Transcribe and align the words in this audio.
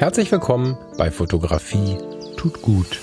Herzlich 0.00 0.32
willkommen 0.32 0.78
bei 0.96 1.10
Fotografie 1.10 1.98
tut 2.38 2.62
gut. 2.62 2.98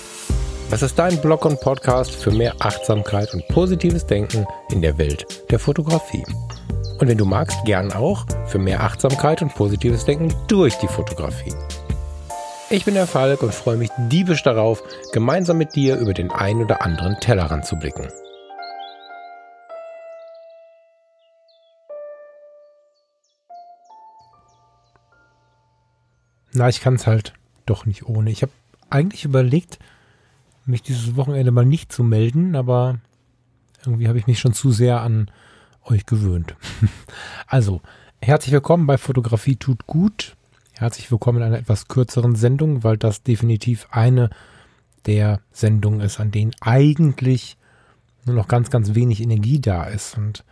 Was 0.68 0.82
ist 0.82 0.98
dein 0.98 1.20
Blog 1.20 1.44
und 1.44 1.60
Podcast 1.60 2.10
für 2.12 2.32
mehr 2.32 2.56
Achtsamkeit 2.58 3.32
und 3.34 3.46
positives 3.46 4.04
Denken 4.04 4.48
in 4.72 4.82
der 4.82 4.98
Welt 4.98 5.24
der 5.48 5.60
Fotografie? 5.60 6.24
Und 6.98 7.06
wenn 7.06 7.16
du 7.16 7.24
magst, 7.24 7.64
gern 7.64 7.92
auch 7.92 8.26
für 8.48 8.58
mehr 8.58 8.82
Achtsamkeit 8.82 9.42
und 9.42 9.54
positives 9.54 10.06
Denken 10.06 10.34
durch 10.48 10.74
die 10.78 10.88
Fotografie. 10.88 11.54
Ich 12.68 12.84
bin 12.84 12.94
der 12.94 13.06
Falk 13.06 13.44
und 13.44 13.54
freue 13.54 13.76
mich 13.76 13.90
diebisch 14.10 14.42
darauf, 14.42 14.82
gemeinsam 15.12 15.58
mit 15.58 15.76
dir 15.76 15.98
über 15.98 16.14
den 16.14 16.32
ein 16.32 16.60
oder 16.60 16.82
anderen 16.82 17.20
Tellerrand 17.20 17.64
zu 17.64 17.76
blicken. 17.76 18.08
Na, 26.58 26.68
ich 26.68 26.80
kann 26.80 26.96
es 26.96 27.06
halt 27.06 27.34
doch 27.66 27.86
nicht 27.86 28.06
ohne. 28.06 28.32
Ich 28.32 28.42
habe 28.42 28.50
eigentlich 28.90 29.24
überlegt, 29.24 29.78
mich 30.66 30.82
dieses 30.82 31.14
Wochenende 31.14 31.52
mal 31.52 31.64
nicht 31.64 31.92
zu 31.92 32.02
melden, 32.02 32.56
aber 32.56 32.98
irgendwie 33.86 34.08
habe 34.08 34.18
ich 34.18 34.26
mich 34.26 34.40
schon 34.40 34.54
zu 34.54 34.72
sehr 34.72 35.00
an 35.00 35.30
euch 35.84 36.04
gewöhnt. 36.04 36.56
also, 37.46 37.80
herzlich 38.20 38.52
willkommen 38.52 38.88
bei 38.88 38.98
Fotografie 38.98 39.54
tut 39.54 39.86
gut. 39.86 40.36
Herzlich 40.72 41.12
willkommen 41.12 41.38
in 41.38 41.44
einer 41.44 41.58
etwas 41.58 41.86
kürzeren 41.86 42.34
Sendung, 42.34 42.82
weil 42.82 42.96
das 42.96 43.22
definitiv 43.22 43.86
eine 43.92 44.28
der 45.06 45.40
Sendungen 45.52 46.00
ist, 46.00 46.18
an 46.18 46.32
denen 46.32 46.56
eigentlich 46.60 47.56
nur 48.24 48.34
noch 48.34 48.48
ganz, 48.48 48.68
ganz 48.68 48.96
wenig 48.96 49.20
Energie 49.22 49.60
da 49.60 49.84
ist. 49.84 50.18
Und 50.18 50.44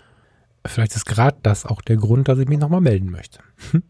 vielleicht 0.64 0.94
ist 0.94 1.06
gerade 1.06 1.38
das 1.42 1.66
auch 1.66 1.82
der 1.82 1.96
Grund, 1.96 2.28
dass 2.28 2.38
ich 2.38 2.46
mich 2.46 2.60
nochmal 2.60 2.80
melden 2.80 3.10
möchte. 3.10 3.40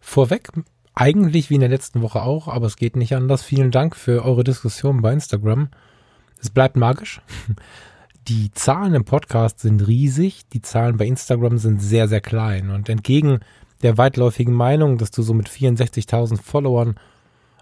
Vorweg, 0.00 0.50
eigentlich 0.96 1.50
wie 1.50 1.54
in 1.54 1.60
der 1.60 1.68
letzten 1.68 2.02
Woche 2.02 2.22
auch, 2.22 2.48
aber 2.48 2.66
es 2.66 2.76
geht 2.76 2.96
nicht 2.96 3.14
anders. 3.14 3.44
Vielen 3.44 3.70
Dank 3.70 3.94
für 3.94 4.24
eure 4.24 4.42
Diskussion 4.42 5.02
bei 5.02 5.12
Instagram. 5.12 5.68
Es 6.40 6.50
bleibt 6.50 6.76
magisch. 6.76 7.20
Die 8.28 8.50
Zahlen 8.50 8.94
im 8.94 9.04
Podcast 9.04 9.60
sind 9.60 9.86
riesig, 9.86 10.48
die 10.48 10.60
Zahlen 10.60 10.96
bei 10.96 11.06
Instagram 11.06 11.58
sind 11.58 11.80
sehr, 11.80 12.08
sehr 12.08 12.20
klein. 12.20 12.70
Und 12.70 12.88
entgegen 12.88 13.38
der 13.82 13.98
weitläufigen 13.98 14.52
Meinung, 14.52 14.98
dass 14.98 15.12
du 15.12 15.22
so 15.22 15.32
mit 15.32 15.48
64.000 15.48 16.42
Followern 16.42 16.96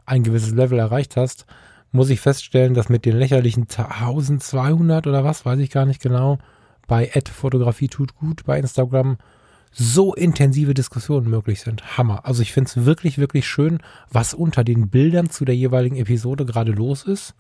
ein 0.07 0.23
gewisses 0.23 0.55
Level 0.55 0.79
erreicht 0.79 1.19
hast, 1.19 1.45
muss 1.93 2.09
ich 2.09 2.21
feststellen, 2.21 2.73
dass 2.73 2.89
mit 2.89 3.05
den 3.05 3.19
lächerlichen 3.19 3.65
1200 3.69 5.07
oder 5.07 5.23
was, 5.23 5.45
weiß 5.45 5.59
ich 5.59 5.69
gar 5.69 5.85
nicht 5.85 6.01
genau, 6.01 6.39
bei 6.87 7.11
Fotografie 7.31 7.89
tut 7.89 8.15
gut 8.17 8.45
bei 8.47 8.59
Instagram 8.59 9.19
so 9.75 10.15
intensive 10.15 10.73
Diskussionen 10.73 11.29
möglich 11.29 11.61
sind. 11.61 11.99
Hammer. 11.99 12.25
Also 12.25 12.43
ich 12.43 12.53
finde 12.53 12.69
es 12.69 12.85
wirklich, 12.85 13.19
wirklich 13.19 13.47
schön, 13.47 13.81
was 14.11 14.33
unter 14.33 14.63
den 14.63 14.89
Bildern 14.89 15.31
zu 15.31 15.45
der 15.45 15.57
jeweiligen 15.57 15.97
Episode 15.97 16.47
gerade 16.47 16.73
los 16.73 17.03
ist. 17.03 17.35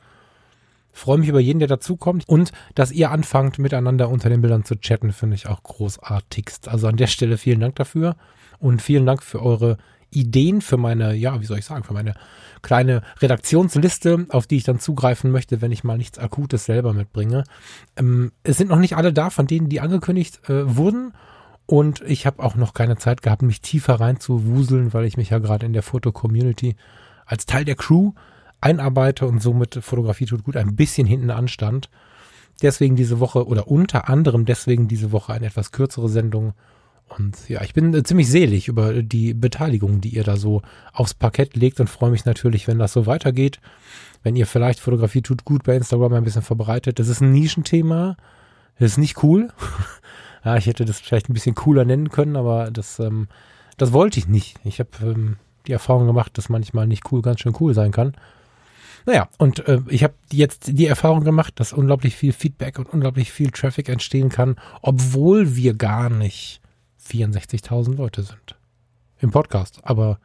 Freue 0.92 1.18
mich 1.18 1.28
über 1.28 1.40
jeden, 1.40 1.60
der 1.60 1.68
dazukommt. 1.68 2.28
Und 2.28 2.52
dass 2.74 2.92
ihr 2.92 3.10
anfangt, 3.10 3.58
miteinander 3.58 4.08
unter 4.08 4.28
den 4.28 4.40
Bildern 4.40 4.64
zu 4.64 4.76
chatten, 4.76 5.12
finde 5.12 5.36
ich 5.36 5.48
auch 5.48 5.62
großartigst. 5.62 6.68
Also 6.68 6.88
an 6.88 6.96
der 6.96 7.06
Stelle 7.06 7.38
vielen 7.38 7.60
Dank 7.60 7.76
dafür. 7.76 8.16
Und 8.58 8.82
vielen 8.82 9.06
Dank 9.06 9.22
für 9.22 9.42
eure 9.42 9.78
Ideen, 10.10 10.60
für 10.60 10.76
meine, 10.76 11.14
ja, 11.14 11.40
wie 11.40 11.44
soll 11.44 11.58
ich 11.58 11.64
sagen, 11.64 11.84
für 11.84 11.92
meine 11.92 12.14
kleine 12.62 13.02
Redaktionsliste, 13.20 14.26
auf 14.30 14.46
die 14.46 14.56
ich 14.56 14.64
dann 14.64 14.80
zugreifen 14.80 15.30
möchte, 15.30 15.60
wenn 15.60 15.72
ich 15.72 15.84
mal 15.84 15.98
nichts 15.98 16.18
Akutes 16.18 16.64
selber 16.64 16.94
mitbringe. 16.94 17.44
Ähm, 17.96 18.32
es 18.42 18.56
sind 18.56 18.70
noch 18.70 18.78
nicht 18.78 18.96
alle 18.96 19.12
da, 19.12 19.30
von 19.30 19.46
denen, 19.46 19.68
die 19.68 19.80
angekündigt 19.80 20.48
äh, 20.48 20.76
wurden. 20.76 21.12
Und 21.66 22.02
ich 22.02 22.26
habe 22.26 22.42
auch 22.42 22.56
noch 22.56 22.74
keine 22.74 22.96
Zeit 22.96 23.22
gehabt, 23.22 23.42
mich 23.42 23.60
tiefer 23.60 23.94
reinzuwuseln, 23.94 24.92
weil 24.92 25.06
ich 25.06 25.16
mich 25.16 25.30
ja 25.30 25.38
gerade 25.38 25.64
in 25.64 25.72
der 25.72 25.82
Foto-Community 25.82 26.76
als 27.24 27.46
Teil 27.46 27.64
der 27.64 27.76
Crew 27.76 28.12
einarbeite 28.60 29.26
und 29.26 29.42
somit 29.42 29.78
Fotografie 29.82 30.26
tut 30.26 30.44
gut 30.44 30.56
ein 30.56 30.76
bisschen 30.76 31.06
hinten 31.06 31.30
anstand. 31.30 31.88
Deswegen 32.62 32.96
diese 32.96 33.18
Woche 33.18 33.46
oder 33.46 33.68
unter 33.68 34.08
anderem 34.08 34.44
deswegen 34.44 34.88
diese 34.88 35.10
Woche 35.10 35.32
eine 35.32 35.46
etwas 35.46 35.72
kürzere 35.72 36.08
Sendung 36.08 36.54
und 37.08 37.48
ja, 37.48 37.62
ich 37.62 37.74
bin 37.74 37.94
äh, 37.94 38.02
ziemlich 38.02 38.28
selig 38.28 38.68
über 38.68 39.02
die 39.02 39.34
Beteiligung, 39.34 40.00
die 40.00 40.10
ihr 40.10 40.24
da 40.24 40.36
so 40.36 40.62
aufs 40.92 41.14
Parkett 41.14 41.54
legt 41.54 41.80
und 41.80 41.90
freue 41.90 42.10
mich 42.10 42.24
natürlich, 42.24 42.66
wenn 42.66 42.78
das 42.78 42.92
so 42.92 43.06
weitergeht. 43.06 43.60
Wenn 44.22 44.36
ihr 44.36 44.46
vielleicht 44.46 44.80
Fotografie 44.80 45.22
tut 45.22 45.44
gut 45.44 45.64
bei 45.64 45.76
Instagram 45.76 46.14
ein 46.14 46.24
bisschen 46.24 46.42
verbreitet. 46.42 46.98
Das 46.98 47.08
ist 47.08 47.20
ein 47.20 47.32
Nischenthema. 47.32 48.16
Das 48.78 48.92
ist 48.92 48.98
nicht 48.98 49.22
cool. 49.22 49.50
ja, 50.44 50.56
ich 50.56 50.66
hätte 50.66 50.84
das 50.84 51.00
vielleicht 51.00 51.28
ein 51.28 51.34
bisschen 51.34 51.54
cooler 51.54 51.84
nennen 51.84 52.10
können, 52.10 52.36
aber 52.36 52.70
das, 52.70 52.98
ähm, 52.98 53.28
das 53.76 53.92
wollte 53.92 54.18
ich 54.18 54.28
nicht. 54.28 54.58
Ich 54.64 54.78
habe 54.78 54.90
ähm, 55.02 55.36
die 55.66 55.72
Erfahrung 55.72 56.06
gemacht, 56.06 56.36
dass 56.36 56.48
manchmal 56.48 56.86
nicht 56.86 57.10
cool 57.10 57.22
ganz 57.22 57.40
schön 57.40 57.56
cool 57.60 57.74
sein 57.74 57.92
kann. 57.92 58.14
Naja, 59.06 59.28
und 59.38 59.66
äh, 59.68 59.80
ich 59.88 60.04
habe 60.04 60.14
jetzt 60.32 60.78
die 60.78 60.86
Erfahrung 60.86 61.24
gemacht, 61.24 61.54
dass 61.60 61.72
unglaublich 61.72 62.16
viel 62.16 62.32
Feedback 62.32 62.78
und 62.78 62.92
unglaublich 62.92 63.32
viel 63.32 63.50
Traffic 63.50 63.88
entstehen 63.88 64.28
kann, 64.28 64.56
obwohl 64.82 65.56
wir 65.56 65.74
gar 65.74 66.10
nicht 66.10 66.60
64.000 67.06 67.96
Leute 67.96 68.22
sind. 68.22 68.56
Im 69.20 69.30
Podcast, 69.30 69.80
aber 69.82 70.18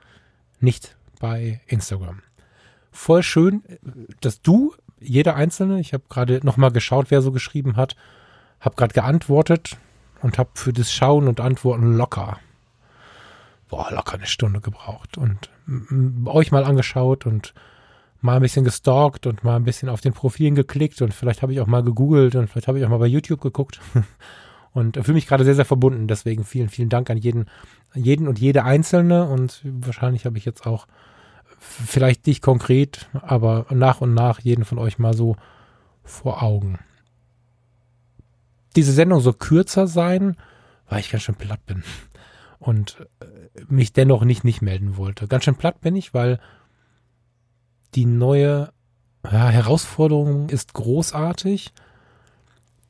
nicht 0.60 0.96
bei 1.20 1.62
Instagram. 1.68 2.22
Voll 2.92 3.24
schön, 3.24 3.64
dass 4.22 4.42
du, 4.42 4.74
jeder 5.00 5.36
Einzelne, 5.36 5.80
ich 5.80 5.94
habe 5.94 6.04
gerade 6.10 6.40
nochmal 6.44 6.72
geschaut, 6.72 7.12
wer 7.12 7.22
so 7.22 7.32
geschrieben 7.32 7.76
hat, 7.76 7.96
habe 8.60 8.76
gerade 8.76 8.94
geantwortet 8.94 9.78
und 10.22 10.38
habe 10.38 10.50
für 10.54 10.74
das 10.74 10.92
Schauen 10.92 11.28
und 11.28 11.40
Antworten 11.40 11.96
locker, 11.96 12.40
boah, 13.70 13.92
locker 13.92 14.16
eine 14.16 14.26
Stunde 14.26 14.62
gebraucht 14.62 15.18
und 15.18 15.50
euch 16.26 16.52
mal 16.52 16.64
angeschaut 16.64 17.26
und 17.26 17.54
mal 18.22 18.36
ein 18.36 18.42
bisschen 18.42 18.66
gestalkt 18.66 19.28
und 19.28 19.44
mal 19.44 19.56
ein 19.56 19.64
bisschen 19.64 19.90
auf 19.90 20.02
den 20.02 20.14
Profilen 20.14 20.56
geklickt 20.56 21.02
und 21.02 21.14
vielleicht 21.14 21.42
habe 21.42 21.54
ich 21.54 21.62
auch 21.62 21.68
mal 21.68 21.84
gegoogelt 21.84 22.36
und 22.36 22.50
vielleicht 22.50 22.68
habe 22.68 22.80
ich 22.80 22.86
auch 22.86 22.90
mal 22.90 22.98
bei 22.98 23.08
YouTube 23.08 23.42
geguckt 23.42 23.80
und 24.74 24.98
fühle 24.98 25.14
mich 25.14 25.28
gerade 25.28 25.46
sehr, 25.46 25.56
sehr 25.56 25.66
verbunden. 25.66 26.08
Deswegen 26.08 26.44
vielen, 26.44 26.70
vielen 26.70 26.90
Dank 26.90 27.10
an 27.10 27.18
jeden, 27.18 27.46
jeden 27.96 28.28
und 28.28 28.40
jede 28.40 28.64
Einzelne 28.66 29.26
und 29.26 29.62
wahrscheinlich 29.64 30.26
habe 30.26 30.38
ich 30.38 30.46
jetzt 30.46 30.66
auch 30.66 30.88
vielleicht 31.60 32.26
dich 32.26 32.42
konkret, 32.42 33.10
aber 33.14 33.66
nach 33.70 34.02
und 34.02 34.14
nach 34.14 34.40
jeden 34.40 34.66
von 34.66 34.80
euch 34.80 35.00
mal 35.00 35.14
so 35.14 35.36
vor 36.04 36.44
Augen. 36.44 36.80
Diese 38.76 38.92
Sendung 38.92 39.20
soll 39.20 39.34
kürzer 39.34 39.88
sein, 39.88 40.38
weil 40.88 41.00
ich 41.00 41.12
ganz 41.12 41.24
schön 41.24 41.36
platt 41.36 41.66
bin 41.66 41.84
und 42.60 43.08
äh, 43.20 43.26
mich 43.68 43.94
dennoch 43.94 44.24
nicht 44.24 44.44
nicht 44.44 44.62
melden 44.62 44.98
wollte. 44.98 45.28
Ganz 45.28 45.44
schön 45.46 45.56
platt 45.56 45.82
bin 45.82 45.96
ich, 45.96 46.14
weil 46.14 46.40
die 47.96 48.06
neue 48.06 48.72
ja, 49.24 49.50
Herausforderung 49.50 50.50
ist 50.50 50.74
großartig, 50.74 51.74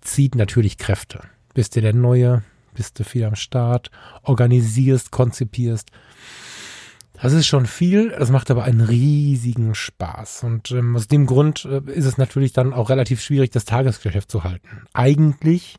zieht 0.02 0.36
natürlich 0.36 0.78
Kräfte 0.78 1.22
bist 1.60 1.76
du 1.76 1.82
der 1.82 1.94
Neue, 1.94 2.44
bist 2.74 3.00
du 3.00 3.04
viel 3.04 3.26
am 3.26 3.36
Start, 3.36 3.92
organisierst, 4.24 5.12
konzipierst. 5.12 5.92
Das 7.22 7.34
ist 7.34 7.48
schon 7.48 7.66
viel, 7.66 8.10
das 8.18 8.32
macht 8.32 8.50
aber 8.50 8.64
einen 8.64 8.82
riesigen 8.82 9.76
Spaß. 9.76 10.44
Und 10.44 10.72
ähm, 10.72 10.96
aus 10.96 11.08
dem 11.08 11.26
Grund 11.26 11.66
äh, 11.66 11.82
ist 11.92 12.06
es 12.06 12.18
natürlich 12.18 12.54
dann 12.54 12.74
auch 12.74 12.90
relativ 12.90 13.22
schwierig, 13.22 13.52
das 13.52 13.66
Tagesgeschäft 13.66 14.32
zu 14.32 14.44
halten. 14.44 14.84
Eigentlich 14.94 15.78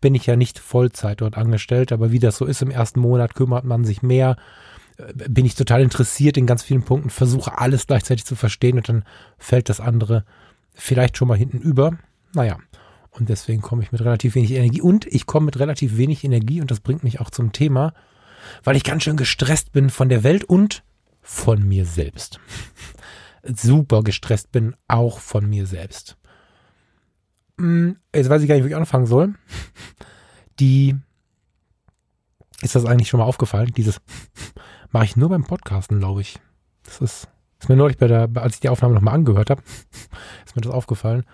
bin 0.00 0.14
ich 0.14 0.26
ja 0.26 0.36
nicht 0.36 0.58
Vollzeit 0.58 1.22
dort 1.22 1.38
angestellt, 1.38 1.90
aber 1.90 2.12
wie 2.12 2.18
das 2.18 2.36
so 2.36 2.44
ist, 2.44 2.60
im 2.60 2.70
ersten 2.70 3.00
Monat 3.00 3.34
kümmert 3.34 3.64
man 3.64 3.84
sich 3.84 4.02
mehr, 4.02 4.36
äh, 4.98 5.12
bin 5.28 5.46
ich 5.46 5.54
total 5.54 5.80
interessiert 5.80 6.36
in 6.36 6.46
ganz 6.46 6.62
vielen 6.62 6.82
Punkten, 6.82 7.08
versuche 7.08 7.56
alles 7.58 7.86
gleichzeitig 7.86 8.26
zu 8.26 8.36
verstehen 8.36 8.76
und 8.76 8.88
dann 8.88 9.04
fällt 9.38 9.70
das 9.70 9.80
andere 9.80 10.24
vielleicht 10.74 11.16
schon 11.16 11.28
mal 11.28 11.38
hinten 11.38 11.58
über. 11.58 11.96
Naja, 12.34 12.58
und 13.10 13.30
deswegen 13.30 13.62
komme 13.62 13.82
ich 13.82 13.92
mit 13.92 14.02
relativ 14.02 14.34
wenig 14.34 14.52
Energie. 14.52 14.82
Und 14.82 15.06
ich 15.06 15.24
komme 15.24 15.46
mit 15.46 15.58
relativ 15.58 15.96
wenig 15.96 16.24
Energie, 16.24 16.60
und 16.60 16.70
das 16.70 16.80
bringt 16.80 17.04
mich 17.04 17.20
auch 17.20 17.30
zum 17.30 17.52
Thema, 17.52 17.94
weil 18.62 18.76
ich 18.76 18.84
ganz 18.84 19.02
schön 19.02 19.16
gestresst 19.16 19.72
bin 19.72 19.90
von 19.90 20.08
der 20.08 20.22
Welt 20.22 20.44
und 20.44 20.82
von 21.20 21.66
mir 21.66 21.86
selbst. 21.86 22.40
Super 23.42 24.02
gestresst 24.02 24.52
bin, 24.52 24.74
auch 24.88 25.18
von 25.18 25.48
mir 25.48 25.66
selbst. 25.66 26.16
Hm, 27.58 27.96
jetzt 28.14 28.28
weiß 28.28 28.42
ich 28.42 28.48
gar 28.48 28.54
nicht, 28.54 28.64
wo 28.64 28.68
ich 28.68 28.76
anfangen 28.76 29.06
soll. 29.06 29.34
Die, 30.60 30.96
ist 32.62 32.74
das 32.74 32.84
eigentlich 32.84 33.08
schon 33.08 33.20
mal 33.20 33.26
aufgefallen? 33.26 33.72
Dieses 33.76 34.00
mache 34.90 35.04
ich 35.04 35.16
nur 35.16 35.28
beim 35.28 35.44
Podcasten, 35.44 35.98
glaube 35.98 36.20
ich. 36.20 36.38
Das 36.84 37.00
ist, 37.00 37.28
ist 37.58 37.68
mir 37.68 37.76
neulich 37.76 37.96
bei 37.96 38.06
der, 38.06 38.28
als 38.34 38.54
ich 38.54 38.60
die 38.60 38.68
Aufnahme 38.68 38.94
nochmal 38.94 39.14
angehört 39.14 39.50
habe, 39.50 39.62
ist 40.46 40.56
mir 40.56 40.62
das 40.62 40.72
aufgefallen. 40.72 41.24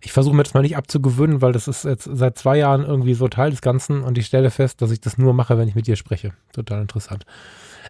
Ich 0.00 0.12
versuche 0.12 0.34
mir 0.34 0.42
das 0.42 0.54
mal 0.54 0.62
nicht 0.62 0.76
abzugewöhnen, 0.76 1.40
weil 1.40 1.52
das 1.52 1.68
ist 1.68 1.84
jetzt 1.84 2.08
seit 2.12 2.38
zwei 2.38 2.58
Jahren 2.58 2.84
irgendwie 2.84 3.14
so 3.14 3.28
Teil 3.28 3.50
des 3.50 3.62
Ganzen 3.62 4.02
und 4.02 4.18
ich 4.18 4.26
stelle 4.26 4.50
fest, 4.50 4.82
dass 4.82 4.90
ich 4.90 5.00
das 5.00 5.18
nur 5.18 5.32
mache, 5.32 5.58
wenn 5.58 5.68
ich 5.68 5.74
mit 5.74 5.86
dir 5.86 5.96
spreche. 5.96 6.32
Total 6.52 6.80
interessant. 6.80 7.24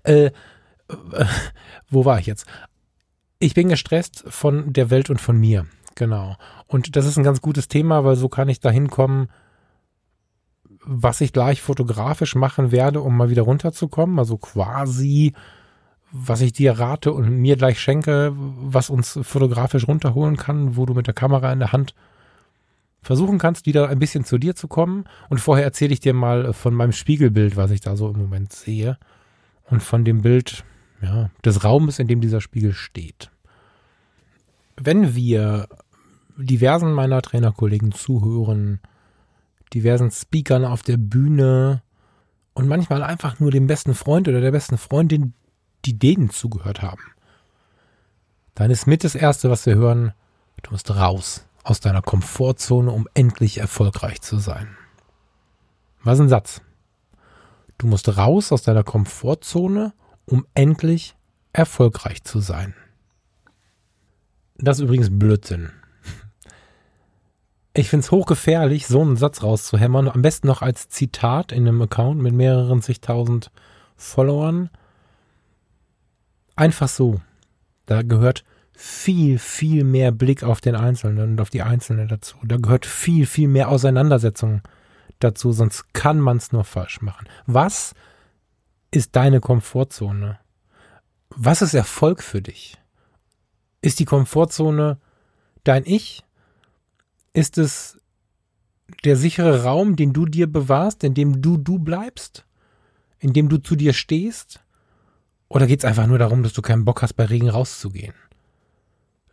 Äh, 0.03 0.27
äh, 0.27 0.33
wo 1.91 2.05
war 2.05 2.19
ich 2.19 2.27
jetzt? 2.27 2.47
Ich 3.39 3.55
bin 3.55 3.69
gestresst 3.69 4.25
von 4.27 4.73
der 4.73 4.91
Welt 4.91 5.11
und 5.11 5.21
von 5.21 5.39
mir. 5.39 5.67
Genau. 5.95 6.37
Und 6.67 6.97
das 6.97 7.07
ist 7.07 7.17
ein 7.17 7.25
ganz 7.25 7.41
gutes 7.41 7.69
Thema, 7.69 8.05
weil 8.05 8.17
so 8.17 8.29
kann 8.29 8.49
ich 8.49 8.61
dahin 8.61 8.89
kommen, 8.89 9.29
was 10.85 11.21
ich 11.21 11.33
gleich 11.33 11.63
fotografisch 11.63 12.35
machen 12.35 12.73
werde, 12.73 13.01
um 13.01 13.17
mal 13.17 13.31
wieder 13.31 13.43
runterzukommen. 13.43 14.19
Also 14.19 14.37
quasi 14.37 15.35
was 16.17 16.43
ich 16.43 16.53
dir 16.53 16.79
rate 16.79 17.13
und 17.13 17.39
mir 17.39 17.57
gleich 17.57 17.81
schenke, 17.81 18.33
was 18.37 18.89
uns 18.89 19.19
fotografisch 19.23 19.89
runterholen 19.89 20.37
kann, 20.37 20.77
wo 20.77 20.87
du 20.87 20.95
mit 20.95 21.09
der 21.09 21.15
Kamera 21.15 21.53
in 21.53 21.59
der 21.59 21.73
Hand 21.73 21.93
versuchen 23.03 23.39
kannst, 23.39 23.67
wieder 23.67 23.89
ein 23.89 23.99
bisschen 23.99 24.25
zu 24.25 24.39
dir 24.39 24.55
zu 24.55 24.69
kommen. 24.69 25.07
Und 25.29 25.41
vorher 25.41 25.65
erzähle 25.65 25.93
ich 25.93 25.99
dir 25.99 26.15
mal 26.15 26.53
von 26.53 26.73
meinem 26.73 26.93
Spiegelbild, 26.93 27.57
was 27.57 27.73
ich 27.73 27.81
da 27.81 27.97
so 27.97 28.09
im 28.09 28.17
Moment 28.17 28.53
sehe. 28.53 28.97
Und 29.69 29.83
von 29.83 30.05
dem 30.05 30.23
Bild 30.23 30.65
ja, 31.03 31.31
des 31.45 31.65
Raumes, 31.65 31.99
in 31.99 32.07
dem 32.07 32.21
dieser 32.21 32.41
Spiegel 32.41 32.75
steht. 32.75 33.33
Wenn 34.77 35.17
wir 35.17 35.67
diversen 36.37 36.93
meiner 36.93 37.23
Trainerkollegen 37.23 37.91
zuhören, 37.91 38.79
diversen 39.75 40.13
Speakern 40.13 40.65
auf 40.65 40.85
der 40.85 40.97
Bühne 40.97 41.83
und 42.53 42.69
manchmal 42.69 43.03
einfach 43.03 43.41
nur 43.41 43.51
dem 43.51 43.67
besten 43.67 43.95
Freund 43.95 44.29
oder 44.29 44.41
der 44.41 44.53
besten 44.53 44.79
Freundin, 44.79 45.35
die 45.85 45.99
denen 45.99 46.31
zugehört 46.31 46.83
haben, 46.83 47.03
dann 48.55 48.71
ist 48.71 48.87
mit 48.87 49.05
das 49.05 49.15
Erste, 49.15 49.51
was 49.51 49.67
wir 49.67 49.75
hören, 49.75 50.13
du 50.63 50.71
musst 50.71 50.91
raus 50.91 51.47
aus 51.63 51.81
deiner 51.81 52.03
Komfortzone, 52.03 52.91
um 52.91 53.09
endlich 53.15 53.59
erfolgreich 53.59 54.21
zu 54.21 54.39
sein. 54.39 54.77
Was 56.03 56.21
ein 56.21 56.29
Satz. 56.29 56.61
Du 57.79 57.87
musst 57.87 58.17
raus 58.17 58.53
aus 58.53 58.63
deiner 58.63 58.85
Komfortzone, 58.85 59.93
um 60.27 60.47
endlich 60.55 61.17
erfolgreich 61.53 62.23
zu 62.23 62.41
sein. 62.41 62.75
Das 64.57 64.79
ist 64.79 64.85
übrigens 64.85 65.09
Blödsinn. 65.11 65.73
Ich 67.77 67.89
finde 67.89 68.05
es 68.05 68.13
hochgefährlich, 68.13 68.87
so 68.87 69.01
einen 69.01 69.17
Satz 69.17 69.43
rauszuhämmern. 69.43 70.09
Am 70.09 70.23
besten 70.23 70.47
noch 70.47 70.63
als 70.63 70.89
Zitat 70.89 71.51
in 71.51 71.67
einem 71.67 71.83
Account 71.83 72.21
mit 72.21 72.33
mehreren 72.33 72.83
zigtausend 72.83 73.51
Followern. 73.97 74.71
Einfach 76.57 76.89
so. 76.89 77.21
Da 77.87 78.03
gehört 78.03 78.45
viel, 78.73 79.39
viel 79.39 79.85
mehr 79.85 80.11
Blick 80.13 80.43
auf 80.43 80.61
den 80.61 80.75
Einzelnen 80.75 81.33
und 81.33 81.41
auf 81.41 81.51
die 81.51 81.63
Einzelne 81.63 82.07
dazu. 82.07 82.37
Da 82.43 82.57
gehört 82.57 82.87
viel, 82.87 83.27
viel 83.27 83.49
mehr 83.49 83.69
Auseinandersetzung 83.69 84.63
dazu, 85.21 85.53
sonst 85.53 85.95
kann 85.95 86.19
man 86.19 86.39
es 86.39 86.53
nur 86.53 86.65
falsch 86.65 87.01
machen. 87.01 87.29
Was 87.47 87.95
ist 88.91 89.17
deine 89.17 89.41
Komfortzone? 89.41 90.39
Was 91.31 91.63
ist 91.63 91.75
Erfolg 91.75 92.23
für 92.23 92.43
dich? 92.43 92.81
Ist 93.81 94.01
die 94.01 94.05
Komfortzone 94.05 94.99
dein 95.63 95.85
Ich? 95.85 96.25
Ist 97.33 97.59
es 97.59 97.99
der 99.05 99.17
sichere 99.17 99.65
Raum, 99.65 99.97
den 99.97 100.13
du 100.13 100.27
dir 100.27 100.51
bewahrst, 100.51 101.05
in 101.05 101.15
dem 101.15 101.43
du 101.43 101.57
du 101.57 101.79
bleibst? 101.79 102.45
In 103.19 103.33
dem 103.33 103.49
du 103.49 103.59
zu 103.59 103.77
dir 103.77 103.93
stehst? 103.93 104.64
Oder 105.49 105.67
geht 105.67 105.81
es 105.81 105.85
einfach 105.85 106.07
nur 106.07 106.19
darum, 106.19 106.43
dass 106.43 106.53
du 106.53 106.63
keinen 106.63 106.85
Bock 106.85 107.03
hast, 107.03 107.15
bei 107.15 107.25
Regen 107.25 107.49
rauszugehen? 107.49 108.15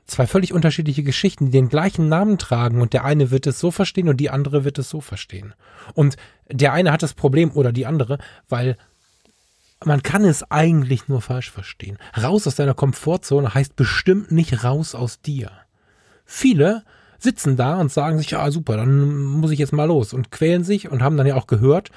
Zwei 0.05 0.27
völlig 0.27 0.53
unterschiedliche 0.53 1.03
Geschichten, 1.03 1.45
die 1.45 1.51
den 1.51 1.69
gleichen 1.69 2.09
Namen 2.09 2.37
tragen 2.37 2.81
und 2.81 2.93
der 2.93 3.05
eine 3.05 3.31
wird 3.31 3.47
es 3.47 3.59
so 3.59 3.71
verstehen 3.71 4.09
und 4.09 4.17
die 4.17 4.29
andere 4.29 4.65
wird 4.65 4.77
es 4.77 4.89
so 4.89 4.99
verstehen. 4.99 5.53
Und 5.93 6.17
der 6.49 6.73
eine 6.73 6.91
hat 6.91 7.01
das 7.01 7.13
Problem 7.13 7.51
oder 7.51 7.71
die 7.71 7.85
andere, 7.85 8.17
weil 8.49 8.77
man 9.83 10.03
kann 10.03 10.25
es 10.25 10.43
eigentlich 10.51 11.07
nur 11.07 11.21
falsch 11.21 11.49
verstehen. 11.49 11.97
Raus 12.21 12.45
aus 12.45 12.55
deiner 12.55 12.73
Komfortzone 12.73 13.53
heißt 13.53 13.75
bestimmt 13.75 14.31
nicht 14.31 14.63
raus 14.63 14.95
aus 14.95 15.21
dir. 15.21 15.51
Viele 16.25 16.83
sitzen 17.17 17.55
da 17.55 17.79
und 17.79 17.91
sagen 17.91 18.17
sich, 18.17 18.31
ja 18.31 18.49
super, 18.51 18.77
dann 18.77 19.23
muss 19.23 19.51
ich 19.51 19.59
jetzt 19.59 19.73
mal 19.73 19.85
los 19.85 20.13
und 20.13 20.31
quälen 20.31 20.63
sich 20.63 20.89
und 20.89 21.01
haben 21.01 21.17
dann 21.17 21.27
ja 21.27 21.35
auch 21.35 21.47
gehört 21.47 21.91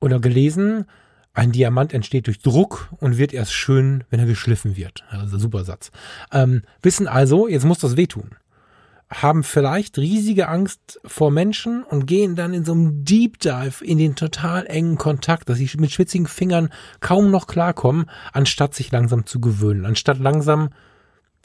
oder 0.00 0.20
gelesen, 0.20 0.86
ein 1.34 1.52
Diamant 1.52 1.92
entsteht 1.92 2.26
durch 2.26 2.40
Druck 2.40 2.88
und 2.98 3.16
wird 3.16 3.32
erst 3.32 3.52
schön, 3.52 4.04
wenn 4.10 4.20
er 4.20 4.26
geschliffen 4.26 4.76
wird. 4.76 5.04
Also 5.08 5.38
super 5.38 5.64
Satz. 5.64 5.90
Ähm, 6.30 6.62
wissen 6.82 7.08
also, 7.08 7.48
jetzt 7.48 7.64
muss 7.64 7.78
das 7.78 7.96
wehtun. 7.96 8.36
Haben 9.10 9.42
vielleicht 9.42 9.98
riesige 9.98 10.48
Angst 10.48 11.00
vor 11.04 11.30
Menschen 11.30 11.82
und 11.84 12.06
gehen 12.06 12.34
dann 12.34 12.54
in 12.54 12.64
so 12.64 12.72
einem 12.72 13.04
Deep 13.04 13.38
Dive 13.40 13.84
in 13.84 13.98
den 13.98 14.14
total 14.14 14.66
engen 14.66 14.96
Kontakt, 14.96 15.48
dass 15.48 15.58
sie 15.58 15.70
mit 15.78 15.90
schwitzigen 15.90 16.26
Fingern 16.26 16.70
kaum 17.00 17.30
noch 17.30 17.46
klarkommen, 17.46 18.06
anstatt 18.32 18.74
sich 18.74 18.90
langsam 18.90 19.26
zu 19.26 19.40
gewöhnen, 19.40 19.84
anstatt 19.84 20.18
langsam 20.18 20.70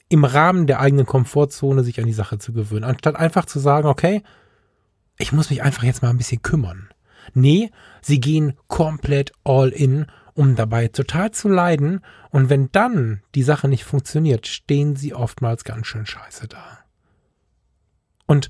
im 0.10 0.24
Rahmen 0.24 0.68
der 0.68 0.80
eigenen 0.80 1.06
Komfortzone 1.06 1.84
sich 1.84 2.00
an 2.00 2.06
die 2.06 2.14
Sache 2.14 2.40
zu 2.40 2.54
gewöhnen, 2.54 2.86
anstatt 2.86 3.18
einfach 3.18 3.46
zu 3.46 3.60
sagen, 3.60 3.88
okay, 3.88 4.24
ich 5.18 5.32
muss 5.34 5.50
mich 5.50 5.64
einfach 5.64 5.84
jetzt 5.84 6.02
mal 6.02 6.10
ein 6.10 6.18
bisschen 6.18 6.42
kümmern. 6.42 6.90
Nee, 7.34 7.72
sie 8.02 8.20
gehen 8.20 8.54
komplett 8.68 9.32
all 9.44 9.70
in, 9.70 10.08
um 10.34 10.56
dabei 10.56 10.88
total 10.88 11.32
zu 11.32 11.50
leiden, 11.50 12.02
und 12.30 12.50
wenn 12.50 12.72
dann 12.72 13.22
die 13.34 13.44
Sache 13.44 13.68
nicht 13.68 13.84
funktioniert, 13.84 14.46
stehen 14.48 14.96
sie 14.96 15.14
oftmals 15.14 15.64
ganz 15.64 15.88
schön 15.88 16.06
scheiße 16.06 16.48
da. 16.48 16.80
Und 18.28 18.50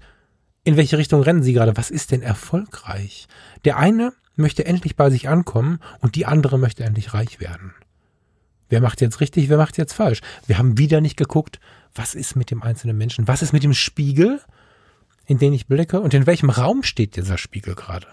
in 0.64 0.76
welche 0.76 0.98
Richtung 0.98 1.22
rennen 1.22 1.44
sie 1.44 1.54
gerade? 1.54 1.78
Was 1.78 1.90
ist 1.90 2.12
denn 2.12 2.22
erfolgreich? 2.22 3.28
Der 3.64 3.78
eine 3.78 4.12
möchte 4.36 4.66
endlich 4.66 4.98
bei 4.98 5.10
sich 5.10 5.30
ankommen 5.30 5.80
und 6.00 6.16
die 6.16 6.26
andere 6.26 6.60
möchte 6.60 6.84
endlich 6.84 7.14
reich 7.14 7.40
werden. 7.40 7.74
Wer 8.70 8.82
macht 8.82 9.00
jetzt 9.00 9.22
richtig, 9.22 9.48
wer 9.48 9.58
macht 9.58 9.78
jetzt 9.78 9.94
falsch? 9.94 10.20
Wir 10.46 10.58
haben 10.58 10.78
wieder 10.78 11.00
nicht 11.00 11.16
geguckt, 11.16 11.60
was 11.96 12.16
ist 12.16 12.36
mit 12.36 12.52
dem 12.52 12.64
einzelnen 12.64 12.98
Menschen? 12.98 13.28
Was 13.28 13.42
ist 13.42 13.54
mit 13.54 13.64
dem 13.64 13.74
Spiegel, 13.74 14.42
in 15.26 15.38
den 15.38 15.54
ich 15.54 15.68
blicke? 15.68 16.02
Und 16.02 16.14
in 16.14 16.26
welchem 16.26 16.50
Raum 16.50 16.84
steht 16.84 17.16
dieser 17.16 17.38
Spiegel 17.38 17.76
gerade? 17.76 18.08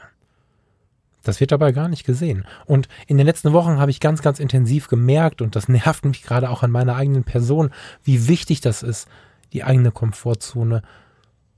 Das 1.25 1.41
wird 1.41 1.53
dabei 1.53 1.73
gar 1.73 1.89
nicht 1.89 2.05
gesehen. 2.05 2.45
Und 2.67 2.89
in 3.07 3.17
den 3.17 3.27
letzten 3.27 3.53
Wochen 3.53 3.79
habe 3.79 3.91
ich 3.91 4.01
ganz, 4.01 4.23
ganz 4.23 4.39
intensiv 4.39 4.89
gemerkt, 4.89 5.43
und 5.43 5.57
das 5.57 5.69
nervt 5.69 6.05
mich 6.05 6.23
gerade 6.23 6.51
auch 6.51 6.63
an 6.63 6.71
meiner 6.71 6.97
eigenen 6.97 7.25
Person, 7.25 7.71
wie 8.03 8.29
wichtig 8.29 8.61
das 8.61 8.83
ist, 8.83 9.09
die 9.53 9.65
eigene 9.65 9.91
Komfortzone 9.91 10.83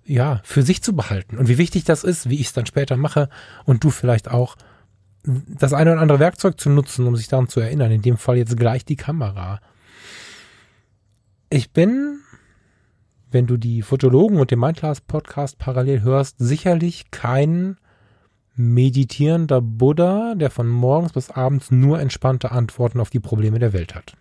ja, 0.04 0.40
für 0.44 0.62
sich 0.62 0.82
zu 0.82 0.94
behalten. 0.94 1.36
Und 1.36 1.48
wie 1.48 1.58
wichtig 1.58 1.84
das 1.84 2.04
ist, 2.04 2.30
wie 2.30 2.40
ich 2.40 2.46
es 2.46 2.52
dann 2.52 2.66
später 2.66 2.96
mache 2.96 3.28
und 3.64 3.82
du 3.84 3.90
vielleicht 3.90 4.30
auch, 4.30 4.56
das 5.24 5.72
eine 5.72 5.92
oder 5.92 6.00
andere 6.00 6.20
Werkzeug 6.20 6.60
zu 6.60 6.70
nutzen, 6.70 7.04
um 7.06 7.16
sich 7.16 7.26
daran 7.26 7.48
zu 7.48 7.58
erinnern. 7.58 7.90
In 7.90 8.02
dem 8.02 8.16
Fall 8.16 8.36
jetzt 8.36 8.56
gleich 8.56 8.84
die 8.84 8.94
Kamera. 8.94 9.60
Ich 11.50 11.72
bin, 11.72 12.20
wenn 13.32 13.48
du 13.48 13.56
die 13.56 13.82
Fotologen 13.82 14.38
und 14.38 14.52
den 14.52 14.60
Mindclass 14.60 15.00
Podcast 15.00 15.58
parallel 15.58 16.02
hörst, 16.02 16.36
sicherlich 16.38 17.10
kein 17.10 17.76
meditierender 18.56 19.60
Buddha, 19.60 20.34
der 20.34 20.50
von 20.50 20.68
morgens 20.68 21.12
bis 21.12 21.30
abends 21.30 21.70
nur 21.70 22.00
entspannte 22.00 22.50
Antworten 22.50 23.00
auf 23.00 23.10
die 23.10 23.20
Probleme 23.20 23.58
der 23.58 23.72
Welt 23.72 23.94
hat. 23.94 24.16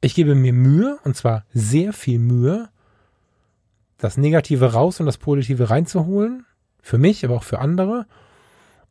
Ich 0.00 0.14
gebe 0.14 0.34
mir 0.34 0.52
Mühe, 0.52 0.98
und 1.04 1.16
zwar 1.16 1.44
sehr 1.52 1.92
viel 1.92 2.18
Mühe, 2.18 2.68
das 3.98 4.16
Negative 4.16 4.72
raus 4.72 5.00
und 5.00 5.06
das 5.06 5.18
Positive 5.18 5.70
reinzuholen. 5.70 6.44
Für 6.80 6.98
mich, 6.98 7.24
aber 7.24 7.34
auch 7.34 7.42
für 7.42 7.58
andere. 7.58 8.06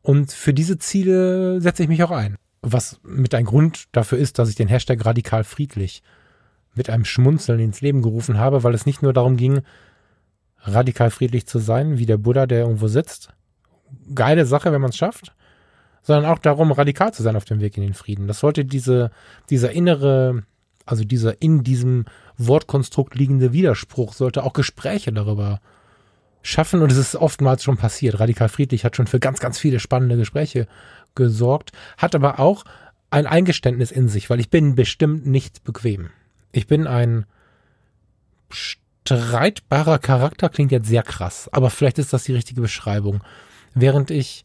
Und 0.02 0.32
für 0.32 0.52
diese 0.52 0.78
Ziele 0.78 1.60
setze 1.60 1.82
ich 1.82 1.88
mich 1.88 2.02
auch 2.02 2.10
ein. 2.10 2.36
Was 2.60 3.00
mit 3.02 3.34
ein 3.34 3.46
Grund 3.46 3.88
dafür 3.92 4.18
ist, 4.18 4.38
dass 4.38 4.50
ich 4.50 4.54
den 4.54 4.68
Hashtag 4.68 5.04
radikal 5.04 5.44
friedlich 5.44 6.02
mit 6.74 6.90
einem 6.90 7.04
Schmunzeln 7.04 7.60
ins 7.60 7.80
Leben 7.80 8.02
gerufen 8.02 8.38
habe, 8.38 8.62
weil 8.62 8.74
es 8.74 8.86
nicht 8.86 9.02
nur 9.02 9.12
darum 9.12 9.36
ging, 9.36 9.62
radikal 10.60 11.10
friedlich 11.10 11.46
zu 11.46 11.58
sein, 11.58 11.98
wie 11.98 12.06
der 12.06 12.18
Buddha, 12.18 12.46
der 12.46 12.60
irgendwo 12.60 12.88
sitzt. 12.88 13.30
Geile 14.14 14.46
Sache, 14.46 14.72
wenn 14.72 14.80
man 14.80 14.90
es 14.90 14.96
schafft. 14.96 15.32
Sondern 16.02 16.30
auch 16.30 16.38
darum, 16.38 16.72
radikal 16.72 17.12
zu 17.12 17.22
sein 17.22 17.36
auf 17.36 17.44
dem 17.44 17.60
Weg 17.60 17.76
in 17.76 17.82
den 17.82 17.94
Frieden. 17.94 18.28
Das 18.28 18.40
sollte 18.40 18.64
diese, 18.64 19.10
dieser 19.50 19.72
innere, 19.72 20.44
also 20.86 21.04
dieser 21.04 21.42
in 21.42 21.64
diesem 21.64 22.06
Wortkonstrukt 22.38 23.14
liegende 23.14 23.52
Widerspruch, 23.52 24.14
sollte 24.14 24.44
auch 24.44 24.52
Gespräche 24.52 25.12
darüber 25.12 25.60
schaffen. 26.42 26.82
Und 26.82 26.90
es 26.92 26.98
ist 26.98 27.16
oftmals 27.16 27.62
schon 27.62 27.76
passiert. 27.76 28.20
Radikal 28.20 28.48
Friedlich 28.48 28.84
hat 28.84 28.96
schon 28.96 29.06
für 29.06 29.20
ganz, 29.20 29.40
ganz 29.40 29.58
viele 29.58 29.80
spannende 29.80 30.16
Gespräche 30.16 30.66
gesorgt, 31.14 31.72
hat 31.96 32.14
aber 32.14 32.40
auch 32.40 32.64
ein 33.10 33.26
Eingeständnis 33.26 33.90
in 33.90 34.08
sich, 34.08 34.30
weil 34.30 34.40
ich 34.40 34.50
bin 34.50 34.74
bestimmt 34.74 35.26
nicht 35.26 35.64
bequem. 35.64 36.10
Ich 36.52 36.66
bin 36.66 36.86
ein 36.86 37.26
streitbarer 38.50 39.98
Charakter, 39.98 40.48
klingt 40.48 40.72
jetzt 40.72 40.88
sehr 40.88 41.02
krass, 41.02 41.48
aber 41.52 41.70
vielleicht 41.70 41.98
ist 41.98 42.12
das 42.12 42.24
die 42.24 42.34
richtige 42.34 42.60
Beschreibung. 42.60 43.22
Während 43.74 44.10
ich 44.10 44.44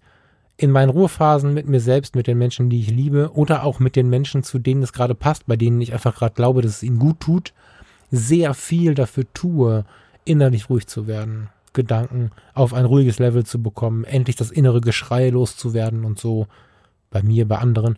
in 0.57 0.71
meinen 0.71 0.89
Ruhephasen 0.89 1.53
mit 1.53 1.67
mir 1.67 1.79
selbst, 1.79 2.15
mit 2.15 2.27
den 2.27 2.37
Menschen, 2.37 2.69
die 2.69 2.79
ich 2.81 2.89
liebe, 2.89 3.31
oder 3.33 3.63
auch 3.63 3.79
mit 3.79 3.95
den 3.95 4.09
Menschen, 4.09 4.43
zu 4.43 4.59
denen 4.59 4.83
es 4.83 4.93
gerade 4.93 5.15
passt, 5.15 5.47
bei 5.47 5.55
denen 5.55 5.81
ich 5.81 5.93
einfach 5.93 6.15
gerade 6.15 6.35
glaube, 6.35 6.61
dass 6.61 6.77
es 6.77 6.83
ihnen 6.83 6.99
gut 6.99 7.19
tut, 7.19 7.53
sehr 8.11 8.53
viel 8.53 8.93
dafür 8.93 9.25
tue, 9.33 9.85
innerlich 10.25 10.69
ruhig 10.69 10.87
zu 10.87 11.07
werden, 11.07 11.49
Gedanken 11.73 12.31
auf 12.53 12.73
ein 12.73 12.85
ruhiges 12.85 13.19
Level 13.19 13.45
zu 13.45 13.61
bekommen, 13.61 14.03
endlich 14.03 14.35
das 14.35 14.51
innere 14.51 14.81
Geschrei 14.81 15.29
loszuwerden 15.29 16.05
und 16.05 16.19
so. 16.19 16.47
Bei 17.09 17.21
mir, 17.21 17.47
bei 17.47 17.57
anderen 17.57 17.97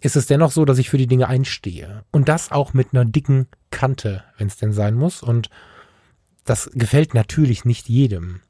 ist 0.00 0.16
es 0.16 0.26
dennoch 0.26 0.50
so, 0.50 0.64
dass 0.64 0.78
ich 0.78 0.90
für 0.90 0.98
die 0.98 1.06
Dinge 1.06 1.28
einstehe. 1.28 2.04
Und 2.10 2.28
das 2.28 2.50
auch 2.50 2.74
mit 2.74 2.88
einer 2.92 3.04
dicken 3.04 3.46
Kante, 3.70 4.22
wenn 4.38 4.46
es 4.46 4.56
denn 4.56 4.72
sein 4.72 4.94
muss. 4.94 5.22
Und 5.22 5.50
das 6.44 6.70
gefällt 6.74 7.14
natürlich 7.14 7.64
nicht 7.64 7.88
jedem. 7.88 8.40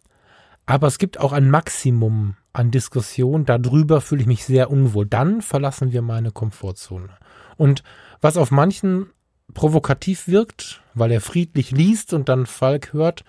Aber 0.66 0.86
es 0.86 0.98
gibt 0.98 1.20
auch 1.20 1.32
ein 1.32 1.50
Maximum 1.50 2.36
an 2.52 2.70
Diskussion. 2.70 3.44
Darüber 3.44 4.00
fühle 4.00 4.22
ich 4.22 4.26
mich 4.26 4.44
sehr 4.44 4.70
unwohl. 4.70 5.06
Dann 5.06 5.42
verlassen 5.42 5.92
wir 5.92 6.02
meine 6.02 6.30
Komfortzone. 6.30 7.10
Und 7.56 7.82
was 8.20 8.36
auf 8.36 8.50
manchen 8.50 9.10
provokativ 9.52 10.26
wirkt, 10.26 10.80
weil 10.94 11.12
er 11.12 11.20
friedlich 11.20 11.70
liest 11.70 12.14
und 12.14 12.28
dann 12.28 12.46
Falk 12.46 12.92
hört, 12.92 13.24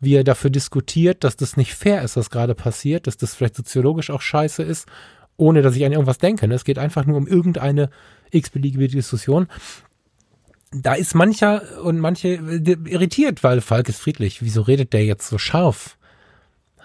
wie 0.00 0.14
er 0.14 0.24
dafür 0.24 0.50
diskutiert, 0.50 1.24
dass 1.24 1.36
das 1.36 1.56
nicht 1.56 1.74
fair 1.74 2.02
ist, 2.02 2.16
was 2.16 2.30
gerade 2.30 2.54
passiert, 2.54 3.06
dass 3.06 3.16
das 3.16 3.34
vielleicht 3.34 3.56
soziologisch 3.56 4.10
auch 4.10 4.22
scheiße 4.22 4.62
ist, 4.62 4.88
ohne 5.36 5.62
dass 5.62 5.76
ich 5.76 5.84
an 5.84 5.92
irgendwas 5.92 6.18
denke. 6.18 6.48
Ne? 6.48 6.54
Es 6.54 6.64
geht 6.64 6.78
einfach 6.78 7.04
nur 7.04 7.16
um 7.16 7.26
irgendeine 7.26 7.90
x-beliebige 8.30 8.88
Diskussion. 8.88 9.46
Da 10.72 10.94
ist 10.94 11.14
mancher 11.14 11.62
und 11.82 11.98
manche 11.98 12.28
irritiert, 12.28 13.44
weil 13.44 13.60
Falk 13.60 13.88
ist 13.88 14.00
friedlich. 14.00 14.42
Wieso 14.42 14.62
redet 14.62 14.92
der 14.92 15.04
jetzt 15.04 15.28
so 15.28 15.38
scharf? 15.38 15.98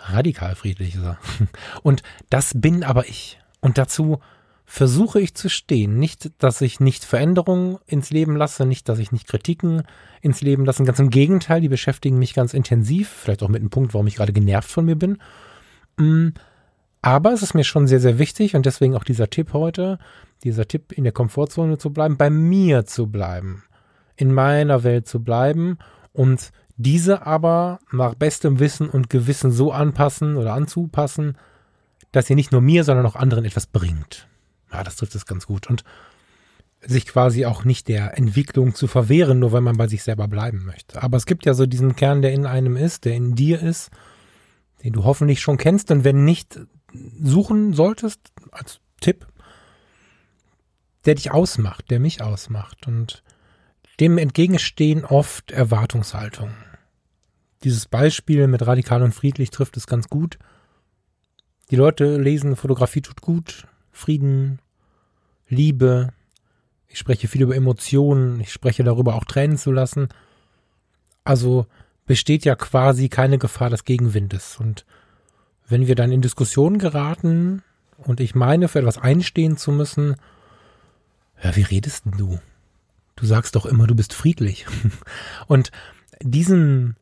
Radikal 0.10 0.56
friedlich 0.56 0.96
ist 0.96 1.04
er. 1.04 1.18
Und 1.84 2.04
das 2.30 2.54
bin 2.56 2.84
aber 2.84 3.08
ich. 3.08 3.40
Und 3.62 3.78
dazu 3.78 4.20
versuche 4.66 5.22
ich 5.22 5.36
zu 5.36 5.50
stehen. 5.50 5.98
Nicht, 5.98 6.32
dass 6.40 6.62
ich 6.62 6.80
nicht 6.80 7.06
Veränderungen 7.06 7.78
ins 7.86 8.10
Leben 8.10 8.36
lasse, 8.36 8.66
nicht, 8.66 8.90
dass 8.90 9.00
ich 9.00 9.12
nicht 9.12 9.28
Kritiken 9.28 9.84
ins 10.22 10.42
Leben 10.42 10.66
lasse. 10.66 10.84
Ganz 10.84 11.00
im 11.00 11.12
Gegenteil, 11.12 11.62
die 11.62 11.70
beschäftigen 11.70 12.18
mich 12.18 12.34
ganz 12.34 12.54
intensiv. 12.54 13.10
Vielleicht 13.10 13.44
auch 13.44 13.50
mit 13.50 13.62
einem 13.62 13.70
Punkt, 13.70 13.94
warum 13.94 14.08
ich 14.08 14.16
gerade 14.16 14.34
genervt 14.34 14.70
von 14.70 14.86
mir 14.86 14.96
bin. 14.96 15.20
Mm, 15.98 16.30
aber 17.02 17.34
es 17.34 17.44
ist 17.44 17.54
mir 17.54 17.64
schon 17.64 17.86
sehr, 17.86 18.00
sehr 18.00 18.18
wichtig 18.18 18.56
und 18.56 18.66
deswegen 18.66 18.96
auch 18.96 19.04
dieser 19.04 19.30
Tipp 19.30 19.54
heute, 19.54 20.00
dieser 20.44 20.68
Tipp 20.68 20.92
in 20.92 21.04
der 21.04 21.14
Komfortzone 21.14 21.78
zu 21.78 21.94
bleiben, 21.94 22.18
bei 22.18 22.32
mir 22.32 22.86
zu 22.86 23.08
bleiben, 23.08 23.64
in 24.16 24.34
meiner 24.34 24.84
Welt 24.84 25.08
zu 25.08 25.24
bleiben 25.24 25.78
und 26.14 26.52
diese 26.78 27.26
aber 27.26 27.80
nach 27.92 28.16
bestem 28.16 28.60
Wissen 28.60 28.90
und 28.90 29.10
Gewissen 29.10 29.52
so 29.52 29.72
anpassen 29.72 30.36
oder 30.36 30.54
anzupassen, 30.54 31.38
dass 32.12 32.28
sie 32.28 32.36
nicht 32.36 32.52
nur 32.52 32.62
mir, 32.62 32.84
sondern 32.84 33.06
auch 33.06 33.16
anderen 33.16 33.46
etwas 33.46 33.68
bringt. 33.68 34.28
Ja, 34.72 34.84
das 34.84 34.98
trifft 34.98 35.16
es 35.16 35.26
ganz 35.26 35.46
gut. 35.46 35.68
Und 35.70 35.84
sich 36.82 37.06
quasi 37.06 37.46
auch 37.46 37.64
nicht 37.64 37.88
der 37.88 38.18
Entwicklung 38.18 38.76
zu 38.76 38.88
verwehren, 38.88 39.40
nur 39.40 39.52
weil 39.52 39.62
man 39.62 39.78
bei 39.78 39.88
sich 39.88 40.04
selber 40.04 40.28
bleiben 40.28 40.66
möchte. 40.66 41.02
Aber 41.02 41.18
es 41.18 41.26
gibt 41.26 41.46
ja 41.46 41.54
so 41.54 41.66
diesen 41.66 41.96
Kern, 41.96 42.22
der 42.22 42.34
in 42.34 42.46
einem 42.46 42.78
ist, 42.78 43.06
der 43.06 43.16
in 43.16 43.36
dir 43.36 43.62
ist, 43.62 43.90
den 44.84 44.94
du 44.94 45.04
hoffentlich 45.04 45.42
schon 45.42 45.58
kennst 45.58 45.90
und 45.92 46.04
wenn 46.04 46.26
nicht 46.26 46.60
suchen 47.22 47.74
solltest, 47.74 48.20
als 48.52 48.80
Tipp, 49.02 49.26
der 51.06 51.16
dich 51.16 51.32
ausmacht, 51.32 51.90
der 51.90 52.00
mich 52.00 52.22
ausmacht. 52.22 52.88
Und 52.88 53.24
dem 54.00 54.18
entgegenstehen 54.18 55.06
oft 55.06 55.52
Erwartungshaltungen. 55.52 56.56
Dieses 57.64 57.86
Beispiel 57.88 58.48
mit 58.48 58.66
radikal 58.66 59.02
und 59.02 59.14
friedlich 59.14 59.50
trifft 59.50 59.78
es 59.78 59.88
ganz 59.88 60.10
gut. 60.10 60.38
Die 61.72 61.76
Leute 61.76 62.18
lesen, 62.18 62.56
Fotografie 62.56 63.02
tut 63.02 63.22
gut, 63.22 63.68
Frieden, 63.92 64.60
Liebe. 65.48 66.10
Ich 66.88 67.00
spreche 67.00 67.28
viel 67.28 67.42
über 67.42 67.56
Emotionen. 67.56 68.40
Ich 68.40 68.52
spreche 68.52 68.84
darüber, 68.84 69.16
auch 69.16 69.26
Tränen 69.26 69.58
zu 69.58 69.72
lassen. 69.72 70.10
Also 71.24 71.66
besteht 72.06 72.46
ja 72.46 72.56
quasi 72.56 73.10
keine 73.10 73.38
Gefahr 73.38 73.70
des 73.70 73.84
Gegenwindes. 73.84 74.58
Und 74.60 74.86
wenn 75.68 75.88
wir 75.88 75.96
dann 75.96 76.12
in 76.12 76.22
Diskussionen 76.22 76.78
geraten 76.78 77.64
und 77.98 78.20
ich 78.20 78.36
meine, 78.36 78.68
für 78.68 78.80
etwas 78.80 78.98
einstehen 78.98 79.58
zu 79.58 79.72
müssen, 79.72 80.16
ja, 81.44 81.56
wie 81.56 81.64
redest 81.64 82.06
denn 82.06 82.18
du? 82.18 82.40
Du 83.16 83.26
sagst 83.26 83.56
doch 83.56 83.66
immer, 83.66 83.88
du 83.88 83.96
bist 83.96 84.14
friedlich. 84.14 84.66
Und 85.48 85.72
diesen 86.22 86.96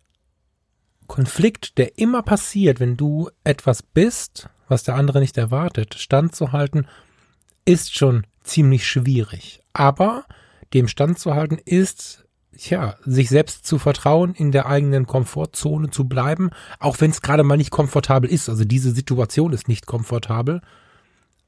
Konflikt, 1.08 1.78
der 1.78 1.98
immer 1.98 2.22
passiert, 2.22 2.80
wenn 2.80 2.98
du 2.98 3.30
etwas 3.44 3.84
bist, 3.84 4.50
was 4.68 4.84
der 4.84 4.96
andere 4.96 5.20
nicht 5.20 5.38
erwartet, 5.38 5.96
standzuhalten, 5.96 6.88
ist 7.66 7.96
schon 7.96 8.26
ziemlich 8.44 8.88
schwierig. 8.88 9.62
Aber 9.74 10.26
dem 10.74 10.88
standzuhalten 10.88 11.60
ist, 11.64 12.26
ja, 12.56 12.96
sich 13.06 13.30
selbst 13.30 13.66
zu 13.66 13.80
vertrauen, 13.80 14.34
in 14.34 14.52
der 14.52 14.68
eigenen 14.68 15.08
Komfortzone 15.08 15.90
zu 15.90 16.06
bleiben, 16.06 16.52
auch 16.80 17.02
wenn 17.02 17.12
es 17.12 17.22
gerade 17.22 17.44
mal 17.44 17.58
nicht 17.58 17.72
komfortabel 17.72 18.30
ist. 18.30 18.50
Also 18.50 18.66
diese 18.66 18.92
Situation 18.92 19.54
ist 19.54 19.68
nicht 19.68 19.86
komfortabel. 19.86 20.62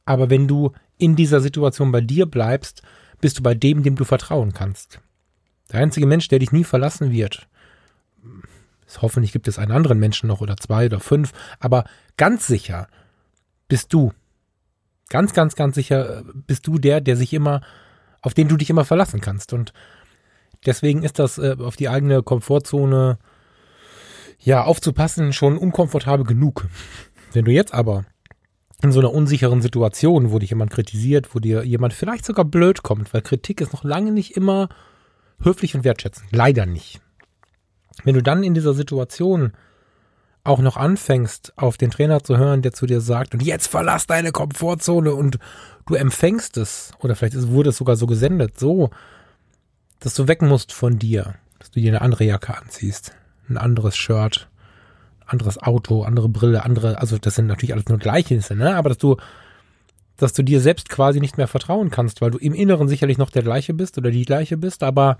Aber 0.05 0.29
wenn 0.29 0.47
du 0.47 0.71
in 0.97 1.15
dieser 1.15 1.41
Situation 1.41 1.91
bei 1.91 2.01
dir 2.01 2.25
bleibst, 2.25 2.81
bist 3.21 3.39
du 3.39 3.43
bei 3.43 3.55
dem, 3.55 3.83
dem 3.83 3.95
du 3.95 4.03
vertrauen 4.03 4.53
kannst. 4.53 5.00
Der 5.71 5.79
einzige 5.79 6.05
Mensch, 6.05 6.27
der 6.27 6.39
dich 6.39 6.51
nie 6.51 6.63
verlassen 6.63 7.12
wird. 7.12 7.47
Hoffentlich 9.02 9.32
gibt 9.32 9.48
es 9.48 9.60
einen 9.60 9.72
anderen 9.72 10.00
Menschen 10.00 10.28
noch 10.28 10.42
oder 10.42 10.58
zwei 10.58 10.86
oder 10.86 11.00
fünf, 11.00 11.32
aber 11.60 11.86
ganz 12.18 12.48
sicher 12.48 12.88
bist 13.68 13.94
du. 13.94 14.14
Ganz, 15.10 15.34
ganz, 15.34 15.56
ganz 15.56 15.75
sicher 15.75 16.24
bist 16.48 16.66
du 16.68 16.80
der, 16.80 17.02
der 17.02 17.16
sich 17.16 17.34
immer, 17.34 17.62
auf 18.22 18.34
den 18.34 18.48
du 18.48 18.58
dich 18.58 18.70
immer 18.70 18.86
verlassen 18.86 19.22
kannst. 19.22 19.54
Und 19.54 19.74
deswegen 20.66 21.04
ist 21.04 21.20
das 21.20 21.38
äh, 21.38 21.56
auf 21.60 21.75
die 21.75 21.90
eigene 21.90 22.24
Komfortzone 22.24 23.20
ja 24.40 24.64
aufzupassen 24.64 25.34
schon 25.34 25.58
unkomfortabel 25.58 26.25
genug. 26.25 26.68
Wenn 27.34 27.46
du 27.46 27.52
jetzt 27.52 27.74
aber 27.74 28.06
in 28.82 28.92
so 28.92 29.00
einer 29.00 29.14
unsicheren 29.14 29.62
Situation, 29.62 30.32
wo 30.32 30.40
dich 30.40 30.50
jemand 30.50 30.72
kritisiert, 30.72 31.34
wo 31.34 31.40
dir 31.40 31.64
jemand 31.64 31.94
vielleicht 31.94 32.25
sogar 32.25 32.46
blöd 32.46 32.84
kommt, 32.84 33.14
weil 33.14 33.22
Kritik 33.22 33.62
ist 33.62 33.74
noch 33.74 33.84
lange 33.84 34.12
nicht 34.12 34.36
immer 34.36 34.70
höflich 35.42 35.75
und 35.75 35.84
wertschätzend. 35.84 36.28
Leider 36.32 36.66
nicht. 36.66 37.02
Wenn 38.04 38.16
du 38.16 38.24
dann 38.24 38.44
in 38.44 38.54
dieser 38.54 38.74
Situation 38.74 39.54
auch 40.44 40.60
noch 40.60 40.78
anfängst, 40.78 41.54
auf 41.56 41.78
den 41.78 41.92
Trainer 41.92 42.24
zu 42.24 42.38
hören, 42.38 42.62
der 42.62 42.72
zu 42.72 42.86
dir 42.86 43.02
sagt, 43.02 43.34
und 43.34 43.42
jetzt 43.42 43.68
verlass 43.68 44.06
deine 44.06 44.32
Komfortzone 44.32 45.14
und 45.14 45.40
du 45.88 45.96
empfängst 45.96 46.58
es, 46.58 46.92
oder 47.00 47.16
vielleicht 47.16 47.36
wurde 47.50 47.70
es 47.70 47.78
sogar 47.78 47.96
so 47.96 48.06
gesendet, 48.06 48.60
so, 48.60 48.92
dass 50.00 50.14
du 50.14 50.28
weg 50.28 50.44
musst 50.44 50.72
von 50.72 51.00
dir, 51.00 51.36
dass 51.58 51.72
du 51.72 51.80
dir 51.80 51.92
eine 51.92 52.02
andere 52.02 52.25
Jacke 52.25 52.56
anziehst, 52.56 53.14
ein 53.50 53.58
anderes 53.58 53.98
Shirt, 53.98 54.48
anderes 55.25 55.58
Auto, 55.58 56.04
andere 56.04 56.30
Brille, 56.30 56.64
andere, 56.64 57.00
also 57.00 57.18
das 57.18 57.36
sind 57.36 57.48
natürlich 57.48 57.74
alles 57.74 57.88
nur 57.88 57.98
Gleichnisse, 57.98 58.56
ne? 58.56 58.75
Aber 58.75 58.90
dass 58.90 59.00
du, 59.00 59.18
dass 60.18 60.34
du 60.34 60.44
dir 60.44 60.62
selbst 60.62 60.90
quasi 60.90 61.20
nicht 61.20 61.38
mehr 61.38 61.48
vertrauen 61.48 61.90
kannst, 61.90 62.22
weil 62.22 62.30
du 62.30 62.38
im 62.38 62.54
Inneren 62.54 62.88
sicherlich 62.88 63.18
noch 63.18 63.32
der 63.32 63.42
gleiche 63.42 63.74
bist 63.74 63.98
oder 63.98 64.12
die 64.12 64.25
gleiche 64.25 64.58
bist, 64.58 64.84
aber 64.84 65.18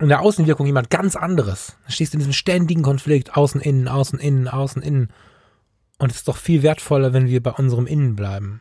in 0.00 0.08
der 0.08 0.20
Außenwirkung 0.20 0.66
jemand 0.66 0.90
ganz 0.90 1.16
anderes. 1.16 1.76
Dann 1.82 1.92
stehst 1.92 2.12
du 2.12 2.16
in 2.16 2.20
diesem 2.20 2.32
ständigen 2.32 2.82
Konflikt, 2.82 3.36
außen, 3.36 3.60
innen, 3.60 3.88
außen, 3.88 4.18
innen, 4.18 4.48
außen, 4.48 4.82
innen. 4.82 5.08
Und 5.98 6.12
es 6.12 6.18
ist 6.18 6.28
doch 6.28 6.36
viel 6.36 6.62
wertvoller, 6.62 7.12
wenn 7.12 7.26
wir 7.26 7.42
bei 7.42 7.50
unserem 7.50 7.86
Innen 7.86 8.14
bleiben. 8.14 8.60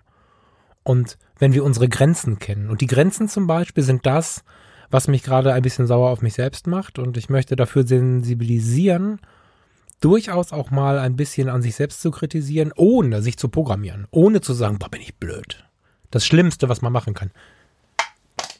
Und 0.83 1.17
wenn 1.37 1.53
wir 1.53 1.63
unsere 1.63 1.89
Grenzen 1.89 2.39
kennen. 2.39 2.69
Und 2.69 2.81
die 2.81 2.87
Grenzen 2.87 3.29
zum 3.29 3.45
Beispiel 3.45 3.83
sind 3.83 4.05
das, 4.05 4.43
was 4.89 5.07
mich 5.07 5.21
gerade 5.21 5.53
ein 5.53 5.61
bisschen 5.61 5.85
sauer 5.85 6.09
auf 6.09 6.21
mich 6.21 6.33
selbst 6.33 6.65
macht. 6.65 6.97
Und 6.97 7.17
ich 7.17 7.29
möchte 7.29 7.55
dafür 7.55 7.85
sensibilisieren, 7.85 9.19
durchaus 9.99 10.53
auch 10.53 10.71
mal 10.71 10.97
ein 10.97 11.15
bisschen 11.15 11.49
an 11.49 11.61
sich 11.61 11.75
selbst 11.75 12.01
zu 12.01 12.09
kritisieren, 12.09 12.71
ohne 12.75 13.21
sich 13.21 13.37
zu 13.37 13.49
programmieren, 13.49 14.07
ohne 14.09 14.41
zu 14.41 14.53
sagen, 14.53 14.79
boah, 14.79 14.89
bin 14.89 15.01
ich 15.01 15.15
blöd. 15.15 15.65
Das 16.09 16.25
Schlimmste, 16.25 16.69
was 16.69 16.81
man 16.81 16.93
machen 16.93 17.13
kann. 17.13 17.31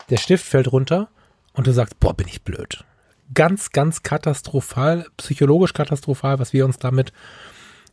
Der 0.10 0.18
Stift 0.18 0.46
fällt 0.46 0.72
runter 0.72 1.10
und 1.58 1.68
du 1.68 1.74
sagst, 1.74 2.00
boah, 2.00 2.14
bin 2.14 2.28
ich 2.28 2.44
blöd. 2.44 2.86
Ganz, 3.34 3.72
ganz 3.72 4.04
katastrophal, 4.04 5.08
psychologisch 5.18 5.74
katastrophal, 5.74 6.40
was 6.40 6.54
wir 6.54 6.64
uns 6.64 6.78
damit, 6.78 7.12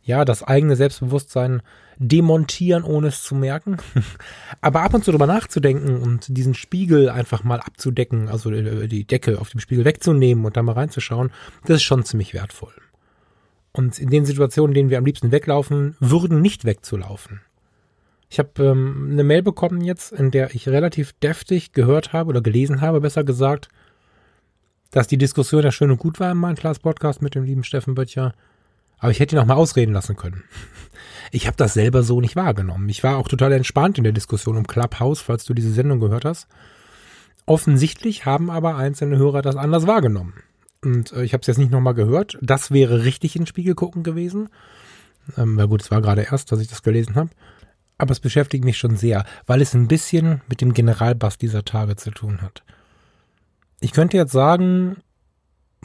ja, 0.03 0.23
das 0.23 0.43
eigene 0.43 0.75
Selbstbewusstsein 0.75 1.63
demontieren, 1.97 2.83
ohne 2.83 3.07
es 3.07 3.23
zu 3.23 3.33
merken. 3.33 3.77
Aber 4.61 4.83
ab 4.83 4.93
und 4.93 5.03
zu 5.03 5.11
drüber 5.11 5.25
nachzudenken 5.25 6.01
und 6.01 6.37
diesen 6.37 6.53
Spiegel 6.53 7.09
einfach 7.09 7.43
mal 7.43 7.59
abzudecken, 7.59 8.29
also 8.29 8.51
die 8.51 9.05
Decke 9.05 9.41
auf 9.41 9.49
dem 9.49 9.59
Spiegel 9.59 9.83
wegzunehmen 9.83 10.45
und 10.45 10.55
da 10.55 10.61
mal 10.61 10.73
reinzuschauen, 10.73 11.31
das 11.65 11.77
ist 11.77 11.83
schon 11.83 12.05
ziemlich 12.05 12.33
wertvoll. 12.35 12.73
Und 13.71 13.97
in 13.99 14.09
den 14.09 14.25
Situationen, 14.25 14.71
in 14.71 14.75
denen 14.75 14.89
wir 14.91 14.99
am 14.99 15.05
liebsten 15.05 15.31
weglaufen, 15.31 15.97
würden 15.99 16.39
nicht 16.39 16.65
wegzulaufen. 16.65 17.41
Ich 18.29 18.39
habe 18.39 18.63
ähm, 18.63 19.09
eine 19.11 19.23
Mail 19.23 19.43
bekommen 19.43 19.81
jetzt, 19.81 20.11
in 20.11 20.31
der 20.31 20.53
ich 20.55 20.67
relativ 20.67 21.13
deftig 21.13 21.73
gehört 21.73 22.13
habe 22.13 22.29
oder 22.29 22.41
gelesen 22.41 22.81
habe, 22.81 23.01
besser 23.01 23.23
gesagt, 23.23 23.69
dass 24.91 25.07
die 25.07 25.17
Diskussion 25.17 25.63
ja 25.63 25.71
schön 25.71 25.91
und 25.91 25.97
gut 25.97 26.19
war 26.19 26.31
in 26.31 26.37
meinem 26.37 26.55
Class-Podcast 26.55 27.21
mit 27.21 27.35
dem 27.35 27.43
lieben 27.43 27.63
Steffen 27.63 27.95
Böttcher. 27.95 28.33
Aber 28.97 29.11
ich 29.11 29.19
hätte 29.19 29.35
ihn 29.35 29.39
auch 29.39 29.45
mal 29.45 29.55
ausreden 29.55 29.93
lassen 29.93 30.15
können. 30.15 30.43
Ich 31.31 31.47
habe 31.47 31.57
das 31.57 31.73
selber 31.73 32.01
so 32.03 32.21
nicht 32.21 32.35
wahrgenommen. 32.35 32.87
Ich 32.87 33.03
war 33.03 33.17
auch 33.17 33.27
total 33.27 33.51
entspannt 33.51 33.97
in 33.97 34.03
der 34.03 34.13
Diskussion 34.13 34.57
um 34.57 34.67
Clubhouse, 34.67 35.19
falls 35.19 35.43
du 35.43 35.53
diese 35.53 35.71
Sendung 35.71 35.99
gehört 35.99 36.23
hast. 36.23 36.47
Offensichtlich 37.45 38.25
haben 38.25 38.49
aber 38.49 38.77
einzelne 38.77 39.17
Hörer 39.17 39.41
das 39.41 39.55
anders 39.55 39.85
wahrgenommen. 39.85 40.33
Und 40.83 41.11
äh, 41.13 41.23
ich 41.23 41.33
habe 41.33 41.41
es 41.41 41.47
jetzt 41.47 41.57
nicht 41.57 41.71
nochmal 41.71 41.93
gehört. 41.93 42.37
Das 42.41 42.71
wäre 42.71 43.03
richtig 43.03 43.35
ins 43.35 43.49
Spiegel 43.49 43.75
gucken 43.75 44.03
gewesen. 44.03 44.49
Ähm, 45.37 45.55
na 45.55 45.65
gut, 45.65 45.81
es 45.81 45.91
war 45.91 46.01
gerade 46.01 46.21
erst, 46.21 46.51
dass 46.51 46.59
ich 46.59 46.67
das 46.67 46.83
gelesen 46.83 47.15
habe. 47.15 47.29
Aber 47.97 48.11
es 48.11 48.19
beschäftigt 48.19 48.65
mich 48.65 48.77
schon 48.77 48.97
sehr, 48.97 49.25
weil 49.45 49.61
es 49.61 49.73
ein 49.73 49.87
bisschen 49.87 50.41
mit 50.47 50.61
dem 50.61 50.73
Generalbass 50.73 51.37
dieser 51.37 51.63
Tage 51.63 51.95
zu 51.95 52.11
tun 52.11 52.41
hat. 52.41 52.63
Ich 53.79 53.93
könnte 53.93 54.17
jetzt 54.17 54.31
sagen, 54.31 54.97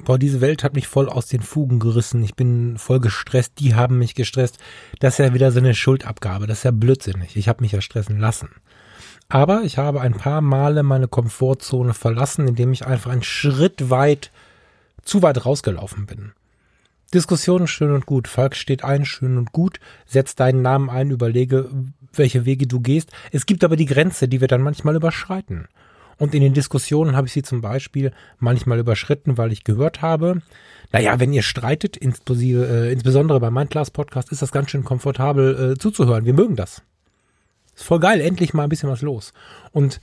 boah, 0.04 0.18
diese 0.18 0.40
Welt 0.40 0.64
hat 0.64 0.74
mich 0.74 0.88
voll 0.88 1.08
aus 1.08 1.26
den 1.26 1.42
Fugen 1.42 1.78
gerissen, 1.78 2.22
ich 2.22 2.34
bin 2.34 2.78
voll 2.78 3.00
gestresst, 3.00 3.54
die 3.58 3.74
haben 3.74 3.98
mich 3.98 4.14
gestresst. 4.14 4.58
Das 4.98 5.14
ist 5.14 5.18
ja 5.24 5.34
wieder 5.34 5.52
so 5.52 5.58
eine 5.58 5.74
Schuldabgabe, 5.74 6.46
das 6.46 6.58
ist 6.58 6.64
ja 6.64 6.70
blödsinnig. 6.70 7.36
Ich 7.36 7.48
habe 7.48 7.62
mich 7.62 7.72
ja 7.72 7.80
stressen 7.80 8.18
lassen. 8.18 8.50
Aber 9.28 9.62
ich 9.62 9.78
habe 9.78 10.00
ein 10.00 10.14
paar 10.14 10.40
Male 10.40 10.82
meine 10.82 11.06
Komfortzone 11.06 11.94
verlassen, 11.94 12.48
indem 12.48 12.72
ich 12.72 12.86
einfach 12.86 13.12
einen 13.12 13.22
Schritt 13.22 13.88
weit 13.88 14.32
zu 15.02 15.22
weit 15.22 15.46
rausgelaufen 15.46 16.06
bin. 16.06 16.32
Diskussion 17.14 17.66
schön 17.66 17.92
und 17.92 18.06
gut. 18.06 18.28
Falk 18.28 18.56
steht 18.56 18.84
ein, 18.84 19.04
schön 19.04 19.36
und 19.38 19.52
gut. 19.52 19.80
Setz 20.06 20.34
deinen 20.34 20.62
Namen 20.62 20.90
ein, 20.90 21.10
überlege, 21.10 21.70
welche 22.12 22.44
Wege 22.44 22.66
du 22.66 22.80
gehst. 22.80 23.10
Es 23.32 23.46
gibt 23.46 23.64
aber 23.64 23.76
die 23.76 23.86
Grenze, 23.86 24.28
die 24.28 24.40
wir 24.40 24.48
dann 24.48 24.62
manchmal 24.62 24.96
überschreiten. 24.96 25.68
Und 26.18 26.34
in 26.34 26.42
den 26.42 26.52
Diskussionen 26.52 27.16
habe 27.16 27.28
ich 27.28 27.32
sie 27.32 27.42
zum 27.42 27.62
Beispiel 27.62 28.12
manchmal 28.38 28.78
überschritten, 28.78 29.38
weil 29.38 29.52
ich 29.52 29.64
gehört 29.64 30.02
habe, 30.02 30.42
naja, 30.92 31.18
wenn 31.18 31.32
ihr 31.32 31.42
streitet, 31.42 31.96
insbesondere, 31.96 32.88
äh, 32.88 32.92
insbesondere 32.92 33.40
bei 33.40 33.50
Mindclass 33.50 33.90
Podcast, 33.90 34.30
ist 34.30 34.42
das 34.42 34.52
ganz 34.52 34.70
schön 34.70 34.84
komfortabel 34.84 35.72
äh, 35.72 35.78
zuzuhören. 35.78 36.26
Wir 36.26 36.34
mögen 36.34 36.56
das. 36.56 36.82
Ist 37.74 37.84
voll 37.84 38.00
geil, 38.00 38.20
endlich 38.20 38.52
mal 38.52 38.64
ein 38.64 38.68
bisschen 38.68 38.90
was 38.90 39.00
los. 39.00 39.32
Und 39.72 40.02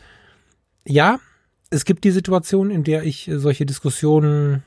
ja, 0.85 1.19
es 1.69 1.85
gibt 1.85 2.03
die 2.03 2.11
Situation, 2.11 2.71
in 2.71 2.83
der 2.83 3.03
ich 3.03 3.29
solche 3.35 3.67
Diskussionen 3.67 4.63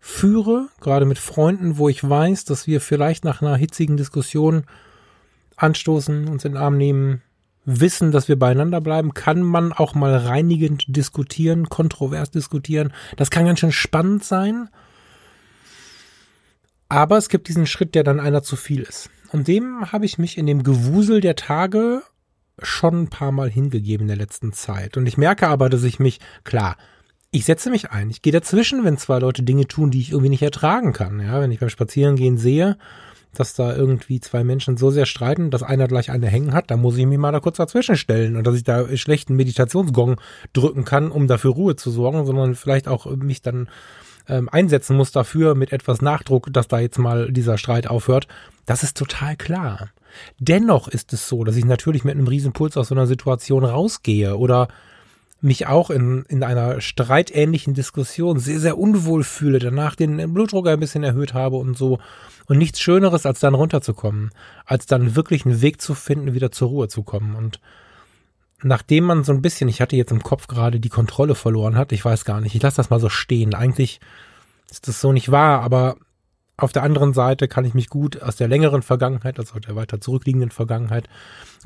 führe, 0.00 0.68
gerade 0.80 1.06
mit 1.06 1.18
Freunden, 1.18 1.78
wo 1.78 1.88
ich 1.88 2.06
weiß, 2.06 2.44
dass 2.44 2.66
wir 2.66 2.82
vielleicht 2.82 3.24
nach 3.24 3.40
einer 3.40 3.56
hitzigen 3.56 3.96
Diskussion 3.96 4.64
anstoßen, 5.62 6.28
uns 6.28 6.44
in 6.44 6.52
den 6.52 6.62
Arm 6.62 6.76
nehmen, 6.76 7.22
wissen, 7.64 8.10
dass 8.10 8.28
wir 8.28 8.38
beieinander 8.38 8.80
bleiben, 8.80 9.14
kann 9.14 9.42
man 9.42 9.72
auch 9.72 9.94
mal 9.94 10.16
reinigend 10.16 10.84
diskutieren, 10.88 11.68
kontrovers 11.68 12.30
diskutieren. 12.30 12.92
Das 13.16 13.30
kann 13.30 13.46
ganz 13.46 13.60
schön 13.60 13.72
spannend 13.72 14.24
sein. 14.24 14.68
Aber 16.88 17.16
es 17.16 17.28
gibt 17.28 17.48
diesen 17.48 17.66
Schritt, 17.66 17.94
der 17.94 18.04
dann 18.04 18.20
einer 18.20 18.42
zu 18.42 18.56
viel 18.56 18.82
ist. 18.82 19.10
Und 19.32 19.48
dem 19.48 19.92
habe 19.92 20.04
ich 20.04 20.18
mich 20.18 20.36
in 20.36 20.46
dem 20.46 20.62
Gewusel 20.62 21.20
der 21.20 21.36
Tage 21.36 22.02
schon 22.58 23.04
ein 23.04 23.08
paar 23.08 23.32
Mal 23.32 23.48
hingegeben 23.48 24.04
in 24.04 24.08
der 24.08 24.16
letzten 24.16 24.52
Zeit. 24.52 24.96
Und 24.96 25.06
ich 25.06 25.16
merke 25.16 25.48
aber, 25.48 25.70
dass 25.70 25.84
ich 25.84 25.98
mich, 25.98 26.20
klar, 26.44 26.76
ich 27.30 27.46
setze 27.46 27.70
mich 27.70 27.90
ein. 27.90 28.10
Ich 28.10 28.20
gehe 28.20 28.32
dazwischen, 28.32 28.84
wenn 28.84 28.98
zwei 28.98 29.18
Leute 29.18 29.42
Dinge 29.42 29.66
tun, 29.66 29.90
die 29.90 30.00
ich 30.00 30.10
irgendwie 30.10 30.28
nicht 30.28 30.42
ertragen 30.42 30.92
kann. 30.92 31.18
Ja, 31.18 31.40
wenn 31.40 31.50
ich 31.50 31.60
beim 31.60 31.70
Spazierengehen 31.70 32.36
sehe, 32.36 32.76
dass 33.34 33.54
da 33.54 33.74
irgendwie 33.74 34.20
zwei 34.20 34.44
Menschen 34.44 34.76
so 34.76 34.90
sehr 34.90 35.06
streiten, 35.06 35.50
dass 35.50 35.62
einer 35.62 35.88
gleich 35.88 36.10
eine 36.10 36.26
hängen 36.26 36.52
hat, 36.52 36.70
dann 36.70 36.80
muss 36.80 36.96
ich 36.96 37.06
mich 37.06 37.18
mal 37.18 37.32
da 37.32 37.40
kurz 37.40 37.56
dazwischen 37.56 37.96
stellen 37.96 38.36
und 38.36 38.46
dass 38.46 38.56
ich 38.56 38.64
da 38.64 38.94
schlechten 38.96 39.34
Meditationsgong 39.36 40.20
drücken 40.52 40.84
kann, 40.84 41.10
um 41.10 41.26
dafür 41.26 41.52
Ruhe 41.52 41.76
zu 41.76 41.90
sorgen, 41.90 42.26
sondern 42.26 42.54
vielleicht 42.54 42.88
auch 42.88 43.06
mich 43.16 43.42
dann 43.42 43.68
ähm, 44.28 44.48
einsetzen 44.50 44.96
muss 44.96 45.12
dafür 45.12 45.54
mit 45.54 45.72
etwas 45.72 46.02
Nachdruck, 46.02 46.52
dass 46.52 46.68
da 46.68 46.78
jetzt 46.78 46.98
mal 46.98 47.32
dieser 47.32 47.58
Streit 47.58 47.86
aufhört. 47.86 48.28
Das 48.66 48.82
ist 48.82 48.96
total 48.96 49.36
klar. 49.36 49.90
Dennoch 50.38 50.88
ist 50.88 51.12
es 51.12 51.28
so, 51.28 51.42
dass 51.44 51.56
ich 51.56 51.64
natürlich 51.64 52.04
mit 52.04 52.14
einem 52.14 52.28
riesen 52.28 52.52
Puls 52.52 52.76
aus 52.76 52.88
so 52.88 52.94
einer 52.94 53.06
Situation 53.06 53.64
rausgehe 53.64 54.36
oder 54.36 54.68
mich 55.42 55.66
auch 55.66 55.90
in, 55.90 56.24
in 56.28 56.44
einer 56.44 56.80
streitähnlichen 56.80 57.74
Diskussion 57.74 58.38
sehr, 58.38 58.60
sehr 58.60 58.78
unwohl 58.78 59.24
fühle, 59.24 59.58
danach 59.58 59.96
den 59.96 60.32
Blutdruck 60.32 60.68
ein 60.68 60.80
bisschen 60.80 61.02
erhöht 61.02 61.34
habe 61.34 61.56
und 61.56 61.76
so. 61.76 61.98
Und 62.46 62.58
nichts 62.58 62.80
Schöneres, 62.80 63.26
als 63.26 63.40
dann 63.40 63.54
runterzukommen, 63.54 64.30
als 64.64 64.86
dann 64.86 65.16
wirklich 65.16 65.44
einen 65.44 65.60
Weg 65.60 65.80
zu 65.80 65.94
finden, 65.94 66.32
wieder 66.32 66.52
zur 66.52 66.68
Ruhe 66.68 66.88
zu 66.88 67.02
kommen. 67.02 67.34
Und 67.34 67.60
nachdem 68.62 69.04
man 69.04 69.24
so 69.24 69.32
ein 69.32 69.42
bisschen, 69.42 69.68
ich 69.68 69.80
hatte 69.80 69.96
jetzt 69.96 70.12
im 70.12 70.22
Kopf 70.22 70.46
gerade 70.46 70.78
die 70.78 70.88
Kontrolle 70.88 71.34
verloren 71.34 71.76
hat, 71.76 71.90
ich 71.90 72.04
weiß 72.04 72.24
gar 72.24 72.40
nicht, 72.40 72.54
ich 72.54 72.62
lasse 72.62 72.76
das 72.76 72.90
mal 72.90 73.00
so 73.00 73.08
stehen. 73.08 73.54
Eigentlich 73.54 74.00
ist 74.70 74.86
das 74.86 75.00
so 75.00 75.12
nicht 75.12 75.30
wahr, 75.30 75.62
aber 75.62 75.96
auf 76.62 76.72
der 76.72 76.82
anderen 76.82 77.12
Seite 77.12 77.48
kann 77.48 77.64
ich 77.64 77.74
mich 77.74 77.88
gut 77.88 78.22
aus 78.22 78.36
der 78.36 78.48
längeren 78.48 78.82
Vergangenheit, 78.82 79.38
also 79.38 79.58
der 79.58 79.76
weiter 79.76 80.00
zurückliegenden 80.00 80.50
Vergangenheit, 80.50 81.08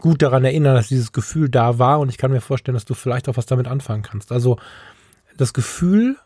gut 0.01 0.23
daran 0.23 0.45
erinnern, 0.45 0.75
dass 0.75 0.89
dieses 0.89 1.13
Gefühl 1.13 1.49
da 1.49 1.79
war 1.79 2.01
und 2.01 2.09
ich 2.09 2.19
kann 2.19 2.31
mir 2.31 2.41
vorstellen, 2.41 2.75
dass 2.75 2.85
du 2.85 2.95
vielleicht 2.95 3.29
auch 3.29 3.37
was 3.37 3.47
damit 3.47 3.67
anfangen 3.67 4.03
kannst. 4.03 4.33
Also 4.33 4.59
das 5.37 5.53
Gefühl, 5.53 6.17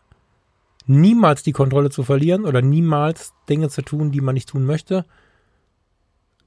niemals 0.85 1.43
die 1.43 1.51
Kontrolle 1.51 1.89
zu 1.89 2.03
verlieren 2.03 2.45
oder 2.45 2.61
niemals 2.61 3.33
Dinge 3.49 3.69
zu 3.69 3.81
tun, 3.81 4.11
die 4.11 4.21
man 4.21 4.33
nicht 4.33 4.49
tun 4.49 4.65
möchte, 4.65 5.05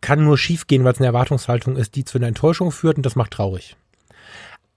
kann 0.00 0.24
nur 0.24 0.36
schiefgehen, 0.36 0.84
weil 0.84 0.92
es 0.92 0.98
eine 0.98 1.06
Erwartungshaltung 1.06 1.76
ist, 1.76 1.94
die 1.94 2.04
zu 2.04 2.18
einer 2.18 2.28
Enttäuschung 2.28 2.72
führt 2.72 2.96
und 2.96 3.06
das 3.06 3.16
macht 3.16 3.32
traurig. 3.32 3.76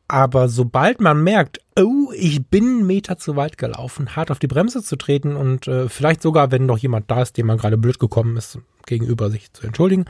Aber 0.07 0.47
sobald 0.47 1.01
man 1.01 1.21
merkt, 1.21 1.59
oh, 1.77 2.11
ich 2.15 2.45
bin 2.47 2.63
einen 2.63 2.87
Meter 2.87 3.17
zu 3.17 3.35
weit 3.35 3.57
gelaufen, 3.57 4.15
hart 4.15 4.31
auf 4.31 4.39
die 4.39 4.47
Bremse 4.47 4.81
zu 4.81 4.95
treten 4.95 5.35
und 5.35 5.67
äh, 5.67 5.89
vielleicht 5.89 6.21
sogar, 6.21 6.51
wenn 6.51 6.65
noch 6.65 6.77
jemand 6.77 7.11
da 7.11 7.21
ist, 7.21 7.37
dem 7.37 7.47
man 7.47 7.57
gerade 7.57 7.77
blöd 7.77 7.99
gekommen 7.99 8.37
ist, 8.37 8.59
gegenüber 8.85 9.29
sich 9.29 9.51
zu 9.51 9.67
entschuldigen, 9.67 10.05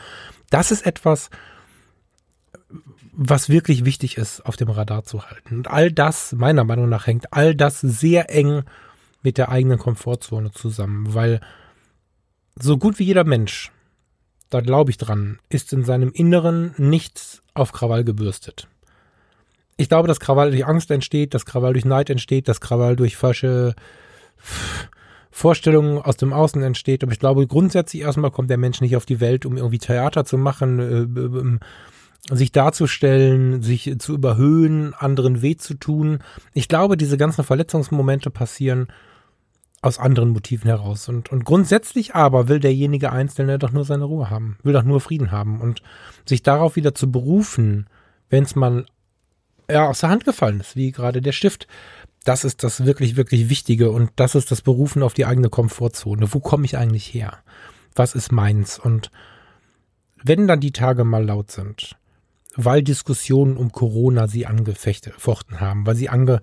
das 0.52 0.72
ist 0.72 0.86
etwas, 0.86 1.32
was 3.12 3.50
wirklich 3.50 3.86
wichtig 3.86 4.18
ist, 4.18 4.46
auf 4.46 4.56
dem 4.56 4.70
Radar 4.70 5.04
zu 5.04 5.24
halten. 5.24 5.58
Und 5.58 5.68
all 5.68 5.92
das, 5.92 6.34
meiner 6.34 6.64
Meinung 6.64 6.90
nach, 6.90 7.08
hängt 7.08 7.34
all 7.34 7.56
das 7.56 7.82
sehr 7.82 8.30
eng 8.30 8.64
mit 9.24 9.40
der 9.40 9.50
eigenen 9.50 9.80
Komfortzone 9.80 10.52
zusammen, 10.52 11.16
weil 11.16 11.42
so 12.56 12.78
gut 12.78 13.00
wie 13.00 13.06
jeder 13.06 13.24
Mensch, 13.24 13.72
da 14.52 14.62
glaube 14.62 14.92
ich 14.92 14.98
dran, 14.98 15.40
ist 15.50 15.74
in 15.74 15.84
seinem 15.84 16.12
Inneren 16.12 16.76
nichts 16.78 17.42
auf 17.56 17.72
Krawall 17.72 18.04
gebürstet 18.04 18.68
ich 19.78 19.90
glaube, 19.90 20.08
dass 20.08 20.20
Krawall 20.20 20.52
durch 20.52 20.66
Angst 20.66 20.92
entsteht, 20.92 21.34
dass 21.34 21.46
Krawall 21.46 21.74
durch 21.74 21.86
Neid 21.86 22.10
entsteht, 22.10 22.48
dass 22.48 22.62
Krawall 22.62 22.96
durch 22.96 23.16
falsche 23.16 23.76
Vorstellungen 25.32 26.00
aus 26.00 26.18
dem 26.18 26.34
Außen 26.34 26.62
entsteht. 26.64 27.04
Aber 27.04 27.12
ich 27.12 27.20
glaube, 27.20 27.46
grundsätzlich 27.46 28.02
erstmal 28.02 28.32
kommt 28.32 28.50
der 28.50 28.58
Mensch 28.58 28.82
nicht 28.82 28.96
auf 28.96 29.06
die 29.06 29.20
Welt, 29.20 29.46
um 29.46 29.56
irgendwie 29.56 29.78
Theater 29.78 30.26
zu 30.26 30.38
machen, 30.38 31.60
äh, 32.30 32.36
sich 32.36 32.52
darzustellen, 32.52 33.62
sich 33.62 33.96
zu 34.00 34.16
überhöhen, 34.16 34.94
anderen 34.96 35.44
weh 35.44 35.56
zu 35.56 35.76
tun. 35.76 36.20
Ich 36.54 36.68
glaube, 36.68 36.98
diese 36.98 37.18
ganzen 37.18 37.44
Verletzungsmomente 37.44 38.32
passieren 38.32 38.88
aus 39.82 40.00
anderen 40.00 40.30
Motiven 40.30 40.68
heraus. 40.68 41.08
Und, 41.08 41.32
und 41.32 41.46
grundsätzlich 41.46 42.16
aber 42.16 42.48
will 42.48 42.60
derjenige 42.60 43.12
Einzelne 43.12 43.60
doch 43.60 43.72
nur 43.72 43.86
seine 43.86 44.06
Ruhe 44.06 44.30
haben, 44.30 44.58
will 44.64 44.74
doch 44.74 44.84
nur 44.84 45.00
Frieden 45.00 45.32
haben 45.32 45.62
und 45.62 45.84
sich 46.26 46.42
darauf 46.42 46.76
wieder 46.76 46.96
zu 46.96 47.12
berufen, 47.12 47.88
wenn 48.30 48.44
es 48.44 48.56
mal 48.56 48.86
ja, 49.70 49.88
aus 49.88 50.00
der 50.00 50.10
Hand 50.10 50.26
gefallen 50.26 50.60
ist, 50.60 50.76
wie 50.76 50.92
gerade 50.92 51.22
der 51.22 51.32
Stift. 51.32 51.68
Das 52.24 52.44
ist 52.44 52.64
das 52.64 52.86
wirklich, 52.86 53.16
wirklich 53.16 53.50
Wichtige 53.50 53.92
und 53.92 54.12
das 54.18 54.36
ist 54.36 54.52
das 54.52 54.62
Berufen 54.62 55.02
auf 55.02 55.14
die 55.14 55.26
eigene 55.26 55.50
Komfortzone. 55.50 56.34
Wo 56.34 56.40
komme 56.40 56.66
ich 56.66 56.78
eigentlich 56.78 57.14
her? 57.14 57.38
Was 57.96 58.16
ist 58.16 58.32
meins? 58.32 58.78
Und 58.78 59.12
wenn 60.24 60.48
dann 60.48 60.60
die 60.60 60.72
Tage 60.74 61.04
mal 61.04 61.24
laut 61.26 61.52
sind, 61.52 61.96
weil 62.56 62.84
Diskussionen 62.84 63.56
um 63.56 63.72
Corona 63.72 64.28
sie 64.28 64.46
angefechten 64.46 65.14
haben, 65.60 65.86
weil 65.86 65.96
sie 65.96 66.10
ange, 66.10 66.42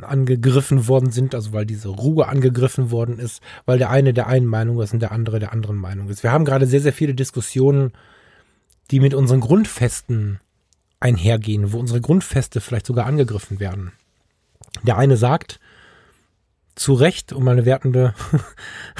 angegriffen 0.00 0.88
worden 0.88 1.10
sind, 1.10 1.34
also 1.34 1.52
weil 1.52 1.66
diese 1.66 1.88
Ruhe 1.88 2.28
angegriffen 2.28 2.90
worden 2.90 3.18
ist, 3.18 3.42
weil 3.64 3.78
der 3.78 3.90
eine 3.90 4.12
der 4.12 4.26
einen 4.26 4.46
Meinung 4.46 4.80
ist 4.82 4.92
und 4.92 5.00
der 5.00 5.12
andere 5.12 5.38
der 5.38 5.52
anderen 5.52 5.76
Meinung 5.76 6.08
ist. 6.08 6.22
Wir 6.22 6.32
haben 6.32 6.44
gerade 6.44 6.66
sehr, 6.66 6.80
sehr 6.80 6.92
viele 6.92 7.14
Diskussionen, 7.14 7.92
die 8.90 9.00
mit 9.00 9.14
unseren 9.14 9.40
Grundfesten 9.40 10.38
einhergehen, 11.00 11.72
wo 11.72 11.78
unsere 11.78 12.00
Grundfeste 12.00 12.60
vielleicht 12.60 12.86
sogar 12.86 13.06
angegriffen 13.06 13.60
werden. 13.60 13.92
Der 14.82 14.96
eine 14.96 15.16
sagt, 15.16 15.60
zu 16.74 16.94
Recht, 16.94 17.32
um 17.32 17.46
eine 17.46 17.64
wertende 17.64 18.14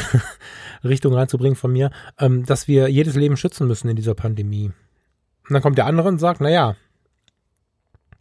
Richtung 0.84 1.14
reinzubringen 1.14 1.56
von 1.56 1.72
mir, 1.72 1.90
ähm, 2.18 2.44
dass 2.44 2.68
wir 2.68 2.88
jedes 2.88 3.14
Leben 3.16 3.36
schützen 3.36 3.66
müssen 3.66 3.88
in 3.88 3.96
dieser 3.96 4.14
Pandemie. 4.14 4.66
Und 4.66 5.52
dann 5.52 5.62
kommt 5.62 5.78
der 5.78 5.86
andere 5.86 6.08
und 6.08 6.18
sagt, 6.18 6.40
na 6.40 6.50
ja, 6.50 6.76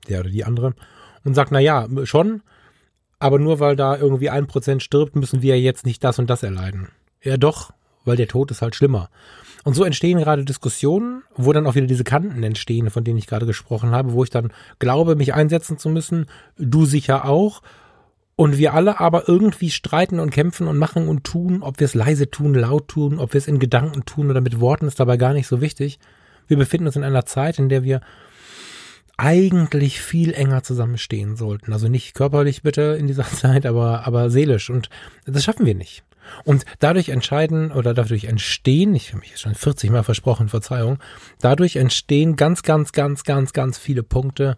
der 0.10 0.22
oder 0.22 0.30
die 0.30 0.44
andere, 0.44 0.74
und 1.24 1.36
sagt, 1.36 1.52
na 1.52 1.60
ja, 1.60 1.88
schon, 2.04 2.42
aber 3.20 3.40
nur 3.40 3.60
weil 3.60 3.76
da 3.76 3.96
irgendwie 3.96 4.30
ein 4.30 4.48
Prozent 4.48 4.84
stirbt, 4.84 5.16
müssen 5.16 5.42
wir 5.42 5.60
jetzt 5.60 5.86
nicht 5.86 6.04
das 6.04 6.20
und 6.20 6.30
das 6.30 6.44
erleiden. 6.44 6.90
Ja 7.22 7.38
doch, 7.38 7.72
weil 8.04 8.18
der 8.18 8.28
Tod 8.28 8.52
ist 8.52 8.62
halt 8.62 8.76
schlimmer. 8.76 9.10
Und 9.64 9.76
so 9.76 9.84
entstehen 9.84 10.20
gerade 10.20 10.44
Diskussionen, 10.44 11.24
wo 11.36 11.54
dann 11.54 11.66
auch 11.66 11.76
wieder 11.76 11.88
diese 11.88 12.04
Kanten 12.04 12.44
entstehen, 12.44 12.90
von 12.90 13.04
denen 13.04 13.18
ich 13.18 13.28
gerade 13.28 13.46
gesprochen 13.46 13.92
habe, 13.92 14.14
wo 14.14 14.24
ich 14.24 14.30
dann 14.30 14.52
glaube, 14.80 15.16
mich 15.16 15.34
einsetzen 15.34 15.78
zu 15.78 15.90
müssen, 15.90 16.26
du 16.58 16.86
sicher 16.86 17.26
auch. 17.26 17.62
Und 18.36 18.58
wir 18.58 18.74
alle 18.74 19.00
aber 19.00 19.30
irgendwie 19.30 19.70
streiten 19.70 20.20
und 20.20 20.32
kämpfen 20.32 20.68
und 20.68 20.78
machen 20.78 21.08
und 21.08 21.24
tun, 21.24 21.62
ob 21.62 21.80
wir 21.80 21.86
es 21.86 21.94
leise 21.94 22.30
tun, 22.30 22.56
laut 22.56 22.88
tun, 22.88 23.20
ob 23.20 23.34
wir 23.34 23.38
es 23.38 23.48
in 23.48 23.60
Gedanken 23.60 24.06
tun 24.06 24.30
oder 24.30 24.42
mit 24.42 24.60
Worten, 24.60 24.88
ist 24.88 25.00
dabei 25.00 25.18
gar 25.18 25.34
nicht 25.34 25.48
so 25.48 25.62
wichtig. 25.62 26.00
Wir 26.48 26.58
befinden 26.58 26.88
uns 26.88 26.96
in 26.96 27.04
einer 27.04 27.26
Zeit, 27.26 27.60
in 27.60 27.70
der 27.70 27.84
wir 27.84 28.02
eigentlich 29.18 30.02
viel 30.02 30.34
enger 30.34 30.64
zusammenstehen 30.64 31.36
sollten. 31.36 31.72
Also 31.72 31.88
nicht 31.88 32.16
körperlich 32.16 32.64
bitte 32.64 32.98
in 33.00 33.08
dieser 33.08 33.24
Zeit, 33.30 33.66
aber, 33.66 34.06
aber 34.08 34.30
seelisch. 34.30 34.70
Und 34.70 34.90
das 35.26 35.44
schaffen 35.44 35.66
wir 35.66 35.76
nicht. 35.76 36.04
Und 36.44 36.66
dadurch 36.80 37.10
entscheiden 37.10 37.72
oder 37.72 37.94
dadurch 37.94 38.26
entstehen, 38.26 38.96
ich 38.96 39.10
habe 39.10 39.20
mich 39.20 39.38
schon 39.38 39.56
40 39.56 39.92
Mal 39.92 40.04
versprochen, 40.04 40.50
Verzeihung, 40.50 41.00
dadurch 41.40 41.76
entstehen 41.76 42.36
ganz, 42.36 42.64
ganz, 42.64 42.92
ganz, 42.92 43.24
ganz, 43.24 43.54
ganz 43.54 43.78
viele 43.78 44.04
Punkte, 44.04 44.58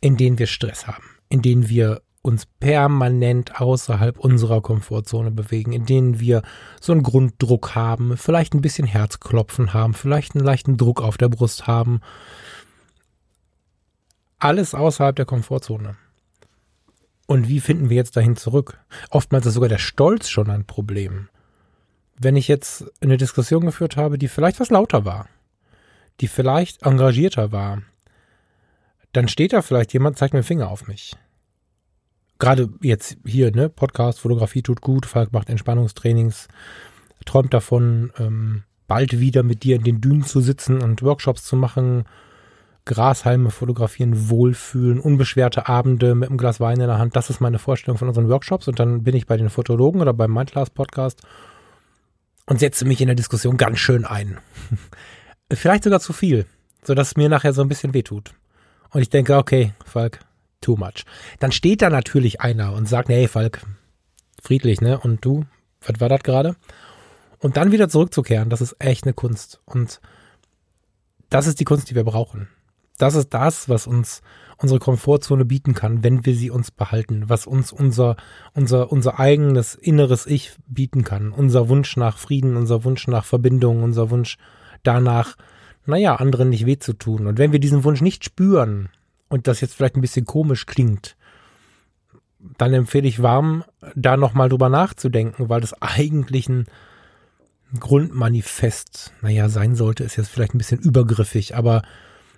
in 0.00 0.16
denen 0.16 0.38
wir 0.38 0.46
Stress 0.46 0.86
haben, 0.86 1.04
in 1.28 1.42
denen 1.42 1.68
wir 1.68 2.02
uns 2.22 2.46
permanent 2.46 3.60
außerhalb 3.60 4.18
unserer 4.18 4.60
Komfortzone 4.60 5.32
bewegen, 5.32 5.72
in 5.72 5.86
denen 5.86 6.20
wir 6.20 6.42
so 6.80 6.92
einen 6.92 7.02
Grunddruck 7.02 7.74
haben, 7.74 8.16
vielleicht 8.16 8.54
ein 8.54 8.60
bisschen 8.60 8.86
Herzklopfen 8.86 9.74
haben, 9.74 9.92
vielleicht 9.92 10.36
einen 10.36 10.44
leichten 10.44 10.76
Druck 10.76 11.02
auf 11.02 11.18
der 11.18 11.28
Brust 11.28 11.66
haben. 11.66 12.00
Alles 14.38 14.74
außerhalb 14.74 15.16
der 15.16 15.24
Komfortzone. 15.24 15.96
Und 17.26 17.48
wie 17.48 17.60
finden 17.60 17.88
wir 17.88 17.96
jetzt 17.96 18.16
dahin 18.16 18.36
zurück? 18.36 18.78
Oftmals 19.10 19.46
ist 19.46 19.54
sogar 19.54 19.68
der 19.68 19.78
Stolz 19.78 20.28
schon 20.28 20.50
ein 20.50 20.66
Problem. 20.66 21.28
Wenn 22.18 22.36
ich 22.36 22.48
jetzt 22.48 22.84
eine 23.00 23.16
Diskussion 23.16 23.64
geführt 23.64 23.96
habe, 23.96 24.18
die 24.18 24.28
vielleicht 24.28 24.60
was 24.60 24.70
lauter 24.70 25.04
war, 25.04 25.28
die 26.20 26.28
vielleicht 26.28 26.82
engagierter 26.82 27.52
war, 27.52 27.82
dann 29.12 29.28
steht 29.28 29.52
da 29.52 29.62
vielleicht 29.62 29.92
jemand, 29.92 30.18
zeigt 30.18 30.34
mir 30.34 30.40
den 30.40 30.46
Finger 30.46 30.68
auf 30.68 30.86
mich 30.86 31.16
gerade 32.42 32.70
jetzt 32.80 33.18
hier, 33.24 33.52
ne, 33.52 33.68
Podcast, 33.68 34.18
Fotografie 34.18 34.62
tut 34.62 34.80
gut, 34.80 35.06
Falk 35.06 35.32
macht 35.32 35.48
Entspannungstrainings, 35.48 36.48
träumt 37.24 37.54
davon, 37.54 38.12
ähm, 38.18 38.64
bald 38.88 39.20
wieder 39.20 39.44
mit 39.44 39.62
dir 39.62 39.76
in 39.76 39.84
den 39.84 40.00
Dünen 40.00 40.24
zu 40.24 40.40
sitzen 40.40 40.82
und 40.82 41.02
Workshops 41.02 41.44
zu 41.44 41.54
machen, 41.54 42.02
Grashalme 42.84 43.50
fotografieren, 43.50 44.28
wohlfühlen, 44.28 44.98
unbeschwerte 44.98 45.68
Abende 45.68 46.14
mit 46.14 46.28
einem 46.28 46.38
Glas 46.38 46.58
Wein 46.58 46.80
in 46.80 46.88
der 46.88 46.98
Hand. 46.98 47.14
Das 47.14 47.30
ist 47.30 47.40
meine 47.40 47.58
Vorstellung 47.58 47.98
von 47.98 48.08
unseren 48.08 48.28
Workshops. 48.28 48.66
Und 48.66 48.80
dann 48.80 49.04
bin 49.04 49.14
ich 49.14 49.26
bei 49.26 49.36
den 49.36 49.50
Fotologen 49.50 50.00
oder 50.00 50.12
beim 50.12 50.32
Mindclass 50.32 50.70
Podcast 50.70 51.22
und 52.46 52.58
setze 52.58 52.84
mich 52.84 53.00
in 53.00 53.06
der 53.06 53.14
Diskussion 53.14 53.56
ganz 53.56 53.78
schön 53.78 54.04
ein. 54.04 54.38
Vielleicht 55.52 55.84
sogar 55.84 56.00
zu 56.00 56.12
viel, 56.12 56.46
sodass 56.82 57.08
es 57.08 57.16
mir 57.16 57.28
nachher 57.28 57.52
so 57.52 57.62
ein 57.62 57.68
bisschen 57.68 57.94
wehtut. 57.94 58.34
Und 58.90 59.00
ich 59.00 59.10
denke, 59.10 59.36
okay, 59.36 59.74
Falk, 59.84 60.20
too 60.60 60.76
much. 60.76 61.04
Dann 61.38 61.52
steht 61.52 61.82
da 61.82 61.90
natürlich 61.90 62.40
einer 62.40 62.72
und 62.72 62.88
sagt, 62.88 63.08
hey 63.08 63.28
Falk, 63.28 63.62
friedlich, 64.42 64.80
ne? 64.80 64.98
Und 64.98 65.24
du, 65.24 65.44
was 65.80 66.00
war 66.00 66.08
das 66.08 66.22
gerade? 66.22 66.56
Und 67.38 67.56
dann 67.56 67.72
wieder 67.72 67.88
zurückzukehren, 67.88 68.50
das 68.50 68.60
ist 68.60 68.76
echt 68.78 69.04
eine 69.04 69.14
Kunst. 69.14 69.60
Und 69.64 70.00
das 71.30 71.46
ist 71.46 71.60
die 71.60 71.64
Kunst, 71.64 71.90
die 71.90 71.94
wir 71.94 72.04
brauchen. 72.04 72.48
Das 73.02 73.16
ist 73.16 73.34
das, 73.34 73.68
was 73.68 73.88
uns 73.88 74.22
unsere 74.58 74.78
Komfortzone 74.78 75.44
bieten 75.44 75.74
kann, 75.74 76.04
wenn 76.04 76.24
wir 76.24 76.36
sie 76.36 76.50
uns 76.50 76.70
behalten, 76.70 77.24
was 77.26 77.48
uns 77.48 77.72
unser, 77.72 78.16
unser, 78.54 78.92
unser 78.92 79.18
eigenes 79.18 79.74
inneres 79.74 80.24
Ich 80.24 80.52
bieten 80.68 81.02
kann. 81.02 81.32
Unser 81.32 81.68
Wunsch 81.68 81.96
nach 81.96 82.16
Frieden, 82.16 82.56
unser 82.56 82.84
Wunsch 82.84 83.08
nach 83.08 83.24
Verbindung, 83.24 83.82
unser 83.82 84.10
Wunsch 84.10 84.38
danach, 84.84 85.36
naja, 85.84 86.14
anderen 86.14 86.50
nicht 86.50 86.64
weh 86.64 86.78
zu 86.78 86.92
tun. 86.92 87.26
Und 87.26 87.38
wenn 87.38 87.50
wir 87.50 87.58
diesen 87.58 87.82
Wunsch 87.82 88.02
nicht 88.02 88.24
spüren, 88.24 88.88
und 89.28 89.48
das 89.48 89.60
jetzt 89.62 89.74
vielleicht 89.74 89.96
ein 89.96 90.02
bisschen 90.02 90.26
komisch 90.26 90.66
klingt, 90.66 91.16
dann 92.58 92.72
empfehle 92.72 93.08
ich 93.08 93.20
warm, 93.22 93.64
da 93.96 94.16
nochmal 94.16 94.48
drüber 94.48 94.68
nachzudenken, 94.68 95.48
weil 95.48 95.60
das 95.60 95.74
eigentlich 95.80 96.48
ein 96.48 96.66
Grundmanifest, 97.80 99.12
naja, 99.22 99.48
sein 99.48 99.74
sollte, 99.74 100.04
ist 100.04 100.16
jetzt 100.16 100.28
vielleicht 100.28 100.54
ein 100.54 100.58
bisschen 100.58 100.80
übergriffig, 100.80 101.56
aber 101.56 101.82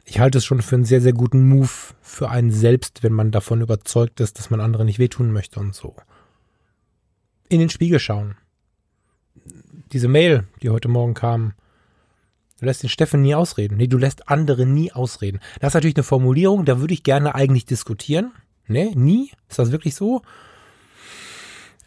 ich 0.04 0.20
halte 0.20 0.38
es 0.38 0.44
schon 0.44 0.62
für 0.62 0.76
einen 0.76 0.84
sehr, 0.84 1.00
sehr 1.00 1.12
guten 1.12 1.48
Move 1.48 1.70
für 2.00 2.30
einen 2.30 2.50
selbst, 2.50 3.02
wenn 3.02 3.12
man 3.12 3.30
davon 3.30 3.60
überzeugt 3.60 4.20
ist, 4.20 4.38
dass 4.38 4.50
man 4.50 4.60
anderen 4.60 4.86
nicht 4.86 4.98
wehtun 4.98 5.32
möchte 5.32 5.60
und 5.60 5.74
so. 5.74 5.96
In 7.48 7.60
den 7.60 7.70
Spiegel 7.70 7.98
schauen. 7.98 8.36
Diese 9.92 10.08
Mail, 10.08 10.44
die 10.62 10.70
heute 10.70 10.88
Morgen 10.88 11.14
kam, 11.14 11.54
Du 12.64 12.66
lässt 12.66 12.82
den 12.82 12.88
Steffen 12.88 13.20
nie 13.20 13.34
ausreden. 13.34 13.76
Nee, 13.76 13.88
du 13.88 13.98
lässt 13.98 14.28
andere 14.28 14.64
nie 14.64 14.92
ausreden. 14.92 15.40
Das 15.60 15.68
ist 15.68 15.74
natürlich 15.74 15.96
eine 15.96 16.04
Formulierung, 16.04 16.64
da 16.64 16.80
würde 16.80 16.94
ich 16.94 17.02
gerne 17.02 17.34
eigentlich 17.34 17.66
diskutieren. 17.66 18.32
Ne, 18.66 18.92
nie? 18.94 19.32
Ist 19.48 19.58
das 19.58 19.70
wirklich 19.72 19.94
so? 19.94 20.22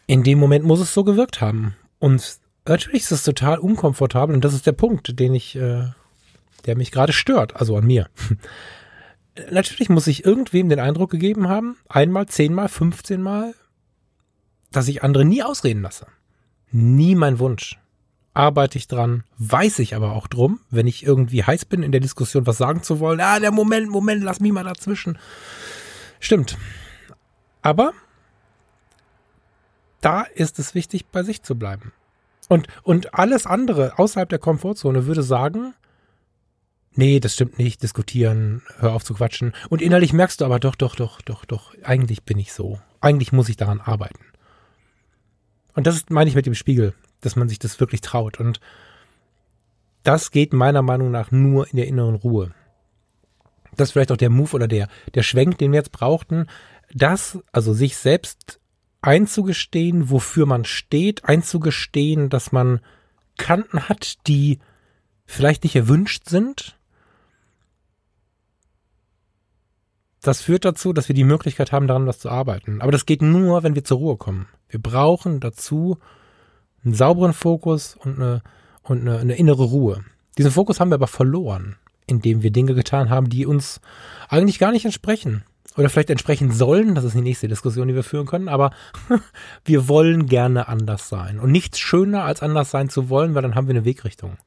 In 0.06 0.22
dem 0.22 0.38
Moment 0.38 0.64
muss 0.64 0.78
es 0.80 0.94
so 0.94 1.02
gewirkt 1.04 1.40
haben. 1.40 1.74
Und 1.98 2.38
natürlich 2.64 3.02
ist 3.02 3.10
es 3.10 3.24
total 3.24 3.58
unkomfortabel 3.58 4.34
und 4.36 4.44
das 4.44 4.54
ist 4.54 4.66
der 4.66 4.72
Punkt, 4.72 5.18
den 5.18 5.34
ich, 5.34 5.56
äh, 5.56 5.88
der 6.66 6.76
mich 6.76 6.90
gerade 6.90 7.12
stört, 7.12 7.56
also 7.56 7.76
an 7.76 7.86
mir. 7.86 8.08
natürlich 9.50 9.88
muss 9.88 10.06
ich 10.06 10.24
irgendwem 10.24 10.68
den 10.68 10.80
Eindruck 10.80 11.10
gegeben 11.10 11.48
haben, 11.48 11.76
einmal, 11.88 12.26
zehnmal, 12.26 12.68
fünfzehnmal, 12.68 13.54
dass 14.70 14.88
ich 14.88 15.02
andere 15.02 15.24
nie 15.24 15.42
ausreden 15.42 15.82
lasse. 15.82 16.06
Nie 16.70 17.14
mein 17.14 17.38
Wunsch 17.38 17.78
arbeite 18.38 18.78
ich 18.78 18.86
dran, 18.86 19.24
weiß 19.38 19.80
ich 19.80 19.96
aber 19.96 20.12
auch 20.12 20.28
drum, 20.28 20.60
wenn 20.70 20.86
ich 20.86 21.04
irgendwie 21.04 21.42
heiß 21.42 21.64
bin, 21.64 21.82
in 21.82 21.90
der 21.90 22.00
Diskussion 22.00 22.46
was 22.46 22.56
sagen 22.56 22.84
zu 22.84 23.00
wollen. 23.00 23.20
Ah, 23.20 23.40
der 23.40 23.50
Moment, 23.50 23.90
Moment, 23.90 24.22
lass 24.22 24.38
mich 24.38 24.52
mal 24.52 24.62
dazwischen. 24.62 25.18
Stimmt. 26.20 26.56
Aber 27.62 27.92
da 30.00 30.22
ist 30.22 30.60
es 30.60 30.76
wichtig, 30.76 31.06
bei 31.06 31.24
sich 31.24 31.42
zu 31.42 31.56
bleiben. 31.58 31.92
Und, 32.48 32.68
und 32.84 33.12
alles 33.12 33.44
andere 33.44 33.98
außerhalb 33.98 34.28
der 34.28 34.38
Komfortzone 34.38 35.06
würde 35.06 35.24
sagen, 35.24 35.74
nee, 36.98 37.20
das 37.20 37.34
stimmt 37.34 37.58
nicht, 37.58 37.82
diskutieren, 37.82 38.62
hör 38.78 38.92
auf 38.92 39.04
zu 39.04 39.14
quatschen. 39.14 39.54
Und 39.70 39.80
innerlich 39.80 40.12
merkst 40.12 40.40
du 40.40 40.44
aber 40.44 40.58
doch, 40.58 40.74
doch, 40.74 40.94
doch, 40.94 41.22
doch, 41.22 41.44
doch, 41.44 41.74
eigentlich 41.82 42.24
bin 42.24 42.38
ich 42.38 42.52
so. 42.52 42.80
Eigentlich 43.00 43.32
muss 43.32 43.48
ich 43.48 43.56
daran 43.56 43.80
arbeiten. 43.80 44.18
Und 45.74 45.86
das 45.86 46.04
meine 46.10 46.28
ich 46.28 46.36
mit 46.36 46.46
dem 46.46 46.54
Spiegel 46.54 46.92
dass 47.20 47.36
man 47.36 47.48
sich 47.48 47.58
das 47.58 47.80
wirklich 47.80 48.00
traut. 48.00 48.40
Und 48.40 48.60
das 50.02 50.30
geht 50.30 50.52
meiner 50.52 50.82
Meinung 50.82 51.10
nach 51.10 51.30
nur 51.30 51.68
in 51.68 51.76
der 51.76 51.86
inneren 51.86 52.14
Ruhe. 52.14 52.54
Das 53.76 53.88
ist 53.88 53.92
vielleicht 53.92 54.12
auch 54.12 54.16
der 54.16 54.30
Move 54.30 54.54
oder 54.54 54.68
der, 54.68 54.88
der 55.14 55.22
Schwenk, 55.22 55.58
den 55.58 55.72
wir 55.72 55.78
jetzt 55.78 55.92
brauchten. 55.92 56.46
Das, 56.92 57.38
also 57.52 57.72
sich 57.72 57.96
selbst 57.96 58.60
einzugestehen, 59.02 60.10
wofür 60.10 60.46
man 60.46 60.64
steht, 60.64 61.24
einzugestehen, 61.24 62.30
dass 62.30 62.50
man 62.50 62.80
Kanten 63.36 63.88
hat, 63.88 64.26
die 64.26 64.58
vielleicht 65.26 65.62
nicht 65.62 65.76
erwünscht 65.76 66.28
sind. 66.28 66.77
Das 70.22 70.40
führt 70.40 70.64
dazu, 70.64 70.92
dass 70.92 71.08
wir 71.08 71.14
die 71.14 71.24
Möglichkeit 71.24 71.72
haben, 71.72 71.86
daran 71.86 72.06
was 72.06 72.18
zu 72.18 72.28
arbeiten. 72.28 72.80
Aber 72.80 72.92
das 72.92 73.06
geht 73.06 73.22
nur, 73.22 73.62
wenn 73.62 73.74
wir 73.74 73.84
zur 73.84 73.98
Ruhe 73.98 74.16
kommen. 74.16 74.48
Wir 74.68 74.80
brauchen 74.80 75.40
dazu 75.40 75.98
einen 76.84 76.94
sauberen 76.94 77.32
Fokus 77.32 77.96
und 77.96 78.16
eine, 78.16 78.42
und 78.82 79.02
eine, 79.02 79.18
eine 79.18 79.36
innere 79.36 79.64
Ruhe. 79.64 80.04
Diesen 80.36 80.50
Fokus 80.50 80.80
haben 80.80 80.90
wir 80.90 80.96
aber 80.96 81.06
verloren, 81.06 81.76
indem 82.06 82.42
wir 82.42 82.50
Dinge 82.50 82.74
getan 82.74 83.10
haben, 83.10 83.28
die 83.28 83.46
uns 83.46 83.80
eigentlich 84.28 84.58
gar 84.58 84.72
nicht 84.72 84.84
entsprechen. 84.84 85.44
Oder 85.76 85.90
vielleicht 85.90 86.10
entsprechen 86.10 86.50
sollen, 86.50 86.96
das 86.96 87.04
ist 87.04 87.14
die 87.14 87.20
nächste 87.20 87.46
Diskussion, 87.46 87.86
die 87.86 87.94
wir 87.94 88.02
führen 88.02 88.26
können, 88.26 88.48
aber 88.48 88.72
wir 89.64 89.86
wollen 89.88 90.26
gerne 90.26 90.66
anders 90.66 91.08
sein. 91.08 91.38
Und 91.38 91.52
nichts 91.52 91.78
schöner 91.78 92.24
als 92.24 92.42
anders 92.42 92.72
sein 92.72 92.88
zu 92.88 93.08
wollen, 93.08 93.34
weil 93.34 93.42
dann 93.42 93.54
haben 93.54 93.68
wir 93.68 93.74
eine 93.74 93.84
Wegrichtung. 93.84 94.38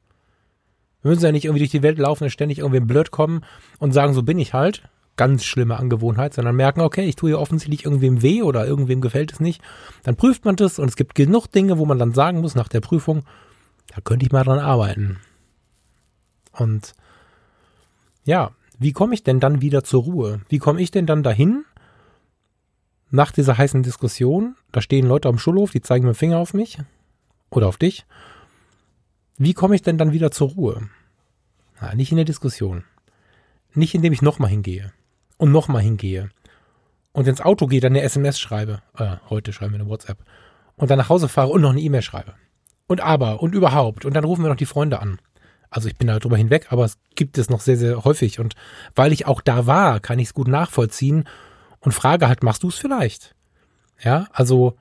Wir 1.00 1.10
müssen 1.10 1.24
ja 1.24 1.32
nicht 1.32 1.46
irgendwie 1.46 1.60
durch 1.60 1.70
die 1.70 1.82
Welt 1.82 1.98
laufen 1.98 2.24
und 2.24 2.30
ständig 2.30 2.58
irgendwie 2.58 2.80
blöd 2.80 3.10
kommen 3.10 3.44
und 3.78 3.92
sagen, 3.92 4.12
so 4.12 4.22
bin 4.22 4.38
ich 4.38 4.52
halt, 4.52 4.82
ganz 5.16 5.44
schlimme 5.44 5.78
Angewohnheit, 5.78 6.34
sondern 6.34 6.56
merken, 6.56 6.80
okay, 6.80 7.04
ich 7.04 7.16
tue 7.16 7.30
hier 7.30 7.40
offensichtlich 7.40 7.84
irgendwem 7.84 8.22
weh 8.22 8.42
oder 8.42 8.66
irgendwem 8.66 9.00
gefällt 9.00 9.32
es 9.32 9.40
nicht. 9.40 9.62
Dann 10.04 10.16
prüft 10.16 10.44
man 10.44 10.56
das 10.56 10.78
und 10.78 10.88
es 10.88 10.96
gibt 10.96 11.14
genug 11.14 11.48
Dinge, 11.48 11.78
wo 11.78 11.84
man 11.84 11.98
dann 11.98 12.14
sagen 12.14 12.40
muss 12.40 12.54
nach 12.54 12.68
der 12.68 12.80
Prüfung, 12.80 13.24
da 13.94 14.00
könnte 14.00 14.24
ich 14.24 14.32
mal 14.32 14.44
dran 14.44 14.58
arbeiten. 14.58 15.18
Und 16.52 16.94
ja, 18.24 18.52
wie 18.78 18.92
komme 18.92 19.14
ich 19.14 19.22
denn 19.22 19.40
dann 19.40 19.60
wieder 19.60 19.84
zur 19.84 20.02
Ruhe? 20.04 20.40
Wie 20.48 20.58
komme 20.58 20.80
ich 20.80 20.90
denn 20.90 21.06
dann 21.06 21.22
dahin? 21.22 21.64
Nach 23.10 23.30
dieser 23.30 23.58
heißen 23.58 23.82
Diskussion, 23.82 24.56
da 24.70 24.80
stehen 24.80 25.06
Leute 25.06 25.28
am 25.28 25.38
Schulhof, 25.38 25.70
die 25.70 25.82
zeigen 25.82 26.06
mit 26.06 26.16
dem 26.16 26.18
Finger 26.18 26.38
auf 26.38 26.54
mich 26.54 26.78
oder 27.50 27.68
auf 27.68 27.76
dich. 27.76 28.06
Wie 29.36 29.52
komme 29.52 29.74
ich 29.74 29.82
denn 29.82 29.98
dann 29.98 30.12
wieder 30.12 30.30
zur 30.30 30.50
Ruhe? 30.50 30.88
Na, 31.80 31.94
nicht 31.94 32.10
in 32.10 32.16
der 32.16 32.24
Diskussion. 32.24 32.84
Nicht 33.74 33.94
indem 33.94 34.12
ich 34.14 34.22
nochmal 34.22 34.50
hingehe 34.50 34.92
und 35.36 35.52
nochmal 35.52 35.82
hingehe 35.82 36.30
und 37.12 37.28
ins 37.28 37.40
Auto 37.40 37.66
gehe, 37.66 37.80
dann 37.80 37.92
eine 37.92 38.02
SMS 38.02 38.40
schreibe, 38.40 38.82
äh, 38.96 39.16
heute 39.28 39.52
schreiben 39.52 39.72
wir 39.72 39.80
eine 39.80 39.88
WhatsApp, 39.88 40.18
und 40.76 40.90
dann 40.90 40.98
nach 40.98 41.08
Hause 41.08 41.28
fahre 41.28 41.48
und 41.48 41.60
noch 41.60 41.70
eine 41.70 41.80
E-Mail 41.80 42.02
schreibe. 42.02 42.34
Und 42.86 43.00
aber 43.00 43.42
und 43.42 43.54
überhaupt. 43.54 44.04
Und 44.04 44.14
dann 44.14 44.24
rufen 44.24 44.42
wir 44.42 44.48
noch 44.48 44.56
die 44.56 44.66
Freunde 44.66 45.00
an. 45.00 45.18
Also 45.70 45.88
ich 45.88 45.96
bin 45.96 46.08
da 46.08 46.18
drüber 46.18 46.36
hinweg, 46.36 46.66
aber 46.70 46.84
es 46.84 46.98
gibt 47.14 47.38
es 47.38 47.48
noch 47.48 47.60
sehr, 47.60 47.76
sehr 47.76 48.04
häufig. 48.04 48.40
Und 48.40 48.54
weil 48.94 49.12
ich 49.12 49.26
auch 49.26 49.40
da 49.40 49.66
war, 49.66 50.00
kann 50.00 50.18
ich 50.18 50.28
es 50.28 50.34
gut 50.34 50.48
nachvollziehen 50.48 51.24
und 51.80 51.92
frage 51.92 52.28
halt, 52.28 52.42
machst 52.42 52.62
du 52.62 52.68
es 52.68 52.76
vielleicht? 52.76 53.34
Ja, 54.02 54.26
also 54.32 54.76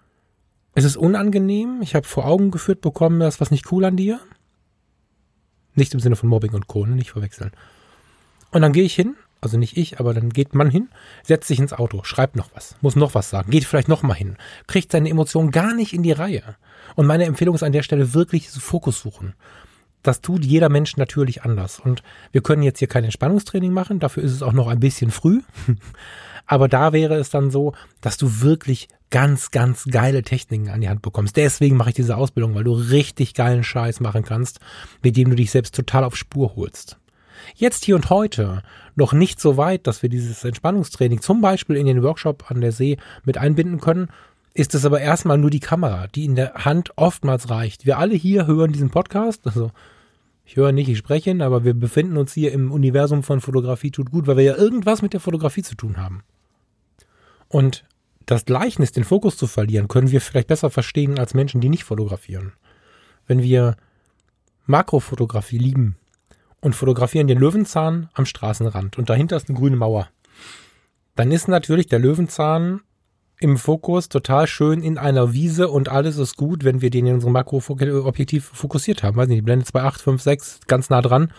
es 0.73 0.83
ist 0.83 0.97
unangenehm. 0.97 1.81
Ich 1.81 1.95
habe 1.95 2.07
vor 2.07 2.25
Augen 2.25 2.51
geführt 2.51 2.81
bekommen, 2.81 3.19
das 3.19 3.39
was 3.39 3.51
nicht 3.51 3.71
cool 3.71 3.85
an 3.85 3.95
dir. 3.95 4.19
Nicht 5.75 5.93
im 5.93 5.99
Sinne 5.99 6.15
von 6.15 6.27
Mobbing 6.27 6.53
und 6.53 6.67
Co., 6.67 6.85
ne, 6.85 6.95
nicht 6.95 7.11
verwechseln. 7.11 7.51
Und 8.51 8.61
dann 8.61 8.73
gehe 8.73 8.83
ich 8.83 8.95
hin 8.95 9.15
also 9.41 9.57
nicht 9.57 9.75
ich, 9.75 9.99
aber 9.99 10.13
dann 10.13 10.29
geht 10.29 10.53
man 10.53 10.69
hin, 10.69 10.89
setzt 11.23 11.47
sich 11.47 11.59
ins 11.59 11.73
Auto, 11.73 12.03
schreibt 12.03 12.35
noch 12.35 12.49
was, 12.53 12.75
muss 12.81 12.95
noch 12.95 13.15
was 13.15 13.29
sagen, 13.31 13.51
geht 13.51 13.65
vielleicht 13.65 13.87
noch 13.87 14.03
mal 14.03 14.13
hin, 14.13 14.37
kriegt 14.67 14.91
seine 14.91 15.09
Emotionen 15.09 15.51
gar 15.51 15.73
nicht 15.73 15.93
in 15.93 16.03
die 16.03 16.11
Reihe. 16.11 16.55
Und 16.95 17.07
meine 17.07 17.25
Empfehlung 17.25 17.55
ist 17.55 17.63
an 17.63 17.71
der 17.71 17.83
Stelle 17.83 18.13
wirklich 18.13 18.49
Fokus 18.49 18.99
suchen. 18.99 19.33
das 20.03 20.21
tut 20.21 20.43
jeder 20.45 20.69
Mensch 20.69 20.97
natürlich 20.97 21.43
anders. 21.43 21.79
Und 21.79 22.01
wir 22.31 22.41
können 22.41 22.63
jetzt 22.63 22.79
hier 22.79 22.87
kein 22.87 23.03
Entspannungstraining 23.03 23.71
machen, 23.71 23.99
dafür 23.99 24.23
ist 24.23 24.31
es 24.31 24.41
auch 24.43 24.53
noch 24.53 24.67
ein 24.67 24.79
bisschen 24.79 25.11
früh. 25.11 25.41
Aber 26.47 26.67
da 26.67 26.91
wäre 26.91 27.15
es 27.15 27.29
dann 27.29 27.51
so, 27.51 27.73
dass 28.01 28.17
du 28.17 28.41
wirklich 28.41 28.87
ganz, 29.09 29.51
ganz 29.51 29.85
geile 29.85 30.23
Techniken 30.23 30.69
an 30.69 30.81
die 30.81 30.89
Hand 30.89 31.01
bekommst. 31.01 31.37
Deswegen 31.37 31.77
mache 31.77 31.89
ich 31.89 31.95
diese 31.95 32.17
Ausbildung, 32.17 32.55
weil 32.55 32.63
du 32.63 32.73
richtig 32.73 33.33
geilen 33.33 33.63
Scheiß 33.63 33.99
machen 33.99 34.23
kannst, 34.23 34.59
mit 35.03 35.17
dem 35.17 35.29
du 35.29 35.35
dich 35.35 35.51
selbst 35.51 35.75
total 35.75 36.03
auf 36.03 36.15
Spur 36.15 36.55
holst. 36.55 36.97
Jetzt 37.55 37.85
hier 37.85 37.95
und 37.95 38.09
heute 38.09 38.63
noch 38.95 39.13
nicht 39.13 39.39
so 39.39 39.57
weit, 39.57 39.87
dass 39.87 40.01
wir 40.01 40.09
dieses 40.09 40.43
Entspannungstraining 40.43 41.21
zum 41.21 41.41
Beispiel 41.41 41.75
in 41.75 41.85
den 41.85 42.03
Workshop 42.03 42.49
an 42.49 42.61
der 42.61 42.71
See 42.71 42.97
mit 43.23 43.37
einbinden 43.37 43.79
können, 43.79 44.09
ist 44.53 44.75
es 44.75 44.85
aber 44.85 44.99
erstmal 44.99 45.37
nur 45.37 45.49
die 45.49 45.59
Kamera, 45.59 46.07
die 46.07 46.25
in 46.25 46.35
der 46.35 46.53
Hand 46.55 46.91
oftmals 46.97 47.49
reicht. 47.49 47.85
Wir 47.85 47.97
alle 47.97 48.15
hier 48.15 48.47
hören 48.47 48.73
diesen 48.73 48.89
Podcast, 48.89 49.41
also 49.45 49.71
ich 50.45 50.57
höre 50.57 50.73
nicht, 50.73 50.89
ich 50.89 50.97
spreche, 50.97 51.33
aber 51.41 51.63
wir 51.63 51.73
befinden 51.73 52.17
uns 52.17 52.33
hier 52.33 52.51
im 52.51 52.71
Universum 52.71 53.23
von 53.23 53.39
Fotografie 53.39 53.91
tut 53.91 54.11
gut, 54.11 54.27
weil 54.27 54.37
wir 54.37 54.43
ja 54.43 54.57
irgendwas 54.57 55.01
mit 55.01 55.13
der 55.13 55.21
Fotografie 55.21 55.63
zu 55.63 55.75
tun 55.75 55.97
haben. 55.97 56.23
Und 57.47 57.85
das 58.25 58.45
Gleichnis, 58.45 58.91
den 58.91 59.03
Fokus 59.03 59.37
zu 59.37 59.47
verlieren, 59.47 59.87
können 59.87 60.11
wir 60.11 60.21
vielleicht 60.21 60.47
besser 60.47 60.69
verstehen 60.69 61.19
als 61.19 61.33
Menschen, 61.33 61.61
die 61.61 61.69
nicht 61.69 61.83
fotografieren. 61.83 62.53
Wenn 63.27 63.41
wir 63.41 63.77
Makrofotografie 64.65 65.57
lieben 65.57 65.95
und 66.61 66.75
fotografieren 66.75 67.27
den 67.27 67.39
Löwenzahn 67.39 68.09
am 68.13 68.25
Straßenrand 68.25 68.97
und 68.97 69.09
dahinter 69.09 69.35
ist 69.35 69.49
eine 69.49 69.57
grüne 69.57 69.75
Mauer, 69.75 70.09
dann 71.15 71.31
ist 71.31 71.47
natürlich 71.47 71.87
der 71.87 71.99
Löwenzahn 71.99 72.81
im 73.41 73.57
Fokus 73.57 74.07
total 74.07 74.47
schön 74.47 74.83
in 74.83 74.97
einer 74.97 75.33
Wiese 75.33 75.67
und 75.67 75.89
alles 75.89 76.17
ist 76.17 76.37
gut, 76.37 76.63
wenn 76.63 76.81
wir 76.81 76.91
den 76.91 77.07
in 77.07 77.15
unserem 77.15 77.33
Makroobjektiv 77.33 78.45
fokussiert 78.53 79.01
haben. 79.01 79.17
Weiß 79.17 79.27
nicht, 79.27 79.39
die 79.39 79.43
Blende 79.43 79.65
2, 79.65 79.81
8, 79.81 80.01
5, 80.01 80.21
6, 80.21 80.59
ganz 80.67 80.89
nah 80.89 81.01
dran. 81.01 81.33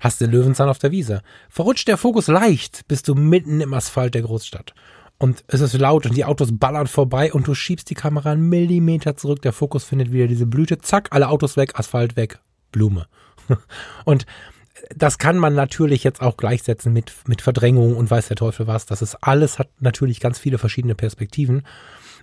Hast 0.00 0.20
den 0.20 0.30
Löwenzahn 0.30 0.68
auf 0.68 0.78
der 0.78 0.92
Wiese. 0.92 1.22
Verrutscht 1.48 1.88
der 1.88 1.98
Fokus 1.98 2.26
leicht, 2.26 2.88
bist 2.88 3.08
du 3.08 3.14
mitten 3.14 3.60
im 3.60 3.74
Asphalt 3.74 4.14
der 4.14 4.22
Großstadt. 4.22 4.74
Und 5.18 5.44
es 5.46 5.60
ist 5.60 5.78
laut 5.78 6.06
und 6.06 6.16
die 6.16 6.24
Autos 6.24 6.50
ballern 6.52 6.86
vorbei 6.86 7.32
und 7.32 7.46
du 7.46 7.54
schiebst 7.54 7.88
die 7.88 7.94
Kamera 7.94 8.32
einen 8.32 8.48
Millimeter 8.48 9.16
zurück. 9.16 9.40
Der 9.42 9.52
Fokus 9.52 9.84
findet 9.84 10.12
wieder 10.12 10.26
diese 10.26 10.46
Blüte. 10.46 10.78
Zack, 10.78 11.08
alle 11.10 11.28
Autos 11.28 11.56
weg, 11.56 11.78
Asphalt 11.78 12.16
weg, 12.16 12.38
Blume. 12.76 13.06
Und 14.04 14.26
das 14.94 15.16
kann 15.16 15.38
man 15.38 15.54
natürlich 15.54 16.04
jetzt 16.04 16.20
auch 16.20 16.36
gleichsetzen 16.36 16.92
mit, 16.92 17.12
mit 17.26 17.40
Verdrängung 17.40 17.96
und 17.96 18.10
weiß 18.10 18.28
der 18.28 18.36
Teufel 18.36 18.66
was. 18.66 18.84
Das 18.86 19.00
ist 19.02 19.16
alles, 19.22 19.58
hat 19.58 19.68
natürlich 19.80 20.20
ganz 20.20 20.38
viele 20.38 20.58
verschiedene 20.58 20.94
Perspektiven. 20.94 21.62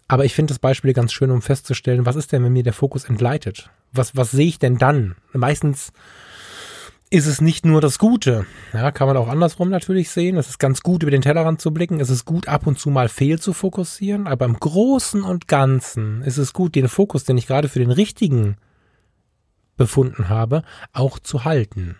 Aber 0.07 0.23
ich 0.23 0.35
finde 0.35 0.51
das 0.51 0.59
Beispiel 0.59 0.93
ganz 0.93 1.11
schön, 1.11 1.31
um 1.31 1.41
festzustellen, 1.41 2.05
was 2.05 2.15
ist 2.15 2.31
denn, 2.31 2.43
wenn 2.43 2.53
mir 2.53 2.63
der 2.63 2.73
Fokus 2.73 3.05
entgleitet? 3.05 3.71
Was, 3.91 4.15
was 4.15 4.31
sehe 4.31 4.47
ich 4.47 4.59
denn 4.59 4.77
dann? 4.77 5.15
Meistens 5.33 5.91
ist 7.09 7.25
es 7.25 7.41
nicht 7.41 7.65
nur 7.65 7.81
das 7.81 7.99
Gute. 7.99 8.45
Ja, 8.71 8.91
kann 8.91 9.07
man 9.07 9.17
auch 9.17 9.27
andersrum 9.27 9.69
natürlich 9.69 10.09
sehen. 10.09 10.37
Es 10.37 10.49
ist 10.49 10.59
ganz 10.59 10.81
gut, 10.81 11.03
über 11.03 11.11
den 11.11 11.21
Tellerrand 11.21 11.59
zu 11.59 11.71
blicken. 11.71 11.99
Es 11.99 12.09
ist 12.09 12.25
gut, 12.25 12.47
ab 12.47 12.65
und 12.67 12.79
zu 12.79 12.91
mal 12.91 13.09
fehl 13.09 13.39
zu 13.39 13.53
fokussieren. 13.53 14.27
Aber 14.27 14.45
im 14.45 14.59
Großen 14.59 15.23
und 15.23 15.47
Ganzen 15.47 16.21
ist 16.21 16.37
es 16.37 16.53
gut, 16.53 16.75
den 16.75 16.87
Fokus, 16.87 17.23
den 17.23 17.37
ich 17.37 17.47
gerade 17.47 17.67
für 17.67 17.79
den 17.79 17.91
richtigen 17.91 18.57
befunden 19.77 20.29
habe, 20.29 20.63
auch 20.91 21.19
zu 21.19 21.45
halten 21.45 21.97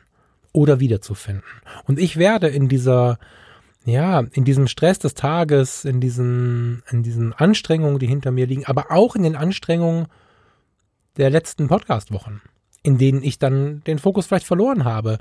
oder 0.51 0.79
wiederzufinden. 0.79 1.43
Und 1.86 1.99
ich 1.99 2.17
werde 2.17 2.47
in 2.47 2.69
dieser, 2.69 3.17
ja, 3.86 4.21
in 4.31 4.45
diesem 4.45 4.67
Stress 4.67 4.99
des 4.99 5.15
Tages, 5.15 5.83
in 5.83 5.99
diesen, 5.99 6.83
in 6.89 7.03
diesen 7.03 7.33
Anstrengungen, 7.33 7.99
die 7.99 8.07
hinter 8.07 8.31
mir 8.31 8.45
liegen, 8.45 8.65
aber 8.65 8.91
auch 8.91 9.15
in 9.15 9.23
den 9.23 9.36
Anstrengungen 9.36 10.07
der 11.17 11.29
letzten 11.29 11.67
Podcast-Wochen, 11.67 12.41
in 12.83 12.97
denen 12.97 13.23
ich 13.23 13.39
dann 13.39 13.83
den 13.86 13.99
Fokus 13.99 14.27
vielleicht 14.27 14.45
verloren 14.45 14.86
habe, 14.86 15.17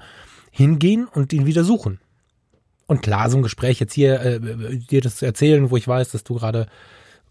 hingehen 0.50 1.06
und 1.06 1.32
ihn 1.32 1.46
wieder 1.46 1.64
suchen. 1.64 1.98
Und 2.86 3.02
klar, 3.02 3.30
so 3.30 3.38
ein 3.38 3.42
Gespräch 3.42 3.80
jetzt 3.80 3.94
hier, 3.94 4.20
äh, 4.20 4.76
dir 4.76 5.00
das 5.00 5.16
zu 5.16 5.24
erzählen, 5.24 5.70
wo 5.70 5.76
ich 5.76 5.88
weiß, 5.88 6.10
dass 6.10 6.24
du 6.24 6.34
gerade, 6.34 6.66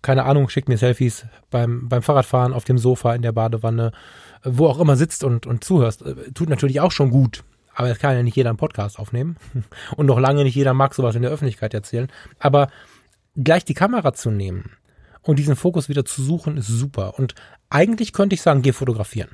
keine 0.02 0.24
Ahnung, 0.24 0.50
schick 0.50 0.68
mir 0.68 0.78
Selfies 0.78 1.26
beim, 1.52 1.88
beim 1.88 2.02
Fahrradfahren 2.02 2.54
auf 2.54 2.64
dem 2.64 2.80
Sofa 2.80 3.14
in 3.14 3.22
der 3.22 3.32
Badewanne, 3.32 3.92
wo 4.44 4.68
auch 4.68 4.80
immer 4.80 4.96
sitzt 4.96 5.24
und, 5.24 5.46
und 5.46 5.64
zuhörst, 5.64 6.02
äh, 6.02 6.32
tut 6.34 6.50
natürlich 6.50 6.82
auch 6.82 6.92
schon 6.92 7.10
gut. 7.10 7.44
Aber 7.74 7.90
es 7.90 8.00
kann 8.00 8.16
ja 8.16 8.24
nicht 8.24 8.36
jeder 8.36 8.50
einen 8.50 8.58
Podcast 8.58 9.00
aufnehmen. 9.00 9.38
Und 9.96 10.06
noch 10.06 10.20
lange 10.20 10.44
nicht 10.44 10.56
jeder 10.56 10.74
mag 10.74 10.94
sowas 10.94 11.16
in 11.16 11.22
der 11.22 11.32
Öffentlichkeit 11.32 11.74
erzählen. 11.74 12.12
Aber 12.38 12.70
gleich 13.36 13.64
die 13.64 13.74
Kamera 13.74 14.14
zu 14.14 14.30
nehmen 14.30 14.72
und 15.22 15.40
diesen 15.40 15.56
Fokus 15.56 15.88
wieder 15.88 16.04
zu 16.04 16.22
suchen, 16.22 16.58
ist 16.58 16.68
super. 16.68 17.18
Und 17.18 17.36
eigentlich 17.70 18.12
könnte 18.12 18.34
ich 18.34 18.42
sagen, 18.42 18.62
geh 18.62 18.72
fotografieren. 18.72 19.30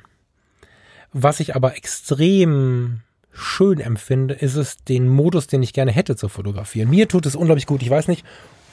Was 1.12 1.40
ich 1.40 1.56
aber 1.56 1.76
extrem 1.76 3.00
schön 3.32 3.80
empfinde, 3.80 4.34
ist 4.34 4.56
es 4.56 4.76
den 4.84 5.08
Modus, 5.08 5.46
den 5.46 5.62
ich 5.62 5.72
gerne 5.72 5.92
hätte 5.92 6.16
zu 6.16 6.28
fotografieren. 6.28 6.90
Mir 6.90 7.08
tut 7.08 7.26
es 7.26 7.36
unglaublich 7.36 7.66
gut. 7.66 7.82
Ich 7.82 7.90
weiß 7.90 8.08
nicht, 8.08 8.24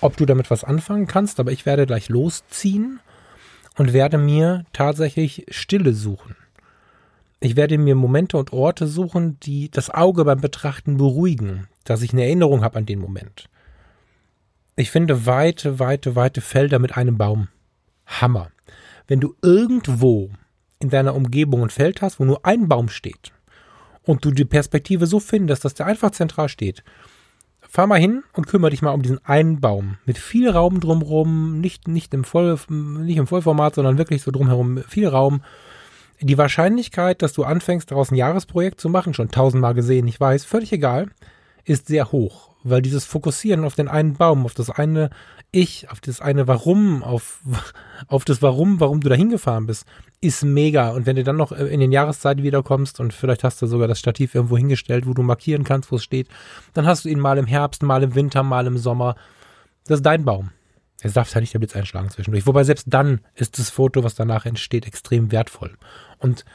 ob 0.01 0.17
du 0.17 0.25
damit 0.25 0.51
was 0.51 0.63
anfangen 0.63 1.07
kannst, 1.07 1.39
aber 1.39 1.51
ich 1.51 1.65
werde 1.65 1.85
gleich 1.85 2.09
losziehen 2.09 2.99
und 3.77 3.93
werde 3.93 4.17
mir 4.17 4.65
tatsächlich 4.73 5.45
Stille 5.49 5.93
suchen. 5.93 6.35
Ich 7.39 7.55
werde 7.55 7.77
mir 7.77 7.95
Momente 7.95 8.37
und 8.37 8.53
Orte 8.53 8.87
suchen, 8.87 9.39
die 9.41 9.69
das 9.69 9.89
Auge 9.89 10.25
beim 10.25 10.41
Betrachten 10.41 10.97
beruhigen, 10.97 11.67
dass 11.83 12.01
ich 12.01 12.13
eine 12.13 12.23
Erinnerung 12.23 12.63
habe 12.63 12.77
an 12.77 12.85
den 12.85 12.99
Moment. 12.99 13.49
Ich 14.75 14.91
finde 14.91 15.25
weite, 15.25 15.79
weite, 15.79 16.15
weite 16.15 16.41
Felder 16.41 16.79
mit 16.79 16.97
einem 16.97 17.17
Baum. 17.17 17.49
Hammer. 18.05 18.49
Wenn 19.07 19.19
du 19.19 19.35
irgendwo 19.41 20.31
in 20.79 20.89
deiner 20.89 21.15
Umgebung 21.15 21.63
ein 21.63 21.69
Feld 21.69 22.01
hast, 22.01 22.19
wo 22.19 22.25
nur 22.25 22.45
ein 22.45 22.67
Baum 22.67 22.89
steht 22.89 23.31
und 24.03 24.25
du 24.25 24.31
die 24.31 24.45
Perspektive 24.45 25.07
so 25.07 25.19
findest, 25.19 25.65
dass 25.65 25.73
der 25.73 25.85
einfach 25.85 26.11
zentral 26.11 26.49
steht, 26.49 26.83
fahr 27.75 27.87
mal 27.87 27.99
hin 27.99 28.23
und 28.31 28.47
kümmere 28.47 28.71
dich 28.71 28.81
mal 28.81 28.93
um 28.93 29.01
diesen 29.01 29.23
einen 29.25 29.59
Baum. 29.59 29.97
Mit 30.05 30.17
viel 30.17 30.49
Raum 30.49 30.79
drumherum, 30.79 31.59
nicht, 31.59 31.89
nicht, 31.89 32.13
im, 32.13 32.23
Voll, 32.23 32.57
nicht 32.69 33.17
im 33.17 33.27
Vollformat, 33.27 33.75
sondern 33.75 33.97
wirklich 33.97 34.21
so 34.21 34.31
drumherum 34.31 34.77
viel 34.87 35.09
Raum 35.09 35.41
die 36.21 36.37
Wahrscheinlichkeit, 36.37 37.21
dass 37.21 37.33
du 37.33 37.43
anfängst, 37.43 37.91
daraus 37.91 38.11
ein 38.11 38.15
Jahresprojekt 38.15 38.79
zu 38.79 38.87
machen, 38.87 39.13
schon 39.13 39.29
tausendmal 39.29 39.73
gesehen, 39.73 40.07
ich 40.07 40.17
weiß, 40.17 40.45
völlig 40.45 40.71
egal, 40.71 41.09
ist 41.65 41.87
sehr 41.87 42.13
hoch, 42.13 42.51
weil 42.63 42.81
dieses 42.81 43.03
Fokussieren 43.03 43.65
auf 43.65 43.75
den 43.75 43.89
einen 43.89 44.13
Baum, 44.13 44.45
auf 44.45 44.53
das 44.53 44.69
eine 44.69 45.09
Ich, 45.51 45.89
auf 45.89 46.01
das 46.01 46.19
eine 46.19 46.47
Warum, 46.47 47.03
auf, 47.03 47.41
auf 48.07 48.25
das 48.25 48.41
Warum, 48.41 48.79
warum 48.79 49.01
du 49.01 49.09
da 49.09 49.15
hingefahren 49.15 49.67
bist, 49.67 49.85
ist 50.21 50.43
mega. 50.43 50.89
Und 50.89 51.05
wenn 51.05 51.15
du 51.15 51.23
dann 51.23 51.37
noch 51.37 51.51
in 51.51 51.79
den 51.79 51.91
Jahreszeiten 51.91 52.43
wiederkommst 52.43 52.99
und 52.99 53.13
vielleicht 53.13 53.43
hast 53.43 53.61
du 53.61 53.67
sogar 53.67 53.87
das 53.87 53.99
Stativ 53.99 54.35
irgendwo 54.35 54.57
hingestellt, 54.57 55.07
wo 55.07 55.13
du 55.13 55.21
markieren 55.21 55.63
kannst, 55.63 55.91
wo 55.91 55.95
es 55.95 56.03
steht, 56.03 56.27
dann 56.73 56.85
hast 56.85 57.05
du 57.05 57.09
ihn 57.09 57.19
mal 57.19 57.37
im 57.37 57.45
Herbst, 57.45 57.83
mal 57.83 58.03
im 58.03 58.15
Winter, 58.15 58.43
mal 58.43 58.67
im 58.67 58.77
Sommer. 58.77 59.15
Das 59.85 59.99
ist 59.99 60.05
dein 60.05 60.25
Baum. 60.25 60.51
Es 61.01 61.13
darf 61.13 61.33
ja 61.33 61.41
nicht 61.41 61.53
der 61.53 61.59
Blitz 61.59 61.75
einschlagen 61.75 62.09
zwischendurch. 62.09 62.47
Wobei 62.47 62.63
selbst 62.63 62.87
dann 62.89 63.19
ist 63.35 63.59
das 63.59 63.69
Foto, 63.69 64.03
was 64.03 64.15
danach 64.15 64.45
entsteht, 64.45 64.87
extrem 64.87 65.31
wertvoll. 65.31 65.77
Und 66.17 66.45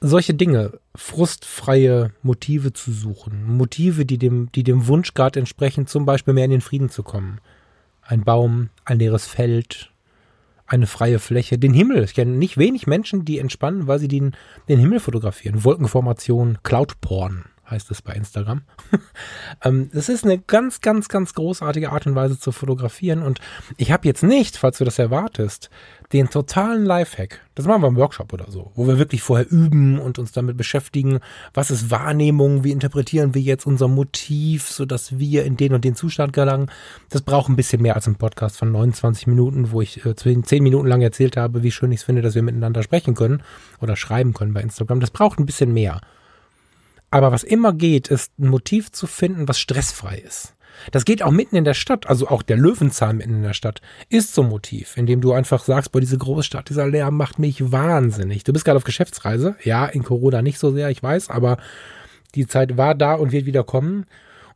solche 0.00 0.34
Dinge, 0.34 0.78
frustfreie 0.94 2.12
Motive 2.22 2.72
zu 2.72 2.92
suchen, 2.92 3.44
Motive, 3.44 4.06
die 4.06 4.18
dem, 4.18 4.50
die 4.52 4.62
dem 4.62 4.86
Wunsch 4.86 5.14
gerade 5.14 5.38
entsprechen, 5.40 5.86
zum 5.86 6.06
Beispiel 6.06 6.34
mehr 6.34 6.44
in 6.44 6.50
den 6.50 6.60
Frieden 6.60 6.88
zu 6.88 7.02
kommen. 7.02 7.40
Ein 8.02 8.24
Baum, 8.24 8.70
ein 8.84 8.98
leeres 8.98 9.26
Feld, 9.26 9.90
eine 10.66 10.86
freie 10.86 11.18
Fläche, 11.18 11.58
den 11.58 11.74
Himmel. 11.74 12.04
Ich 12.04 12.14
kenne 12.14 12.32
nicht 12.32 12.58
wenig 12.58 12.86
Menschen, 12.86 13.24
die 13.24 13.38
entspannen, 13.38 13.86
weil 13.86 13.98
sie 13.98 14.08
den, 14.08 14.32
den 14.68 14.78
Himmel 14.78 15.00
fotografieren. 15.00 15.64
Wolkenformation, 15.64 16.58
Cloudporn 16.62 17.44
heißt 17.70 17.90
es 17.90 18.02
bei 18.02 18.14
Instagram. 18.14 18.62
ähm, 19.64 19.90
das 19.92 20.08
ist 20.08 20.24
eine 20.24 20.38
ganz, 20.38 20.80
ganz, 20.80 21.08
ganz 21.08 21.34
großartige 21.34 21.90
Art 21.90 22.06
und 22.06 22.14
Weise 22.14 22.38
zu 22.38 22.52
fotografieren. 22.52 23.22
Und 23.22 23.40
ich 23.76 23.92
habe 23.92 24.06
jetzt 24.06 24.22
nicht, 24.22 24.56
falls 24.56 24.78
du 24.78 24.84
das 24.84 24.98
erwartest, 24.98 25.70
den 26.12 26.30
totalen 26.30 26.86
Lifehack. 26.86 27.40
Das 27.54 27.66
machen 27.66 27.82
wir 27.82 27.88
im 27.88 27.96
Workshop 27.96 28.32
oder 28.32 28.50
so, 28.50 28.72
wo 28.74 28.86
wir 28.86 28.98
wirklich 28.98 29.22
vorher 29.22 29.50
üben 29.50 29.98
und 29.98 30.18
uns 30.18 30.32
damit 30.32 30.56
beschäftigen, 30.56 31.20
was 31.52 31.70
ist 31.70 31.90
Wahrnehmung, 31.90 32.64
wie 32.64 32.72
interpretieren 32.72 33.34
wir 33.34 33.42
jetzt 33.42 33.66
unser 33.66 33.88
Motiv, 33.88 34.68
sodass 34.68 35.18
wir 35.18 35.44
in 35.44 35.56
den 35.56 35.74
und 35.74 35.84
den 35.84 35.94
Zustand 35.94 36.32
gelangen. 36.32 36.70
Das 37.10 37.20
braucht 37.20 37.50
ein 37.50 37.56
bisschen 37.56 37.82
mehr 37.82 37.94
als 37.94 38.06
ein 38.06 38.14
Podcast 38.14 38.56
von 38.56 38.72
29 38.72 39.26
Minuten, 39.26 39.70
wo 39.70 39.82
ich 39.82 40.04
äh, 40.06 40.14
10 40.14 40.44
Minuten 40.62 40.88
lang 40.88 41.02
erzählt 41.02 41.36
habe, 41.36 41.62
wie 41.62 41.70
schön 41.70 41.92
ich 41.92 42.00
es 42.00 42.04
finde, 42.04 42.22
dass 42.22 42.34
wir 42.34 42.42
miteinander 42.42 42.82
sprechen 42.82 43.14
können 43.14 43.42
oder 43.80 43.96
schreiben 43.96 44.32
können 44.32 44.54
bei 44.54 44.62
Instagram. 44.62 45.00
Das 45.00 45.10
braucht 45.10 45.38
ein 45.38 45.46
bisschen 45.46 45.74
mehr. 45.74 46.00
Aber 47.10 47.32
was 47.32 47.42
immer 47.42 47.72
geht, 47.72 48.08
ist 48.08 48.32
ein 48.38 48.48
Motiv 48.48 48.92
zu 48.92 49.06
finden, 49.06 49.48
was 49.48 49.58
stressfrei 49.58 50.18
ist. 50.18 50.54
Das 50.92 51.04
geht 51.04 51.22
auch 51.22 51.30
mitten 51.30 51.56
in 51.56 51.64
der 51.64 51.74
Stadt, 51.74 52.08
also 52.08 52.28
auch 52.28 52.42
der 52.42 52.56
Löwenzahn 52.56 53.18
mitten 53.18 53.34
in 53.34 53.42
der 53.42 53.54
Stadt 53.54 53.80
ist 54.08 54.34
so 54.34 54.42
ein 54.42 54.48
Motiv, 54.48 54.96
in 54.96 55.06
dem 55.06 55.20
du 55.20 55.32
einfach 55.32 55.64
sagst, 55.64 55.92
boah, 55.92 56.00
diese 56.00 56.18
Großstadt, 56.18 56.68
dieser 56.68 56.86
Lärm 56.86 57.16
macht 57.16 57.38
mich 57.38 57.72
wahnsinnig. 57.72 58.44
Du 58.44 58.52
bist 58.52 58.64
gerade 58.64 58.76
auf 58.76 58.84
Geschäftsreise, 58.84 59.56
ja, 59.64 59.86
in 59.86 60.02
Corona 60.02 60.42
nicht 60.42 60.58
so 60.58 60.72
sehr, 60.72 60.90
ich 60.90 61.02
weiß, 61.02 61.30
aber 61.30 61.58
die 62.34 62.46
Zeit 62.46 62.76
war 62.76 62.94
da 62.94 63.14
und 63.14 63.32
wird 63.32 63.46
wieder 63.46 63.64
kommen 63.64 64.06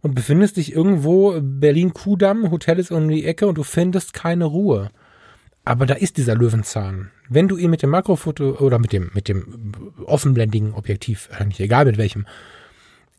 und 0.02 0.14
befindest 0.14 0.56
dich 0.56 0.72
irgendwo 0.72 1.38
Berlin 1.40 1.94
Kudamm, 1.94 2.50
Hotel 2.50 2.78
ist 2.78 2.90
um 2.90 3.08
die 3.08 3.24
Ecke 3.24 3.46
und 3.46 3.56
du 3.56 3.62
findest 3.62 4.12
keine 4.12 4.44
Ruhe. 4.44 4.90
Aber 5.64 5.86
da 5.86 5.94
ist 5.94 6.16
dieser 6.16 6.34
Löwenzahn. 6.34 7.12
Wenn 7.28 7.46
du 7.46 7.56
ihn 7.56 7.70
mit 7.70 7.82
dem 7.82 7.90
Makrofoto 7.90 8.56
oder 8.58 8.80
mit 8.80 8.92
dem, 8.92 9.10
mit 9.14 9.28
dem 9.28 9.92
offenblendigen 10.04 10.74
Objektiv, 10.74 11.28
eigentlich 11.32 11.60
egal 11.60 11.84
mit 11.84 11.98
welchem, 11.98 12.26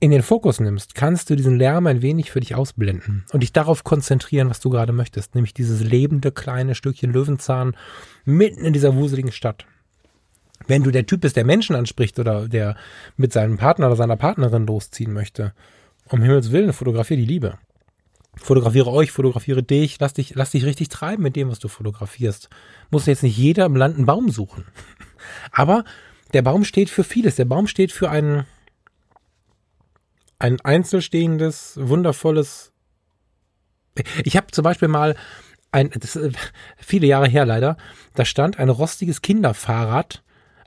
in 0.04 0.12
den 0.12 0.22
Fokus 0.22 0.60
nimmst, 0.60 0.96
kannst 0.96 1.30
du 1.30 1.36
diesen 1.38 1.58
Lärm 1.58 1.88
ein 1.88 2.02
wenig 2.02 2.30
für 2.30 2.42
dich 2.42 2.56
ausblenden 2.56 3.24
und 3.32 3.40
dich 3.40 3.54
darauf 3.54 3.86
konzentrieren, 3.86 4.50
was 4.50 4.60
du 4.60 4.70
gerade 4.70 4.92
möchtest, 4.92 5.34
nämlich 5.34 5.54
dieses 5.54 5.82
lebende 5.82 6.34
kleine 6.34 6.76
Stückchen 6.76 7.14
Löwenzahn 7.14 7.78
mitten 8.26 8.66
in 8.66 8.74
dieser 8.74 8.98
wuseligen 8.98 9.32
Stadt. 9.32 9.66
Wenn 10.68 10.84
du 10.84 10.92
der 10.92 11.06
Typ 11.06 11.22
bist, 11.22 11.38
der 11.38 11.46
Menschen 11.46 11.78
anspricht 11.78 12.20
oder 12.20 12.50
der 12.50 12.76
mit 13.16 13.32
seinem 13.32 13.56
Partner 13.56 13.88
oder 13.88 13.96
seiner 13.96 14.18
Partnerin 14.18 14.68
losziehen 14.68 15.14
möchte, 15.14 15.54
um 16.10 16.22
Himmels 16.22 16.52
Willen, 16.52 16.74
fotografiere 16.74 17.22
die 17.22 17.26
Liebe. 17.26 17.58
Fotografiere 18.36 18.92
euch, 18.92 19.10
fotografiere 19.10 19.64
dich, 19.64 20.02
lass 20.02 20.12
dich, 20.12 20.36
lass 20.36 20.52
dich 20.52 20.66
richtig 20.66 20.90
treiben 20.90 21.24
mit 21.24 21.38
dem, 21.38 21.50
was 21.50 21.60
du 21.60 21.70
fotografierst. 21.70 22.50
Muss 22.92 23.06
jetzt 23.06 23.24
nicht 23.24 23.38
jeder 23.38 23.66
im 23.66 23.78
Land 23.78 23.96
einen 23.96 24.06
Baum 24.06 24.30
suchen. 24.30 24.66
Aber 25.54 25.86
der 26.34 26.42
Baum 26.42 26.66
steht 26.66 26.90
für 26.90 27.06
vieles. 27.06 27.38
Der 27.38 27.46
Baum 27.46 27.68
steht 27.68 27.94
für 27.94 28.10
einen, 28.10 28.46
ein 30.44 30.60
einzelstehendes, 30.60 31.80
wundervolles. 31.82 32.74
Ich 34.26 34.36
habe 34.36 34.48
zum 34.52 34.64
Beispiel 34.64 34.90
mal 34.90 35.16
ein, 35.72 35.90
das 35.98 36.18
ist 36.18 36.38
viele 36.78 37.08
Jahre 37.08 37.30
her 37.30 37.46
leider, 37.46 37.78
da 38.14 38.26
stand 38.26 38.60
ein 38.60 38.68
rostiges 38.68 39.22
Kinderfahrrad 39.22 40.22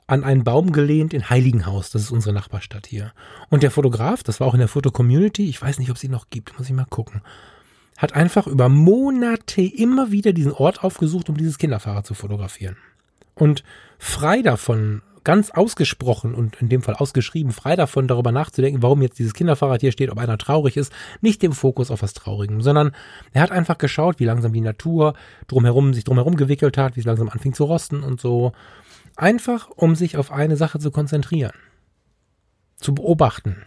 an 0.07 0.23
einen 0.23 0.43
Baum 0.43 0.71
gelehnt 0.71 1.13
in 1.13 1.29
Heiligenhaus. 1.29 1.91
Das 1.91 2.01
ist 2.01 2.11
unsere 2.11 2.33
Nachbarstadt 2.33 2.87
hier. 2.87 3.13
Und 3.49 3.61
der 3.61 3.69
Fotograf, 3.69 4.23
das 4.23 4.39
war 4.39 4.47
auch 4.47 4.55
in 4.55 4.61
der 4.61 4.67
Foto-Community, 4.67 5.47
ich 5.47 5.61
weiß 5.61 5.77
nicht, 5.77 5.91
ob 5.91 5.97
es 5.97 6.03
ihn 6.03 6.11
noch 6.11 6.31
gibt, 6.31 6.57
muss 6.57 6.67
ich 6.67 6.73
mal 6.73 6.85
gucken, 6.85 7.21
hat 7.97 8.13
einfach 8.13 8.47
über 8.47 8.69
Monate 8.69 9.61
immer 9.61 10.11
wieder 10.11 10.33
diesen 10.33 10.53
Ort 10.53 10.83
aufgesucht, 10.83 11.29
um 11.29 11.37
dieses 11.37 11.59
Kinderfahrrad 11.59 12.07
zu 12.07 12.15
fotografieren. 12.15 12.77
Und 13.35 13.63
frei 13.99 14.41
davon, 14.41 15.03
ganz 15.27 15.51
ausgesprochen 15.51 16.33
und 16.33 16.61
in 16.61 16.69
dem 16.69 16.81
Fall 16.81 16.95
ausgeschrieben, 16.95 17.51
frei 17.51 17.75
davon 17.75 18.07
darüber 18.07 18.31
nachzudenken, 18.31 18.81
warum 18.81 19.01
jetzt 19.01 19.19
dieses 19.19 19.33
Kinderfahrrad 19.33 19.81
hier 19.81 19.91
steht, 19.91 20.09
ob 20.09 20.17
einer 20.19 20.37
traurig 20.37 20.77
ist, 20.77 20.93
nicht 21.19 21.41
dem 21.41 21.51
Fokus 21.51 21.91
auf 21.91 22.01
was 22.01 22.13
Traurigem, 22.13 22.61
sondern 22.61 22.93
er 23.33 23.41
hat 23.41 23.51
einfach 23.51 23.77
geschaut, 23.77 24.21
wie 24.21 24.23
langsam 24.23 24.53
die 24.53 24.61
Natur 24.61 25.15
drumherum 25.47 25.93
sich 25.93 26.05
drumherum 26.05 26.37
gewickelt 26.37 26.77
hat, 26.77 26.95
wie 26.95 27.01
es 27.01 27.05
langsam 27.05 27.27
anfing 27.27 27.51
zu 27.51 27.65
rosten 27.65 28.03
und 28.03 28.21
so. 28.21 28.53
Einfach, 29.17 29.69
um 29.75 29.95
sich 29.95 30.15
auf 30.15 30.31
eine 30.31 30.55
Sache 30.55 30.79
zu 30.79 30.91
konzentrieren. 30.91 31.51
Zu 32.77 32.95
beobachten. 32.95 33.65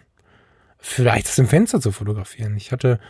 Vielleicht 0.79 1.29
das 1.29 1.38
im 1.38 1.46
Fenster 1.46 1.79
zu 1.79 1.92
fotografieren. 1.92 2.57
Ich 2.57 2.73
hatte 2.73 3.01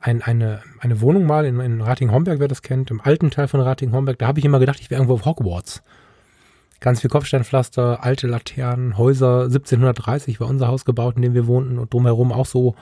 ein, 0.00 0.20
eine, 0.20 0.62
eine 0.80 1.00
Wohnung 1.00 1.26
mal 1.26 1.44
in, 1.44 1.60
in 1.60 1.80
Rating-Homberg, 1.80 2.40
wer 2.40 2.48
das 2.48 2.62
kennt, 2.62 2.90
im 2.90 3.00
alten 3.00 3.30
Teil 3.30 3.46
von 3.46 3.60
Rating-Homberg. 3.60 4.18
Da 4.18 4.26
habe 4.26 4.40
ich 4.40 4.44
immer 4.44 4.58
gedacht, 4.58 4.80
ich 4.80 4.90
wäre 4.90 5.00
irgendwo 5.00 5.14
auf 5.14 5.26
Hogwarts. 5.26 5.80
Ganz 6.80 7.02
viel 7.02 7.10
Kopfsteinpflaster, 7.10 8.02
alte 8.02 8.26
Laternen, 8.26 8.96
Häuser. 8.96 9.44
1730 9.44 10.40
war 10.40 10.48
unser 10.48 10.68
Haus 10.68 10.84
gebaut, 10.84 11.16
in 11.16 11.22
dem 11.22 11.34
wir 11.34 11.46
wohnten 11.46 11.78
und 11.78 11.92
drumherum 11.92 12.32
auch 12.32 12.46
so, 12.46 12.74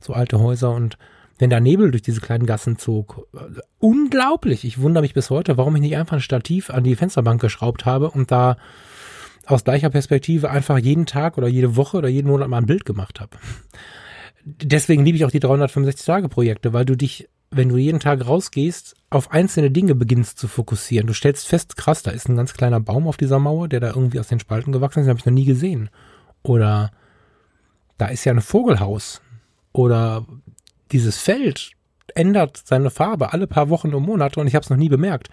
so 0.00 0.12
alte 0.12 0.38
Häuser 0.38 0.70
und 0.70 0.98
wenn 1.38 1.48
da 1.48 1.58
Nebel 1.58 1.90
durch 1.90 2.02
diese 2.02 2.20
kleinen 2.20 2.44
Gassen 2.44 2.76
zog. 2.76 3.26
Äh, 3.34 3.60
unglaublich. 3.78 4.64
Ich 4.64 4.80
wundere 4.80 5.02
mich 5.02 5.14
bis 5.14 5.30
heute, 5.30 5.56
warum 5.56 5.74
ich 5.76 5.80
nicht 5.80 5.96
einfach 5.96 6.16
ein 6.16 6.20
Stativ 6.20 6.68
an 6.68 6.84
die 6.84 6.96
Fensterbank 6.96 7.40
geschraubt 7.40 7.86
habe 7.86 8.10
und 8.10 8.30
da 8.30 8.58
aus 9.46 9.64
gleicher 9.64 9.90
Perspektive 9.90 10.50
einfach 10.50 10.78
jeden 10.78 11.06
Tag 11.06 11.38
oder 11.38 11.48
jede 11.48 11.76
Woche 11.76 11.96
oder 11.96 12.08
jeden 12.08 12.28
Monat 12.28 12.48
mal 12.48 12.58
ein 12.58 12.66
Bild 12.66 12.84
gemacht 12.84 13.20
habe. 13.20 13.38
Deswegen 14.44 15.04
liebe 15.04 15.16
ich 15.16 15.24
auch 15.24 15.30
die 15.30 15.40
365-Tage-Projekte, 15.40 16.72
weil 16.72 16.84
du 16.84 16.96
dich 16.96 17.28
wenn 17.50 17.68
du 17.68 17.76
jeden 17.76 18.00
Tag 18.00 18.26
rausgehst, 18.26 18.94
auf 19.10 19.32
einzelne 19.32 19.70
Dinge 19.70 19.94
beginnst 19.94 20.38
zu 20.38 20.46
fokussieren. 20.46 21.08
Du 21.08 21.14
stellst 21.14 21.48
fest, 21.48 21.76
krass, 21.76 22.02
da 22.02 22.12
ist 22.12 22.28
ein 22.28 22.36
ganz 22.36 22.54
kleiner 22.54 22.80
Baum 22.80 23.08
auf 23.08 23.16
dieser 23.16 23.40
Mauer, 23.40 23.68
der 23.68 23.80
da 23.80 23.88
irgendwie 23.88 24.20
aus 24.20 24.28
den 24.28 24.38
Spalten 24.38 24.72
gewachsen 24.72 25.00
ist, 25.00 25.06
den 25.06 25.10
habe 25.10 25.18
ich 25.18 25.26
noch 25.26 25.32
nie 25.32 25.44
gesehen. 25.44 25.90
Oder 26.42 26.92
da 27.98 28.06
ist 28.06 28.24
ja 28.24 28.32
ein 28.32 28.40
Vogelhaus. 28.40 29.20
Oder 29.72 30.26
dieses 30.92 31.18
Feld 31.18 31.72
ändert 32.14 32.60
seine 32.64 32.90
Farbe 32.90 33.32
alle 33.32 33.46
paar 33.46 33.68
Wochen 33.68 33.94
und 33.94 34.04
Monate 34.04 34.40
und 34.40 34.46
ich 34.46 34.54
habe 34.54 34.62
es 34.62 34.70
noch 34.70 34.76
nie 34.76 34.88
bemerkt. 34.88 35.28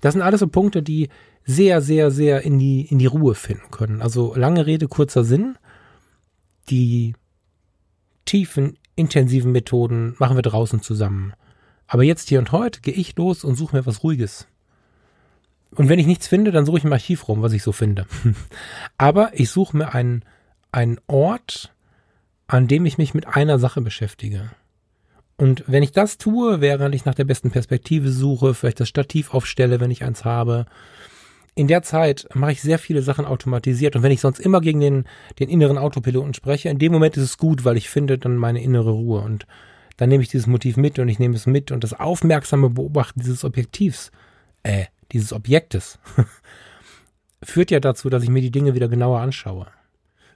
Das 0.00 0.14
sind 0.14 0.22
alles 0.22 0.40
so 0.40 0.48
Punkte, 0.48 0.82
die 0.82 1.08
sehr, 1.44 1.80
sehr, 1.80 2.10
sehr 2.10 2.42
in 2.42 2.58
die, 2.58 2.82
in 2.82 2.98
die 2.98 3.06
Ruhe 3.06 3.34
finden 3.34 3.70
können. 3.70 4.02
Also 4.02 4.34
lange 4.34 4.66
Rede, 4.66 4.88
kurzer 4.88 5.24
Sinn. 5.24 5.56
Die 6.68 7.14
tiefen, 8.24 8.76
intensiven 8.94 9.52
Methoden 9.52 10.14
machen 10.18 10.36
wir 10.36 10.42
draußen 10.42 10.82
zusammen. 10.82 11.32
Aber 11.92 12.04
jetzt 12.04 12.28
hier 12.28 12.38
und 12.38 12.52
heute 12.52 12.80
gehe 12.82 12.94
ich 12.94 13.16
los 13.16 13.42
und 13.42 13.56
suche 13.56 13.74
mir 13.74 13.84
was 13.84 14.04
Ruhiges. 14.04 14.46
Und 15.72 15.88
wenn 15.88 15.98
ich 15.98 16.06
nichts 16.06 16.28
finde, 16.28 16.52
dann 16.52 16.64
suche 16.64 16.78
ich 16.78 16.84
im 16.84 16.92
Archiv 16.92 17.26
rum, 17.26 17.42
was 17.42 17.52
ich 17.52 17.64
so 17.64 17.72
finde. 17.72 18.06
Aber 18.96 19.32
ich 19.34 19.50
suche 19.50 19.76
mir 19.76 19.92
einen, 19.92 20.24
einen 20.70 21.00
Ort, 21.08 21.74
an 22.46 22.68
dem 22.68 22.86
ich 22.86 22.96
mich 22.96 23.12
mit 23.12 23.26
einer 23.26 23.58
Sache 23.58 23.80
beschäftige. 23.80 24.50
Und 25.36 25.64
wenn 25.66 25.82
ich 25.82 25.90
das 25.90 26.16
tue, 26.16 26.60
während 26.60 26.94
ich 26.94 27.06
nach 27.06 27.16
der 27.16 27.24
besten 27.24 27.50
Perspektive 27.50 28.12
suche, 28.12 28.54
vielleicht 28.54 28.78
das 28.78 28.88
Stativ 28.88 29.34
aufstelle, 29.34 29.80
wenn 29.80 29.90
ich 29.90 30.04
eins 30.04 30.24
habe, 30.24 30.66
in 31.56 31.66
der 31.66 31.82
Zeit 31.82 32.28
mache 32.34 32.52
ich 32.52 32.62
sehr 32.62 32.78
viele 32.78 33.02
Sachen 33.02 33.24
automatisiert. 33.24 33.96
Und 33.96 34.04
wenn 34.04 34.12
ich 34.12 34.20
sonst 34.20 34.38
immer 34.38 34.60
gegen 34.60 34.78
den, 34.78 35.06
den 35.40 35.48
inneren 35.48 35.76
Autopiloten 35.76 36.34
spreche, 36.34 36.68
in 36.68 36.78
dem 36.78 36.92
Moment 36.92 37.16
ist 37.16 37.24
es 37.24 37.36
gut, 37.36 37.64
weil 37.64 37.76
ich 37.76 37.90
finde 37.90 38.16
dann 38.16 38.36
meine 38.36 38.62
innere 38.62 38.92
Ruhe. 38.92 39.22
Und 39.22 39.48
dann 40.00 40.08
nehme 40.08 40.22
ich 40.22 40.30
dieses 40.30 40.46
Motiv 40.46 40.78
mit 40.78 40.98
und 40.98 41.10
ich 41.10 41.18
nehme 41.18 41.36
es 41.36 41.44
mit 41.44 41.70
und 41.70 41.84
das 41.84 41.92
aufmerksame 41.92 42.70
Beobachten 42.70 43.20
dieses 43.20 43.44
Objektivs, 43.44 44.10
äh, 44.62 44.86
dieses 45.12 45.30
Objektes, 45.30 45.98
führt 47.42 47.70
ja 47.70 47.80
dazu, 47.80 48.08
dass 48.08 48.22
ich 48.22 48.30
mir 48.30 48.40
die 48.40 48.50
Dinge 48.50 48.74
wieder 48.74 48.88
genauer 48.88 49.20
anschaue. 49.20 49.66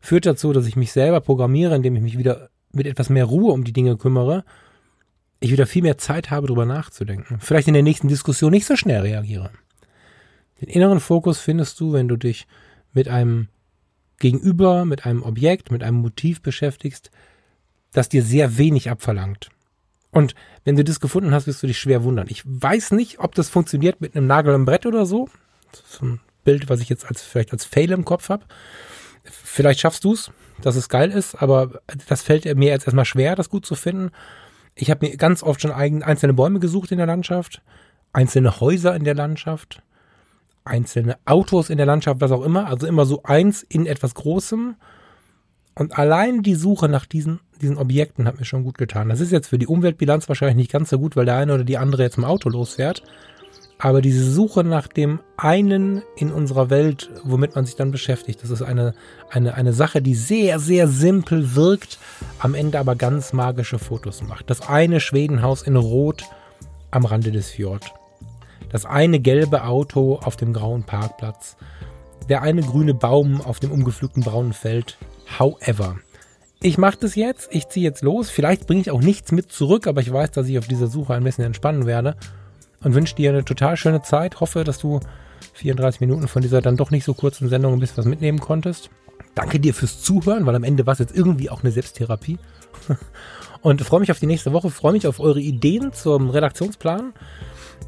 Führt 0.03 0.27
dazu, 0.27 0.53
dass 0.53 0.67
ich 0.67 0.77
mich 0.77 0.93
selber 0.93 1.23
programmiere, 1.23 1.75
indem 1.75 1.97
ich 1.97 2.03
mich 2.03 2.19
wieder 2.19 2.51
mit 2.73 2.87
etwas 2.87 3.09
mehr 3.09 3.25
Ruhe 3.25 3.55
um 3.55 3.65
die 3.65 3.73
Dinge 3.73 3.97
kümmere, 3.97 4.45
ich 5.41 5.51
wieder 5.51 5.67
viel 5.67 5.83
mehr 5.83 5.97
Zeit 5.97 6.31
habe, 6.31 6.47
darüber 6.47 6.67
nachzudenken. 6.67 7.39
Vielleicht 7.41 7.67
in 7.67 7.75
der 7.75 7.83
nächsten 7.83 8.09
Diskussion 8.09 8.51
nicht 8.51 8.67
so 8.67 8.77
schnell 8.77 9.01
reagiere. 9.01 9.51
Den 10.61 10.69
inneren 10.69 11.01
Fokus 11.01 11.41
findest 11.41 11.81
du, 11.81 11.95
wenn 11.95 12.09
du 12.09 12.19
dich 12.19 12.47
mit 12.93 13.09
einem 13.09 13.49
Gegenüber, 14.19 14.85
mit 14.85 15.07
einem 15.07 15.23
Objekt, 15.23 15.71
mit 15.71 15.83
einem 15.83 16.03
Motiv 16.03 16.43
beschäftigst, 16.43 17.11
das 17.95 18.11
dir 18.11 18.23
sehr 18.23 18.59
wenig 18.59 18.91
abverlangt. 18.91 19.49
Und 20.11 20.35
wenn 20.65 20.77
du 20.77 20.85
das 20.85 21.01
gefunden 21.01 21.33
hast, 21.33 21.47
wirst 21.47 21.63
du 21.63 21.67
dich 21.67 21.79
schwer 21.79 22.05
wundern. 22.05 22.27
Ich 22.29 22.43
weiß 22.45 22.91
nicht, 22.93 23.21
ob 23.21 23.35
das 23.35 23.49
funktioniert 23.49 24.01
mit 24.01 24.15
einem 24.15 24.27
Nagel 24.27 24.55
im 24.55 24.67
Brett 24.67 24.85
oder 24.87 25.07
so. 25.07 25.29
Das 25.73 25.81
ist 25.81 26.03
ein 26.03 26.21
Bild, 26.45 26.69
was 26.69 26.81
ich 26.81 26.89
jetzt 26.89 27.07
als 27.07 27.23
vielleicht 27.23 27.53
als 27.53 27.65
Fail 27.65 27.91
im 27.91 28.05
Kopf 28.05 28.29
habe. 28.29 28.45
Vielleicht 29.25 29.81
schaffst 29.81 30.05
du 30.05 30.13
es, 30.13 30.31
dass 30.61 30.77
es 30.77 30.89
geil 30.89 31.11
ist, 31.11 31.35
aber 31.37 31.81
das 32.09 32.23
fällt 32.23 32.45
mir 32.57 32.69
jetzt 32.69 32.87
erstmal 32.87 33.07
schwer, 33.07 33.35
das 33.35 33.49
gut 33.49 33.65
zu 33.67 33.75
finden. 33.75 34.11
Ich 34.75 34.91
habe 34.91 35.07
mir 35.07 35.17
ganz 35.17 35.43
oft 35.43 35.61
schon 35.61 35.73
einzelne 35.73 36.35
Bäume 36.35 36.61
gesucht 36.61 36.93
in 36.93 36.99
der 36.99 37.07
Landschaft, 37.07 37.63
einzelne 38.13 38.61
Häuser 38.61 38.95
in 38.95 39.05
der 39.05 39.15
Landschaft, 39.15 39.83
einzelne 40.65 41.17
Autos 41.25 41.71
in 41.71 41.77
der 41.77 41.87
Landschaft, 41.87 42.21
was 42.21 42.31
auch 42.31 42.45
immer. 42.45 42.67
Also 42.67 42.87
immer 42.87 43.07
so 43.07 43.23
eins 43.23 43.63
in 43.63 43.87
etwas 43.87 44.15
Großem 44.15 44.77
und 45.75 45.99
allein 45.99 46.43
die 46.43 46.55
Suche 46.55 46.89
nach 46.89 47.07
diesen, 47.07 47.41
diesen 47.61 47.79
Objekten 47.79 48.27
hat 48.27 48.39
mir 48.39 48.45
schon 48.45 48.65
gut 48.65 48.79
getan. 48.79 49.09
Das 49.09 49.21
ist 49.21 49.33
jetzt 49.33 49.49
für 49.49 49.59
die 49.59 49.67
Umweltbilanz 49.67 50.29
wahrscheinlich 50.29 50.57
nicht 50.57 50.73
ganz 50.73 50.91
so 50.91 50.99
gut, 50.99 51.17
weil 51.17 51.25
der 51.25 51.37
eine 51.37 51.55
oder 51.55 51.65
die 51.65 51.79
andere 51.79 52.03
jetzt 52.03 52.19
im 52.19 52.25
Auto 52.25 52.49
losfährt. 52.49 53.03
Aber 53.79 54.01
diese 54.01 54.31
Suche 54.31 54.63
nach 54.63 54.87
dem 54.87 55.21
einen 55.37 56.03
in 56.17 56.33
unserer 56.33 56.71
Welt, 56.71 57.11
womit 57.25 57.57
man 57.57 57.67
sich 57.67 57.75
dann 57.75 57.91
beschäftigt, 57.91 58.43
das 58.43 58.51
ist 58.51 58.63
eine, 58.63 58.95
eine, 59.31 59.55
eine 59.55 59.73
Sache, 59.73 60.01
die 60.01 60.15
sehr, 60.15 60.61
sehr 60.61 60.87
simpel 60.87 61.57
wirkt, 61.57 61.99
am 62.39 62.55
Ende 62.55 62.79
aber 62.79 62.95
ganz 62.95 63.33
magische 63.33 63.81
Fotos 63.81 64.23
macht. 64.23 64.49
Das 64.49 64.69
eine 64.69 65.01
Schwedenhaus 65.01 65.63
in 65.63 65.77
Rot 65.77 66.25
am 66.93 67.05
Rande 67.05 67.33
des 67.33 67.51
Fjord. 67.51 67.93
Das 68.71 68.87
eine 68.87 69.19
gelbe 69.19 69.65
Auto 69.65 70.17
auf 70.17 70.37
dem 70.37 70.53
grauen 70.53 70.85
Parkplatz. 70.85 71.57
Der 72.29 72.43
eine 72.43 72.63
grüne 72.63 72.95
Baum 72.95 73.41
auf 73.41 73.61
dem 73.61 73.73
umgepflügten 73.73 74.23
braunen 74.23 74.53
Feld. 74.53 74.97
However, 75.39 75.97
ich 76.61 76.79
mache 76.79 76.99
das 77.01 77.15
jetzt, 77.15 77.49
ich 77.51 77.69
ziehe 77.69 77.85
jetzt 77.85 78.03
los. 78.03 78.31
Vielleicht 78.31 78.67
bringe 78.67 78.81
ich 78.81 78.91
auch 78.91 79.01
nichts 79.01 79.33
mit 79.33 79.53
zurück, 79.53 79.87
aber 79.87 80.01
ich 80.01 80.13
weiß, 80.13 80.31
dass 80.31 80.49
ich 80.49 80.59
auf 80.59 80.67
dieser 80.67 80.87
Suche 80.87 81.15
ein 81.15 81.25
bisschen 81.25 81.45
entspannen 81.45 81.87
werde 81.87 82.17
und 82.83 82.95
wünsche 82.95 83.15
dir 83.15 83.31
eine 83.31 83.45
total 83.45 83.77
schöne 83.77 84.03
Zeit. 84.03 84.41
Hoffe, 84.41 84.65
dass 84.65 84.79
du 84.79 85.01
34 85.55 86.01
Minuten 86.01 86.29
von 86.29 86.43
dieser 86.43 86.63
dann 86.63 86.77
doch 86.77 86.91
nicht 86.91 87.05
so 87.05 87.15
kurzen 87.15 87.49
Sendung 87.49 87.75
ein 87.75 87.81
bisschen 87.81 87.99
was 87.99 88.07
mitnehmen 88.07 88.41
konntest. 88.41 88.91
Danke 89.35 89.61
dir 89.61 89.75
fürs 89.75 90.03
Zuhören, 90.03 90.47
weil 90.47 90.55
am 90.55 90.65
Ende 90.65 90.87
war 90.87 90.93
es 90.93 91.01
jetzt 91.01 91.15
irgendwie 91.15 91.51
auch 91.51 91.63
eine 91.63 91.73
Selbsttherapie. 91.73 92.39
Und 93.63 93.81
freue 93.81 94.01
mich 94.01 94.11
auf 94.11 94.21
die 94.21 94.27
nächste 94.27 94.53
Woche, 94.53 94.71
freue 94.71 94.93
mich 94.93 95.07
auf 95.07 95.21
eure 95.21 95.41
Ideen 95.41 95.93
zum 95.93 96.29
Redaktionsplan. 96.29 97.15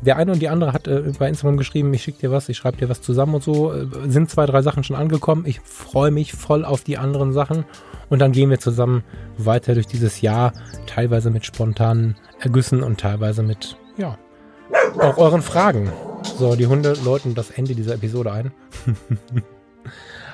Der 0.02 0.16
eine 0.16 0.32
und 0.32 0.40
die 0.40 0.48
andere 0.48 0.72
hat 0.72 0.88
äh, 0.88 1.12
bei 1.18 1.28
Instagram 1.28 1.56
geschrieben, 1.56 1.92
ich 1.94 2.02
schicke 2.02 2.18
dir 2.18 2.30
was, 2.30 2.48
ich 2.48 2.56
schreibe 2.56 2.76
dir 2.76 2.88
was 2.88 3.00
zusammen 3.02 3.34
und 3.36 3.42
so. 3.42 3.72
Äh, 3.72 3.86
sind 4.06 4.30
zwei, 4.30 4.46
drei 4.46 4.62
Sachen 4.62 4.84
schon 4.84 4.96
angekommen. 4.96 5.44
Ich 5.46 5.60
freue 5.60 6.10
mich 6.10 6.32
voll 6.32 6.64
auf 6.64 6.82
die 6.84 6.98
anderen 6.98 7.32
Sachen. 7.32 7.64
Und 8.08 8.20
dann 8.20 8.32
gehen 8.32 8.50
wir 8.50 8.58
zusammen 8.58 9.02
weiter 9.38 9.74
durch 9.74 9.86
dieses 9.86 10.20
Jahr, 10.20 10.52
teilweise 10.86 11.30
mit 11.30 11.44
spontanen 11.44 12.16
Ergüssen 12.38 12.82
und 12.82 13.00
teilweise 13.00 13.42
mit, 13.42 13.76
ja, 13.96 14.16
auch 14.98 15.18
euren 15.18 15.42
Fragen. 15.42 15.92
So, 16.22 16.54
die 16.54 16.66
Hunde 16.66 16.94
läuten 17.04 17.34
das 17.34 17.50
Ende 17.50 17.74
dieser 17.74 17.94
Episode 17.94 18.32
ein. 18.32 18.52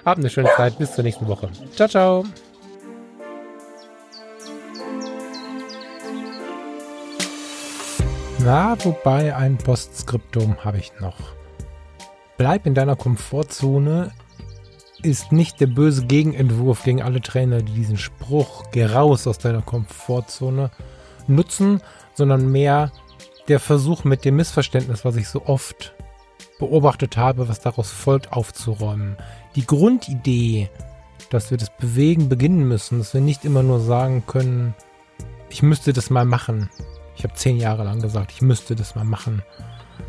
Habt 0.05 0.19
eine 0.19 0.31
schöne 0.31 0.51
Zeit. 0.57 0.79
Bis 0.79 0.95
zur 0.95 1.05
nächsten 1.05 1.29
Woche. 1.29 1.49
Ciao, 1.75 1.89
ciao. 1.89 2.25
Na, 8.45 8.77
wobei 8.85 9.37
ein 9.37 9.57
Postskriptum 9.57 10.65
habe 10.65 10.79
ich 10.79 10.93
noch. 10.99 11.17
Bleib 12.39 12.67
in 12.67 12.75
deiner 12.75 12.97
Komfortzone 12.97 14.11
ist 15.03 15.31
nicht 15.31 15.61
der 15.61 15.69
böse 15.69 16.07
Gegenentwurf 16.07 16.83
gegen 16.83 17.03
alle 17.03 17.21
Trainer, 17.21 17.63
die 17.63 17.73
diesen 17.73 17.97
Spruch, 17.97 18.65
geh 18.73 18.85
raus 18.87 19.29
aus 19.29 19.39
deiner 19.39 19.63
Komfortzone, 19.63 20.73
nutzen, 21.29 21.81
sondern 22.15 22.51
mehr 22.51 22.91
der 23.47 23.61
Versuch 23.61 24.03
mit 24.03 24.25
dem 24.25 24.37
Missverständnis, 24.37 25.05
was 25.05 25.15
ich 25.15 25.29
so 25.29 25.47
oft 25.47 25.95
beobachtet 26.59 27.17
habe, 27.17 27.49
was 27.49 27.61
daraus 27.61 27.93
folgt, 27.93 28.33
aufzuräumen. 28.33 29.17
Die 29.55 29.67
Grundidee, 29.67 30.69
dass 31.31 31.53
wir 31.53 31.59
das 31.59 31.71
Bewegen 31.77 32.29
beginnen 32.29 32.67
müssen, 32.67 32.99
dass 32.99 33.15
wir 33.15 33.21
nicht 33.21 33.45
immer 33.45 33.63
nur 33.63 33.79
sagen 33.79 34.25
können, 34.27 34.75
ich 35.49 35.63
müsste 35.63 35.93
das 35.93 36.11
mal 36.11 36.25
machen. 36.25 36.71
Ich 37.17 37.25
habe 37.25 37.35
zehn 37.35 37.59
Jahre 37.59 37.85
lang 37.85 38.01
gesagt, 38.01 38.33
ich 38.33 38.43
müsste 38.43 38.75
das 38.75 38.95
mal 38.95 39.05
machen. 39.05 39.43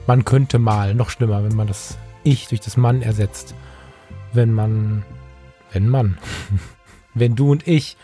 Man 0.08 0.26
könnte 0.26 0.60
mal, 0.60 0.96
noch 0.96 1.10
schlimmer, 1.10 1.44
wenn 1.44 1.56
man 1.56 1.68
das 1.68 1.98
Ich 2.24 2.48
durch 2.48 2.62
das 2.62 2.78
Mann 2.78 3.02
ersetzt. 3.02 3.56
Wenn 4.32 4.54
man, 4.54 5.06
wenn 5.72 5.90
man, 5.90 6.18
wenn 7.14 7.36
du 7.36 7.52
und 7.52 7.68
ich 7.68 7.98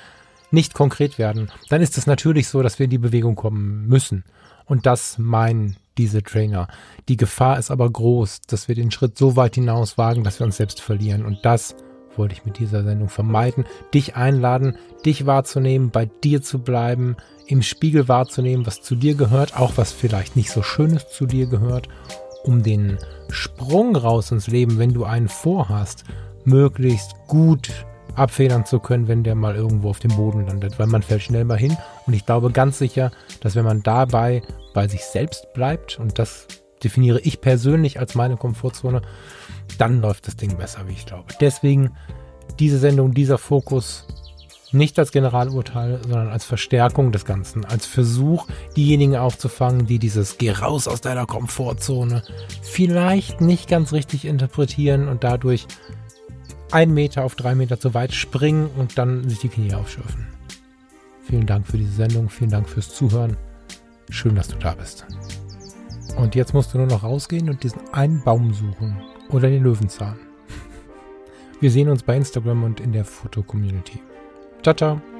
nicht 0.51 0.73
konkret 0.73 1.17
werden, 1.17 1.51
dann 1.69 1.81
ist 1.81 1.97
es 1.97 2.07
natürlich 2.07 2.47
so, 2.47 2.61
dass 2.61 2.79
wir 2.79 2.85
in 2.85 2.89
die 2.89 2.97
Bewegung 2.97 3.35
kommen 3.35 3.87
müssen. 3.87 4.23
Und 4.65 4.85
das 4.85 5.17
meinen 5.17 5.77
diese 5.97 6.23
Trainer. 6.23 6.67
Die 7.09 7.17
Gefahr 7.17 7.59
ist 7.59 7.71
aber 7.71 7.89
groß, 7.89 8.41
dass 8.47 8.67
wir 8.67 8.75
den 8.75 8.91
Schritt 8.91 9.17
so 9.17 9.35
weit 9.35 9.55
hinaus 9.55 9.97
wagen, 9.97 10.23
dass 10.23 10.39
wir 10.39 10.45
uns 10.45 10.57
selbst 10.57 10.81
verlieren. 10.81 11.25
Und 11.25 11.39
das 11.43 11.75
wollte 12.15 12.33
ich 12.33 12.45
mit 12.45 12.59
dieser 12.59 12.83
Sendung 12.83 13.09
vermeiden. 13.09 13.65
Dich 13.93 14.15
einladen, 14.15 14.77
dich 15.05 15.25
wahrzunehmen, 15.25 15.91
bei 15.91 16.05
dir 16.05 16.41
zu 16.41 16.59
bleiben, 16.59 17.17
im 17.49 17.63
Spiegel 17.63 18.07
wahrzunehmen, 18.07 18.67
was 18.67 18.81
zu 18.81 18.95
dir 18.95 19.15
gehört, 19.15 19.57
auch 19.57 19.73
was 19.75 19.91
vielleicht 19.91 20.35
nicht 20.35 20.51
so 20.51 20.61
Schönes 20.61 21.09
zu 21.09 21.25
dir 21.25 21.47
gehört, 21.47 21.89
um 22.43 22.61
den 22.61 22.99
Sprung 23.29 23.95
raus 23.95 24.31
ins 24.31 24.47
Leben, 24.47 24.77
wenn 24.77 24.93
du 24.93 25.03
einen 25.03 25.27
vorhast, 25.27 26.03
möglichst 26.45 27.15
gut 27.27 27.71
abfedern 28.13 28.65
zu 28.65 28.79
können, 28.79 29.07
wenn 29.07 29.23
der 29.23 29.33
mal 29.33 29.55
irgendwo 29.55 29.89
auf 29.89 29.99
dem 29.99 30.15
Boden 30.15 30.45
landet, 30.45 30.77
weil 30.77 30.87
man 30.87 31.01
fällt 31.01 31.23
schnell 31.23 31.43
mal 31.43 31.57
hin. 31.57 31.75
Und 32.05 32.13
ich 32.13 32.25
glaube 32.25 32.51
ganz 32.51 32.77
sicher, 32.77 33.11
dass 33.41 33.55
wenn 33.55 33.65
man 33.65 33.81
dabei 33.81 34.43
bei 34.75 34.87
sich 34.87 35.03
selbst 35.03 35.51
bleibt, 35.53 35.99
und 35.99 36.19
das 36.19 36.47
definiere 36.83 37.19
ich 37.21 37.41
persönlich 37.41 37.99
als 37.99 38.13
meine 38.13 38.37
Komfortzone, 38.37 39.01
dann 39.79 40.01
läuft 40.01 40.27
das 40.27 40.35
Ding 40.35 40.55
besser, 40.55 40.87
wie 40.87 40.93
ich 40.93 41.05
glaube. 41.07 41.33
Deswegen 41.41 41.91
diese 42.59 42.77
Sendung, 42.77 43.13
dieser 43.13 43.37
Fokus 43.37 44.05
nicht 44.71 44.99
als 44.99 45.11
Generalurteil, 45.11 45.99
sondern 46.03 46.29
als 46.29 46.45
Verstärkung 46.45 47.11
des 47.11 47.25
Ganzen, 47.25 47.65
als 47.65 47.85
Versuch, 47.85 48.47
diejenigen 48.75 49.15
aufzufangen, 49.15 49.85
die 49.85 49.99
dieses 49.99 50.37
Geh 50.37 50.51
raus 50.51 50.87
aus 50.87 51.01
deiner 51.01 51.25
Komfortzone 51.25 52.23
vielleicht 52.61 53.41
nicht 53.41 53.67
ganz 53.67 53.93
richtig 53.93 54.25
interpretieren 54.25 55.07
und 55.07 55.23
dadurch 55.23 55.67
ein 56.71 56.93
Meter 56.93 57.23
auf 57.23 57.35
drei 57.35 57.55
Meter 57.55 57.79
zu 57.79 57.93
weit 57.93 58.13
springen 58.13 58.69
und 58.77 58.97
dann 58.97 59.27
sich 59.27 59.39
die 59.39 59.49
Knie 59.49 59.73
aufschürfen. 59.73 60.27
Vielen 61.23 61.45
Dank 61.45 61.67
für 61.67 61.77
diese 61.77 61.93
Sendung, 61.93 62.29
vielen 62.29 62.51
Dank 62.51 62.67
fürs 62.69 62.93
Zuhören. 62.93 63.37
Schön, 64.09 64.35
dass 64.35 64.47
du 64.47 64.57
da 64.57 64.73
bist. 64.73 65.05
Und 66.17 66.35
jetzt 66.35 66.53
musst 66.53 66.73
du 66.73 66.79
nur 66.79 66.87
noch 66.87 67.03
rausgehen 67.03 67.49
und 67.49 67.63
diesen 67.63 67.81
einen 67.93 68.23
Baum 68.23 68.53
suchen 68.53 69.01
oder 69.29 69.49
den 69.49 69.63
Löwenzahn. 69.63 70.19
Wir 71.59 71.71
sehen 71.71 71.89
uns 71.89 72.03
bei 72.03 72.17
Instagram 72.17 72.63
und 72.63 72.79
in 72.79 72.91
der 72.91 73.05
Foto-Community. 73.05 74.01
Ciao, 74.61 74.73
ciao. 74.73 75.18